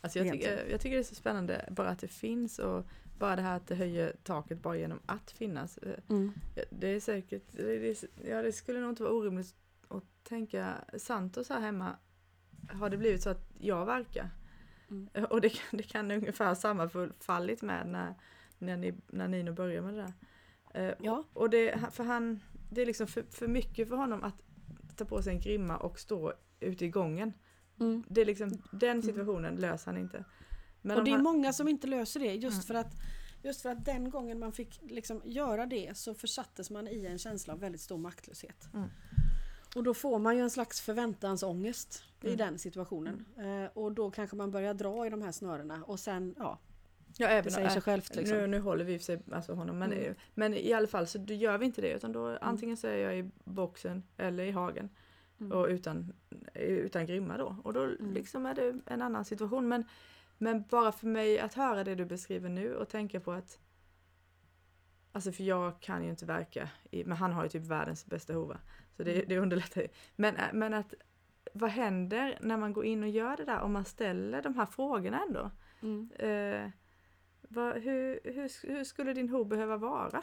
Alltså 0.00 0.18
jag, 0.18 0.32
tycker, 0.32 0.66
jag 0.70 0.80
tycker 0.80 0.96
det 0.96 1.02
är 1.02 1.04
så 1.04 1.14
spännande 1.14 1.68
bara 1.70 1.88
att 1.88 1.98
det 1.98 2.08
finns 2.08 2.58
och 2.58 2.86
bara 3.18 3.36
det 3.36 3.42
här 3.42 3.56
att 3.56 3.66
det 3.66 3.74
höjer 3.74 4.16
taket 4.22 4.62
bara 4.62 4.76
genom 4.76 5.00
att 5.06 5.30
finnas. 5.30 5.78
Eh, 5.78 5.98
mm. 6.08 6.32
Det 6.70 6.88
är 6.88 7.00
säkert, 7.00 7.42
det, 7.52 7.90
är, 7.90 7.96
ja 8.28 8.42
det 8.42 8.52
skulle 8.52 8.80
nog 8.80 8.90
inte 8.90 9.02
vara 9.02 9.12
orimligt 9.12 9.54
att 9.88 10.04
tänka 10.22 10.74
Santos 10.98 11.48
här 11.48 11.60
hemma 11.60 11.96
har 12.68 12.90
det 12.90 12.96
blivit 12.96 13.22
så 13.22 13.30
att 13.30 13.50
jag 13.58 13.86
verkar. 13.86 14.30
Mm. 14.90 15.08
Och 15.30 15.40
det, 15.40 15.52
det 15.70 15.82
kan 15.82 16.10
ungefär 16.10 16.54
sammanfallit 16.54 17.62
med 17.62 17.86
när, 17.86 18.14
när, 18.58 18.76
ni, 18.76 18.94
när 19.06 19.28
Nino 19.28 19.52
började 19.52 19.86
med 19.86 19.94
det 19.94 20.02
där. 20.02 20.88
Eh, 20.88 20.94
ja. 21.00 21.24
Och 21.32 21.50
det, 21.50 21.78
för 21.90 22.04
han, 22.04 22.40
det 22.70 22.82
är 22.82 22.86
liksom 22.86 23.06
för, 23.06 23.24
för 23.30 23.48
mycket 23.48 23.88
för 23.88 23.96
honom 23.96 24.22
att 24.22 24.42
ta 24.96 25.04
på 25.04 25.22
sig 25.22 25.32
en 25.32 25.40
grimma 25.40 25.76
och 25.76 25.98
stå 25.98 26.32
ute 26.60 26.84
i 26.84 26.88
gången. 26.88 27.32
Mm. 27.80 28.04
Det 28.08 28.20
är 28.20 28.24
liksom, 28.24 28.50
den 28.72 28.90
mm. 28.90 29.02
situationen 29.02 29.56
löser 29.56 29.92
han 29.92 30.00
inte. 30.00 30.24
Men 30.82 30.98
och 30.98 31.04
det 31.04 31.10
är 31.10 31.14
han... 31.14 31.22
många 31.22 31.52
som 31.52 31.68
inte 31.68 31.86
löser 31.86 32.20
det 32.20 32.34
just 32.34 32.54
mm. 32.54 32.62
för 32.62 32.74
att 32.74 32.94
Just 33.44 33.62
för 33.62 33.68
att 33.68 33.84
den 33.84 34.10
gången 34.10 34.38
man 34.38 34.52
fick 34.52 34.80
liksom 34.82 35.22
göra 35.24 35.66
det 35.66 35.96
så 35.96 36.14
försattes 36.14 36.70
man 36.70 36.88
i 36.88 37.06
en 37.06 37.18
känsla 37.18 37.52
av 37.52 37.60
väldigt 37.60 37.80
stor 37.80 37.98
maktlöshet. 37.98 38.68
Och 39.74 39.82
då 39.82 39.94
får 39.94 40.18
man 40.18 40.36
ju 40.36 40.42
en 40.42 40.50
slags 40.50 40.80
förväntansångest 40.80 42.04
i 42.22 42.26
mm. 42.26 42.38
den 42.38 42.58
situationen. 42.58 43.24
Eh, 43.38 43.70
och 43.74 43.92
då 43.92 44.10
kanske 44.10 44.36
man 44.36 44.50
börjar 44.50 44.74
dra 44.74 45.06
i 45.06 45.10
de 45.10 45.22
här 45.22 45.32
snörena 45.32 45.84
och 45.84 46.00
sen, 46.00 46.34
ja, 46.38 46.58
Ja, 47.16 47.26
även, 47.26 47.44
det 47.44 47.50
säger 47.50 47.68
sig 47.68 47.82
självt. 47.82 48.14
Liksom. 48.14 48.38
Nu, 48.38 48.46
nu 48.46 48.60
håller 48.60 48.84
vi 48.84 48.98
sig 48.98 49.22
alltså 49.32 49.54
honom, 49.54 49.78
men, 49.78 49.92
mm. 49.92 50.14
men 50.34 50.54
i 50.54 50.72
alla 50.72 50.86
fall 50.86 51.06
så 51.06 51.18
gör 51.18 51.58
vi 51.58 51.66
inte 51.66 51.80
det 51.80 51.92
utan 51.92 52.12
då 52.12 52.26
mm. 52.26 52.38
antingen 52.40 52.76
så 52.76 52.86
är 52.86 52.96
jag 52.96 53.18
i 53.18 53.30
boxen 53.44 54.02
eller 54.16 54.44
i 54.44 54.50
hagen. 54.50 54.90
Mm. 55.40 55.52
Och 55.52 55.66
utan, 55.66 56.12
utan 56.54 57.06
grimma 57.06 57.36
då. 57.36 57.56
Och 57.64 57.72
då 57.72 57.82
mm. 57.82 58.12
liksom 58.12 58.46
är 58.46 58.54
det 58.54 58.80
en 58.86 59.02
annan 59.02 59.24
situation. 59.24 59.68
Men, 59.68 59.84
men 60.38 60.64
bara 60.70 60.92
för 60.92 61.06
mig 61.06 61.38
att 61.38 61.54
höra 61.54 61.84
det 61.84 61.94
du 61.94 62.04
beskriver 62.04 62.48
nu 62.48 62.74
och 62.74 62.88
tänka 62.88 63.20
på 63.20 63.32
att 63.32 63.58
Alltså 65.12 65.32
för 65.32 65.44
jag 65.44 65.80
kan 65.80 66.04
ju 66.04 66.10
inte 66.10 66.26
verka 66.26 66.68
i, 66.90 67.04
men 67.04 67.16
han 67.16 67.32
har 67.32 67.42
ju 67.42 67.48
typ 67.48 67.62
världens 67.62 68.06
bästa 68.06 68.32
hova. 68.32 68.58
Så 68.96 69.02
det, 69.02 69.24
det 69.28 69.38
underlättar 69.38 69.80
ju. 69.80 69.88
Men, 70.16 70.36
äh, 70.36 70.52
men 70.52 70.74
att 70.74 70.94
vad 71.52 71.70
händer 71.70 72.38
när 72.40 72.56
man 72.56 72.72
går 72.72 72.84
in 72.84 73.02
och 73.02 73.08
gör 73.08 73.36
det 73.36 73.44
där 73.44 73.60
om 73.60 73.72
man 73.72 73.84
ställer 73.84 74.42
de 74.42 74.54
här 74.54 74.66
frågorna 74.66 75.22
ändå? 75.28 75.50
Mm. 75.82 76.10
Eh, 76.18 76.70
vad, 77.48 77.82
hur, 77.82 78.20
hur, 78.24 78.68
hur 78.68 78.84
skulle 78.84 79.14
din 79.14 79.28
ho 79.28 79.44
behöva 79.44 79.76
vara? 79.76 80.22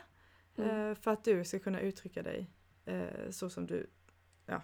Mm. 0.57 0.69
Eh, 0.89 0.95
för 0.95 1.11
att 1.11 1.23
du 1.23 1.43
ska 1.43 1.59
kunna 1.59 1.79
uttrycka 1.79 2.23
dig 2.23 2.51
eh, 2.85 3.29
så 3.29 3.49
som 3.49 3.67
du, 3.67 3.89
ja. 4.45 4.61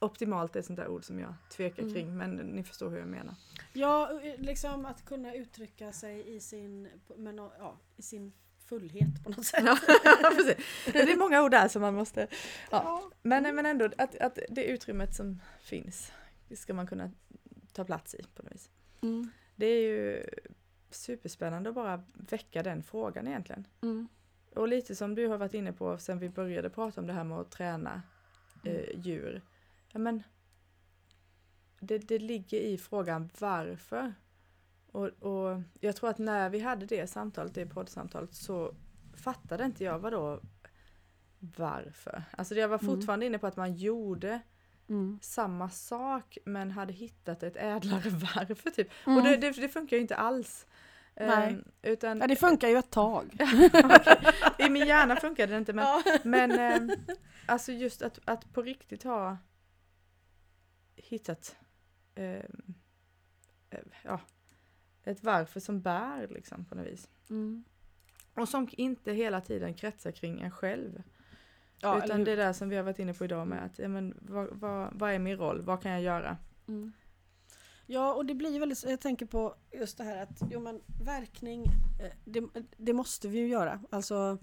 Optimalt 0.00 0.56
är 0.56 0.60
ett 0.60 0.66
sånt 0.66 0.76
där 0.76 0.88
ord 0.88 1.04
som 1.04 1.18
jag 1.18 1.34
tvekar 1.50 1.82
Mm. 1.82 1.94
kring 1.94 2.16
men 2.16 2.36
ni 2.36 2.64
förstår 2.64 2.90
hur 2.90 2.98
jag 2.98 3.08
menar. 3.08 3.34
Ja, 3.72 4.20
liksom 4.38 4.86
att 4.86 5.04
kunna 5.04 5.34
uttrycka 5.34 5.92
sig 5.92 6.36
i 6.36 6.40
sin, 6.40 6.88
men, 7.16 7.36
ja, 7.36 7.78
i 7.96 8.02
sin 8.02 8.32
fullhet 8.68 9.24
på 9.24 9.30
något 9.30 9.46
sätt. 9.46 9.64
Ja. 9.66 9.78
Det 10.92 10.98
är 11.12 11.16
många 11.16 11.42
ord 11.42 11.50
där 11.50 11.68
som 11.68 11.82
man 11.82 11.94
måste, 11.94 12.26
ja. 12.70 13.10
Men, 13.22 13.54
men 13.54 13.66
ändå 13.66 13.88
att, 13.98 14.16
att 14.16 14.38
det 14.48 14.64
utrymmet 14.64 15.14
som 15.14 15.40
finns 15.60 16.12
ska 16.54 16.74
man 16.74 16.86
kunna 16.86 17.10
ta 17.72 17.84
plats 17.84 18.14
i 18.14 18.22
på 18.34 18.42
något 18.42 18.52
vis. 18.52 18.70
Mm. 19.02 19.30
Det 19.56 19.66
är 19.66 19.80
ju 19.80 20.26
superspännande 20.90 21.68
att 21.68 21.74
bara 21.74 22.04
väcka 22.12 22.62
den 22.62 22.82
frågan 22.82 23.26
egentligen. 23.26 23.66
Mm. 23.82 24.08
Och 24.54 24.68
lite 24.68 24.94
som 24.94 25.14
du 25.14 25.26
har 25.26 25.38
varit 25.38 25.54
inne 25.54 25.72
på 25.72 25.98
sen 25.98 26.18
vi 26.18 26.28
började 26.28 26.70
prata 26.70 27.00
om 27.00 27.06
det 27.06 27.12
här 27.12 27.24
med 27.24 27.38
att 27.38 27.50
träna 27.50 28.02
eh, 28.64 28.98
djur. 29.00 29.42
Ja, 29.92 29.98
men 29.98 30.22
det, 31.80 31.98
det 31.98 32.18
ligger 32.18 32.60
i 32.60 32.78
frågan 32.78 33.30
varför. 33.38 34.14
Och, 34.92 35.06
och 35.06 35.62
jag 35.80 35.96
tror 35.96 36.10
att 36.10 36.18
när 36.18 36.50
vi 36.50 36.60
hade 36.60 36.86
det 36.86 37.06
samtalet, 37.06 37.54
det 37.54 37.66
poddsamtalet, 37.66 38.34
så 38.34 38.74
fattade 39.16 39.64
inte 39.64 39.84
jag 39.84 39.98
vad 39.98 40.12
då 40.12 40.40
varför. 41.56 42.22
Alltså 42.30 42.54
jag 42.54 42.68
var 42.68 42.78
Mm. 42.78 42.94
fortfarande 42.96 43.26
inne 43.26 43.38
på 43.38 43.46
att 43.46 43.56
man 43.56 43.74
gjorde 43.74 44.40
Mm. 44.88 45.18
samma 45.22 45.70
sak 45.70 46.38
men 46.44 46.70
hade 46.70 46.92
hittat 46.92 47.42
ett 47.42 47.56
ädlare 47.56 48.10
varför 48.34 48.70
typ. 48.70 48.88
Mm. 49.06 49.18
Och 49.18 49.24
det, 49.24 49.36
det, 49.36 49.50
det 49.50 49.68
funkar 49.68 49.96
ju 49.96 50.00
inte 50.02 50.16
alls. 50.16 50.66
Nej. 51.16 51.48
Ehm, 51.52 51.64
utan, 51.82 52.18
Ja, 52.20 52.26
det 52.26 52.36
funkar 52.36 52.68
ju 52.68 52.76
ett 52.76 52.90
tag. 52.90 53.36
Okej. 53.84 54.32
I 54.66 54.70
min 54.70 54.86
hjärna 54.86 55.16
funkade 55.16 55.52
det 55.52 55.58
inte 55.58 55.72
men, 55.72 55.84
Ja. 55.84 56.02
men 56.24 56.50
ehm, 56.58 56.90
alltså 57.46 57.72
just 57.72 58.02
att, 58.02 58.18
att 58.24 58.52
på 58.52 58.62
riktigt 58.62 59.02
ha 59.02 59.36
hittat 60.96 61.56
ehm, 62.14 62.74
eh, 63.70 63.80
ja, 64.04 64.20
ett 65.10 65.22
varför 65.22 65.60
som 65.60 65.80
bär 65.80 66.28
liksom 66.28 66.64
på 66.64 66.74
något 66.74 66.86
vis. 66.86 67.08
Mm. 67.30 67.64
Och 68.34 68.48
som 68.48 68.68
inte 68.72 69.12
hela 69.12 69.40
tiden 69.40 69.74
kretsar 69.74 70.10
kring 70.10 70.40
en 70.40 70.50
själv. 70.50 71.02
Ja, 71.80 72.04
utan 72.04 72.24
det 72.24 72.36
där 72.36 72.52
som 72.52 72.68
vi 72.68 72.76
har 72.76 72.82
varit 72.82 72.98
inne 72.98 73.14
på 73.14 73.24
idag 73.24 73.46
med 73.48 73.64
att 73.64 73.78
ja, 73.78 73.88
men, 73.88 74.14
vad, 74.20 74.48
vad, 74.52 74.88
vad 74.92 75.12
är 75.12 75.18
min 75.18 75.36
roll, 75.36 75.62
vad 75.62 75.82
kan 75.82 75.92
jag 75.92 76.02
göra? 76.02 76.36
Mm. 76.68 76.92
Ja, 77.86 78.14
och 78.14 78.26
det 78.26 78.34
blir 78.34 78.60
väldigt, 78.60 78.84
jag 78.84 79.00
tänker 79.00 79.26
på 79.26 79.54
just 79.72 79.98
det 79.98 80.04
här 80.04 80.22
att, 80.22 80.42
jo 80.50 80.60
men 80.60 80.80
verkning, 81.04 81.64
eh, 82.00 82.12
det, 82.24 82.44
det 82.76 82.92
måste 82.92 83.28
vi 83.28 83.38
ju 83.38 83.48
göra. 83.48 83.80
Alltså, 83.90 84.38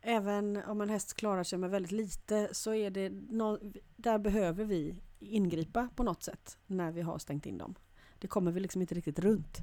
även 0.00 0.56
om 0.56 0.80
en 0.80 0.88
häst 0.88 1.14
klarar 1.14 1.44
sig 1.44 1.58
med 1.58 1.70
väldigt 1.70 1.92
lite 1.92 2.48
så 2.52 2.74
är 2.74 2.90
det, 2.90 3.10
nå, 3.10 3.58
där 3.96 4.18
behöver 4.18 4.64
vi 4.64 5.02
ingripa 5.18 5.88
på 5.96 6.02
något 6.02 6.22
sätt 6.22 6.58
när 6.66 6.92
vi 6.92 7.00
har 7.00 7.18
stängt 7.18 7.46
in 7.46 7.58
dem. 7.58 7.74
Det 8.18 8.28
kommer 8.28 8.52
vi 8.52 8.60
liksom 8.60 8.80
inte 8.80 8.94
riktigt 8.94 9.18
runt. 9.18 9.58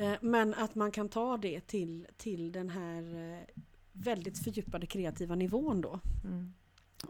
Eh, 0.00 0.14
Men 0.20 0.54
att 0.54 0.74
man 0.74 0.90
kan 0.90 1.08
ta 1.08 1.36
det 1.36 1.60
till, 1.60 2.06
till 2.16 2.52
den 2.52 2.70
här 2.70 3.32
eh, 3.32 3.44
väldigt 3.92 4.44
fördjupade 4.44 4.86
kreativa 4.86 5.34
nivån 5.34 5.80
då. 5.80 6.00
Mm. 6.24 6.52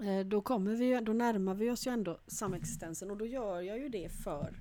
Eh, 0.02 0.26
Då, 0.26 0.40
kommer 0.40 0.74
vi, 0.74 1.00
då 1.00 1.12
närmar 1.12 1.54
vi 1.54 1.70
oss 1.70 1.86
ju 1.86 1.90
ändå 1.90 2.18
samexistensen 2.26 3.10
och 3.10 3.16
då 3.16 3.26
gör 3.26 3.60
jag 3.60 3.78
ju 3.78 3.88
det 3.88 4.08
för, 4.08 4.60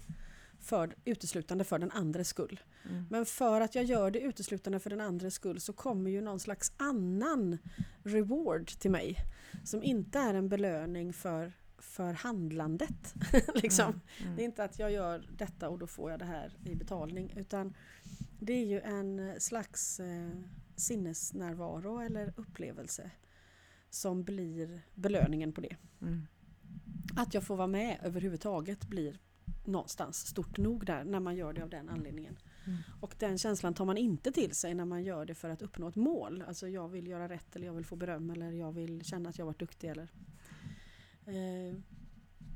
för 0.60 0.96
uteslutande 1.06 1.64
för 1.64 1.80
den 1.80 1.92
andres 1.92 2.28
skull. 2.28 2.60
Mm. 2.90 3.06
Men 3.10 3.26
för 3.26 3.62
att 3.62 3.76
jag 3.76 3.86
gör 3.86 4.12
det 4.12 4.20
uteslutande 4.20 4.80
för 4.80 4.90
den 4.90 5.02
andres 5.02 5.34
skull 5.34 5.60
så 5.60 5.74
kommer 5.74 6.12
ju 6.12 6.22
någon 6.22 6.40
slags 6.40 6.72
annan 6.78 7.58
reward 8.04 8.68
till 8.68 8.92
mig. 8.92 9.16
Som 9.64 9.84
inte 9.84 10.20
är 10.20 10.34
en 10.34 10.50
belöning 10.50 11.14
för, 11.14 11.54
för 11.78 12.14
handlandet. 12.14 13.16
liksom. 13.56 13.86
Mm. 13.86 14.02
Mm. 14.24 14.36
Det 14.36 14.42
är 14.42 14.46
inte 14.46 14.64
att 14.64 14.80
jag 14.80 14.92
gör 14.92 15.28
detta 15.38 15.70
och 15.70 15.80
då 15.80 15.88
får 15.88 16.12
jag 16.12 16.20
det 16.20 16.26
här 16.26 16.58
i 16.66 16.76
betalning. 16.76 17.34
Utan 17.38 17.74
det 18.40 18.54
är 18.54 18.66
ju 18.66 18.80
en 18.80 19.20
eh, 19.20 19.36
slags 19.38 20.00
eh, 20.00 20.30
sinnesnärvaro 20.76 22.00
eller 22.00 22.34
upplevelse 22.38 23.12
som 23.90 24.24
blir 24.24 24.82
belöningen 24.96 25.54
på 25.54 25.62
det. 25.62 25.76
Mm. 26.02 26.28
Att 27.16 27.34
jag 27.34 27.44
får 27.44 27.56
vara 27.56 27.68
med 27.68 28.00
överhuvudtaget 28.04 28.88
blir 28.88 29.20
någonstans 29.66 30.28
stort 30.28 30.58
nog 30.58 30.86
där 30.86 31.04
när 31.04 31.20
man 31.20 31.36
gör 31.36 31.54
det 31.54 31.64
av 31.64 31.70
den 31.70 31.90
anledningen. 31.90 32.38
Mm. 32.66 32.78
Och 33.02 33.16
den 33.20 33.38
känslan 33.38 33.74
tar 33.74 33.86
man 33.86 33.98
inte 33.98 34.32
till 34.32 34.56
sig 34.56 34.74
när 34.74 34.86
man 34.86 35.04
gör 35.04 35.26
det 35.26 35.36
för 35.36 35.50
att 35.50 35.62
uppnå 35.62 35.88
ett 35.88 35.96
mål. 35.96 36.44
Alltså 36.48 36.68
jag 36.68 36.88
vill 36.90 37.08
göra 37.08 37.30
rätt 37.30 37.56
eller 37.56 37.66
jag 37.66 37.74
vill 37.74 37.86
få 37.86 37.96
beröm 37.96 38.30
eller 38.30 38.52
jag 38.52 38.72
vill 38.72 39.06
känna 39.06 39.30
att 39.30 39.38
jag 39.38 39.46
varit 39.46 39.60
duktig. 39.60 39.90
Eller. 39.90 40.10
Eh, 41.26 41.76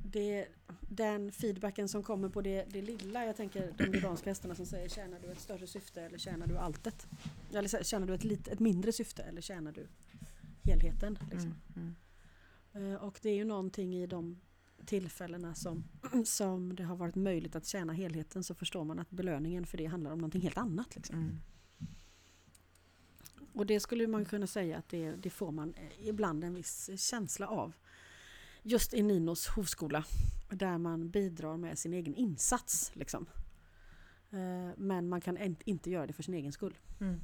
det, 0.03 0.47
den 0.81 1.31
feedbacken 1.31 1.89
som 1.89 2.03
kommer 2.03 2.29
på 2.29 2.41
det, 2.41 2.65
det 2.69 2.81
lilla, 2.81 3.25
jag 3.25 3.35
tänker 3.35 3.73
de 3.77 3.85
jordanska 3.85 4.29
hästarna 4.29 4.55
som 4.55 4.65
säger 4.65 4.89
tjänar 4.89 5.19
du 5.19 5.31
ett 5.31 5.39
större 5.39 5.67
syfte 5.67 6.01
eller 6.01 6.17
tjänar 6.17 6.47
du 6.47 6.57
alltet? 6.57 7.07
Eller 7.53 7.83
tjänar 7.83 8.07
du 8.07 8.13
ett, 8.13 8.23
lit, 8.23 8.47
ett 8.47 8.59
mindre 8.59 8.91
syfte 8.91 9.23
eller 9.23 9.41
tjänar 9.41 9.71
du 9.71 9.87
helheten? 10.63 11.17
Liksom. 11.31 11.55
Mm. 11.75 11.95
Mm. 12.73 12.95
Och 12.97 13.19
det 13.21 13.29
är 13.29 13.35
ju 13.35 13.45
någonting 13.45 13.95
i 13.95 14.07
de 14.07 14.39
tillfällena 14.85 15.55
som, 15.55 15.83
som 16.25 16.75
det 16.75 16.83
har 16.83 16.95
varit 16.95 17.15
möjligt 17.15 17.55
att 17.55 17.65
tjäna 17.65 17.93
helheten 17.93 18.43
så 18.43 18.55
förstår 18.55 18.83
man 18.83 18.99
att 18.99 19.09
belöningen 19.09 19.65
för 19.65 19.77
det 19.77 19.85
handlar 19.85 20.11
om 20.11 20.17
någonting 20.17 20.41
helt 20.41 20.57
annat. 20.57 20.95
Liksom. 20.95 21.15
Mm. 21.15 21.39
Och 23.53 23.65
det 23.65 23.79
skulle 23.79 24.07
man 24.07 24.25
kunna 24.25 24.47
säga 24.47 24.77
att 24.77 24.89
det, 24.89 25.11
det 25.11 25.29
får 25.29 25.51
man 25.51 25.73
eh, 25.73 26.07
ibland 26.07 26.43
en 26.43 26.53
viss 26.53 26.89
känsla 26.95 27.47
av. 27.47 27.73
Just 28.63 28.93
i 28.93 29.03
Ninos 29.03 29.47
hovskola 29.47 30.05
där 30.49 30.77
man 30.77 31.09
bidrar 31.09 31.57
med 31.57 31.79
sin 31.79 31.93
egen 31.93 32.15
insats. 32.15 32.91
Liksom. 32.95 33.25
Eh, 34.31 34.71
Men 34.77 35.09
man 35.09 35.21
kan 35.21 35.37
inte 35.65 35.89
göra 35.89 36.07
det 36.07 36.13
för 36.13 36.23
sin 36.23 36.33
egen 36.33 36.51
skull. 36.51 36.77
Mm. 36.99 37.19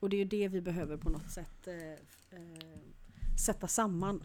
Och 0.00 0.10
det 0.10 0.16
är 0.16 0.18
ju 0.18 0.24
det 0.24 0.48
vi 0.48 0.60
behöver 0.60 0.96
på 0.96 1.10
något 1.10 1.30
sätt 1.30 1.66
eh, 1.66 1.92
eh, 2.38 2.78
sätta 3.38 3.68
samman. 3.68 4.22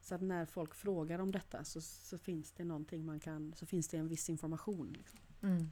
Så 0.00 0.14
att 0.14 0.20
när 0.22 0.46
folk 0.46 0.74
frågar 0.74 1.18
om 1.18 1.32
detta 1.32 1.64
så, 1.64 1.80
så 1.80 2.18
finns 2.18 2.52
det 2.52 2.64
någonting 2.64 3.04
man 3.04 3.20
kan, 3.20 3.54
så 3.56 3.66
finns 3.66 3.88
det 3.88 3.96
en 3.96 4.08
viss 4.08 4.30
information. 4.30 4.92
Liksom. 4.92 5.18
Mm. 5.42 5.70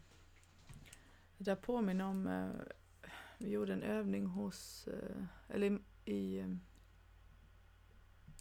Det 1.39 1.45
där 1.45 1.57
påminner 1.57 2.05
om, 2.05 2.26
eh, 2.26 2.51
vi 3.39 3.51
gjorde 3.51 3.72
en 3.72 3.82
övning 3.82 4.26
hos, 4.26 4.89
eh, 4.89 5.24
eller 5.49 5.66
i, 6.05 6.12
i 6.12 6.39
eh, 6.39 6.57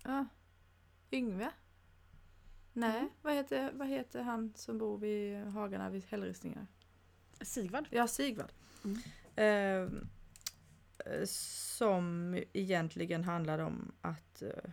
ja, 0.04 0.26
Yngve? 1.12 1.52
Nej, 2.74 2.98
Mm. 3.00 3.10
vad, 3.22 3.34
heter, 3.34 3.72
vad 3.74 3.88
heter 3.88 4.22
han 4.22 4.54
som 4.56 4.78
bor 4.78 4.98
vid 4.98 5.44
hagarna 5.46 5.90
vid 5.90 6.04
hällristningar? 6.10 6.68
Sigvard? 7.42 7.88
Ja, 7.90 8.08
Sigvard. 8.08 8.52
Mm. 8.84 8.98
Eh, 9.36 9.90
som 11.28 12.36
egentligen 12.54 13.24
handlade 13.24 13.64
om 13.64 13.92
att 14.02 14.42
eh, 14.42 14.72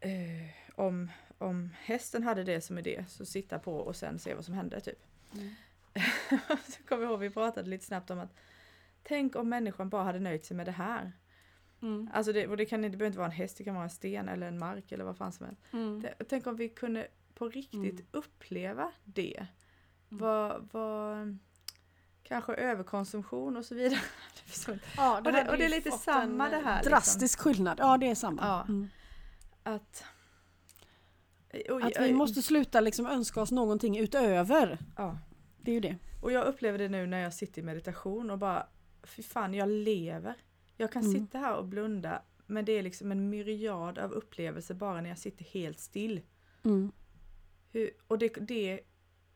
eh, 0.00 0.50
om, 0.74 1.10
om 1.38 1.70
hästen 1.80 2.22
hade 2.22 2.44
det 2.44 2.60
som 2.60 2.78
idé 2.78 3.04
så 3.08 3.26
sitta 3.26 3.58
på 3.58 3.76
och 3.76 3.96
sen 3.96 4.18
se 4.18 4.34
vad 4.34 4.44
som 4.44 4.54
hände 4.54 4.80
typ. 4.80 5.02
Mm. 5.34 5.50
så 6.68 6.82
kommer 6.88 7.02
jag 7.02 7.10
ihåg 7.10 7.20
vi 7.20 7.30
pratade 7.30 7.70
lite 7.70 7.84
snabbt 7.84 8.10
om 8.10 8.18
att 8.18 8.34
tänk 9.02 9.36
om 9.36 9.48
människan 9.48 9.88
bara 9.88 10.04
hade 10.04 10.18
nöjt 10.20 10.44
sig 10.44 10.56
med 10.56 10.66
det 10.66 10.72
här. 10.72 11.12
Mm. 11.82 12.10
Alltså 12.14 12.32
det, 12.32 12.46
och 12.46 12.56
det, 12.56 12.64
kan, 12.66 12.82
det 12.82 12.88
behöver 12.90 13.06
inte 13.06 13.18
vara 13.18 13.26
en 13.26 13.32
häst, 13.32 13.58
det 13.58 13.64
kan 13.64 13.74
vara 13.74 13.84
en 13.84 13.90
sten 13.90 14.28
eller 14.28 14.46
en 14.48 14.58
mark 14.58 14.92
eller 14.92 15.04
vad 15.04 15.16
fan 15.16 15.32
som 15.32 15.46
helst. 15.46 15.62
Mm. 15.72 16.00
Det, 16.00 16.14
tänk 16.28 16.46
om 16.46 16.56
vi 16.56 16.68
kunde 16.68 17.06
på 17.34 17.48
riktigt 17.48 17.74
Mm. 18.00 18.06
uppleva 18.10 18.92
det. 19.04 19.36
Mm. 19.38 19.48
Vad, 20.22 20.68
vad, 20.72 21.38
kanske 22.22 22.54
överkonsumtion 22.54 23.56
och 23.56 23.64
så 23.64 23.74
vidare. 23.74 24.00
Det. 24.66 24.78
Ja, 24.96 25.16
Och 25.16 25.22
det- 25.22 25.48
och 25.50 25.56
det 25.58 25.64
är 25.64 25.68
lite 25.68 25.90
samma 25.90 26.48
det 26.48 26.56
eh, 26.56 26.62
här, 26.62 26.76
liksom. 26.76 26.90
Drastisk 26.90 27.38
skillnad, 27.40 27.78
ja 27.80 27.98
det 27.98 28.10
är 28.10 28.14
samma. 28.14 28.42
Ja. 28.42 28.62
Mm. 28.62 28.88
att, 29.62 30.04
och, 31.70 31.82
Att 31.82 32.00
vi 32.00 32.12
måste 32.12 32.42
sluta 32.42 32.80
liksom 32.80 33.06
önska 33.06 33.40
oss 33.40 33.50
någonting 33.50 33.98
utöver. 33.98 34.78
ja. 34.96 35.18
Det 35.60 35.70
är 35.70 35.74
ju 35.74 35.80
det. 35.80 35.96
och 36.22 36.32
jag 36.32 36.46
upplever 36.46 36.78
det 36.78 36.88
nu 36.88 37.06
när 37.06 37.18
jag 37.18 37.34
sitter 37.34 37.62
i 37.62 37.64
meditation 37.64 38.30
och 38.30 38.38
bara 38.38 38.66
fy 39.02 39.22
fan 39.22 39.54
jag 39.54 39.68
lever. 39.68 40.34
Jag 40.80 40.92
kan 40.92 41.02
Mm. 41.02 41.12
sitta 41.14 41.38
här 41.38 41.56
och 41.56 41.64
blunda 41.64 42.22
men 42.46 42.64
det 42.64 42.72
är 42.72 42.82
liksom 42.82 43.12
en 43.12 43.30
myriad 43.30 43.98
av 43.98 44.12
upplevelser 44.12 44.74
bara 44.74 45.00
när 45.00 45.08
jag 45.08 45.18
sitter 45.18 45.44
helt 45.44 45.78
still. 45.80 46.20
Mm. 46.64 46.92
Hur, 47.72 47.90
och 48.06 48.18
det, 48.18 48.28
det 48.28 48.80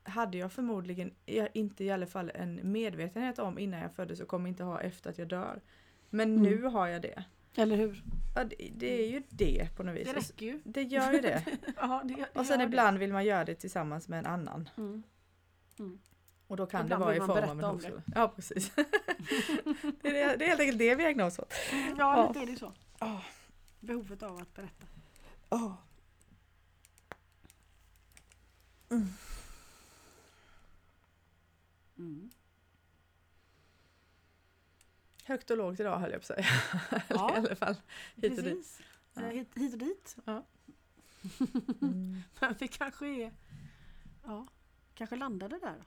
hade 0.02 0.38
jag 0.38 0.52
förmodligen 0.52 1.14
inte 1.52 1.84
i 1.84 1.90
alla 1.90 2.06
fall 2.06 2.30
en 2.34 2.60
medvetenhet 2.72 3.38
om 3.38 3.58
innan 3.58 3.80
jag 3.80 3.94
föddes 3.94 4.20
och 4.20 4.28
kommer 4.28 4.48
inte 4.48 4.64
ha 4.64 4.80
efter 4.80 5.10
att 5.10 5.18
jag 5.18 5.28
dör. 5.28 5.60
Men 6.10 6.30
Mm. 6.36 6.42
nu 6.42 6.62
har 6.62 6.86
jag 6.88 7.02
det. 7.02 7.24
Eller 7.56 7.76
hur? 7.76 8.02
Ja, 8.36 8.44
det, 8.44 8.70
det 8.76 9.02
är 9.04 9.10
ju 9.10 9.22
det 9.28 9.68
på 9.76 9.82
något 9.82 9.94
vis. 9.96 10.08
Det 10.08 10.12
räcker 10.16 10.46
ju. 10.46 10.60
Det 10.64 10.82
gör 10.82 11.12
ju 11.12 11.20
det. 11.20 11.44
Ja, 11.76 12.02
det, 12.04 12.14
det 12.14 12.38
Och 12.40 12.46
sen 12.46 12.60
ibland 12.60 12.98
vill 12.98 13.12
man 13.12 13.24
göra 13.24 13.44
det 13.44 13.54
tillsammans 13.54 14.08
med 14.08 14.18
en 14.18 14.26
annan. 14.26 14.68
det. 14.76 14.82
Mm. 14.82 15.98
Och 16.46 16.56
då 16.56 16.66
kan 16.66 16.84
Ibland 16.84 17.02
det 17.02 17.04
vara 17.06 17.16
i 17.16 17.20
form 17.20 17.30
av 17.30 17.58
en 17.58 17.64
hosta. 17.64 18.02
Ja 18.14 18.28
precis. 18.28 18.72
det, 20.02 20.20
är, 20.22 20.36
det 20.36 20.44
är 20.44 20.48
helt 20.48 20.60
enkelt 20.60 20.78
det 20.78 20.94
vi 20.94 21.04
ägnar 21.06 21.24
oss 21.26 21.38
åt. 21.38 21.54
Ja, 21.72 21.94
Ja. 21.98 22.28
lite 22.28 22.40
är 22.40 22.46
det 22.46 22.58
så. 22.58 22.72
Ja. 22.98 23.22
Behovet 23.80 24.22
av 24.22 24.38
att 24.38 24.54
berätta. 24.54 24.86
Oh. 25.50 25.74
Mm. 31.98 32.30
Högt 35.24 35.50
och 35.50 35.56
lågt 35.56 35.80
idag 35.80 35.98
höll 35.98 36.10
jag 36.10 36.20
på 36.26 36.32
att 36.32 36.38
säga. 36.38 36.46
Ja. 37.08 37.34
I 37.36 37.38
alla 37.38 37.56
fall 37.56 37.76
hit 38.14 38.38
och 38.38 38.44
dit. 38.44 38.56
Precis. 38.56 38.80
Ja. 39.14 39.22
Eh, 39.22 39.28
Hit, 39.28 39.48
hit 39.54 39.72
och 39.72 39.78
dit. 39.78 40.16
Mm. 41.82 42.22
Men 42.40 42.54
vi 42.58 42.68
kanske 42.68 43.06
är... 43.06 43.32
Ja, 44.24 44.46
kanske 44.94 45.16
landade 45.16 45.58
där. 45.58 45.84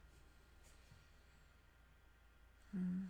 Mm. 2.75 3.09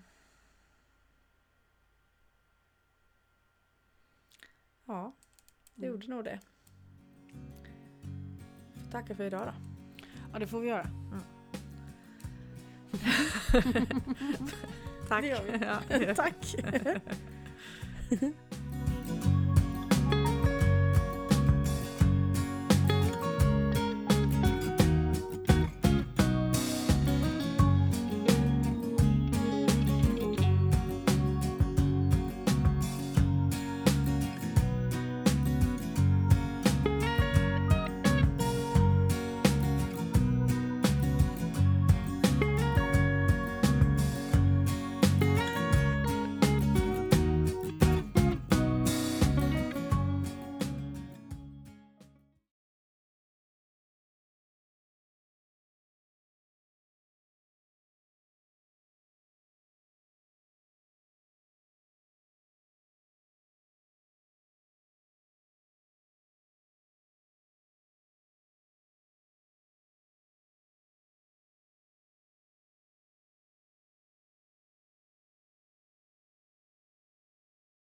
Ja, 4.85 5.13
det 5.75 5.85
Mm. 5.85 5.93
gjorde 5.95 6.07
nog 6.07 6.23
det. 6.23 6.39
Får 8.83 8.91
tacka 8.91 9.15
för 9.15 9.23
idag 9.23 9.47
då. 9.47 9.53
Ja, 10.33 10.39
det 10.39 10.47
får 10.47 10.59
vi 10.59 10.67
göra. 10.67 10.87
Tack. 15.07 15.25
Gör 15.25 15.43
vi. 15.99 16.15
Tack. 16.15 16.55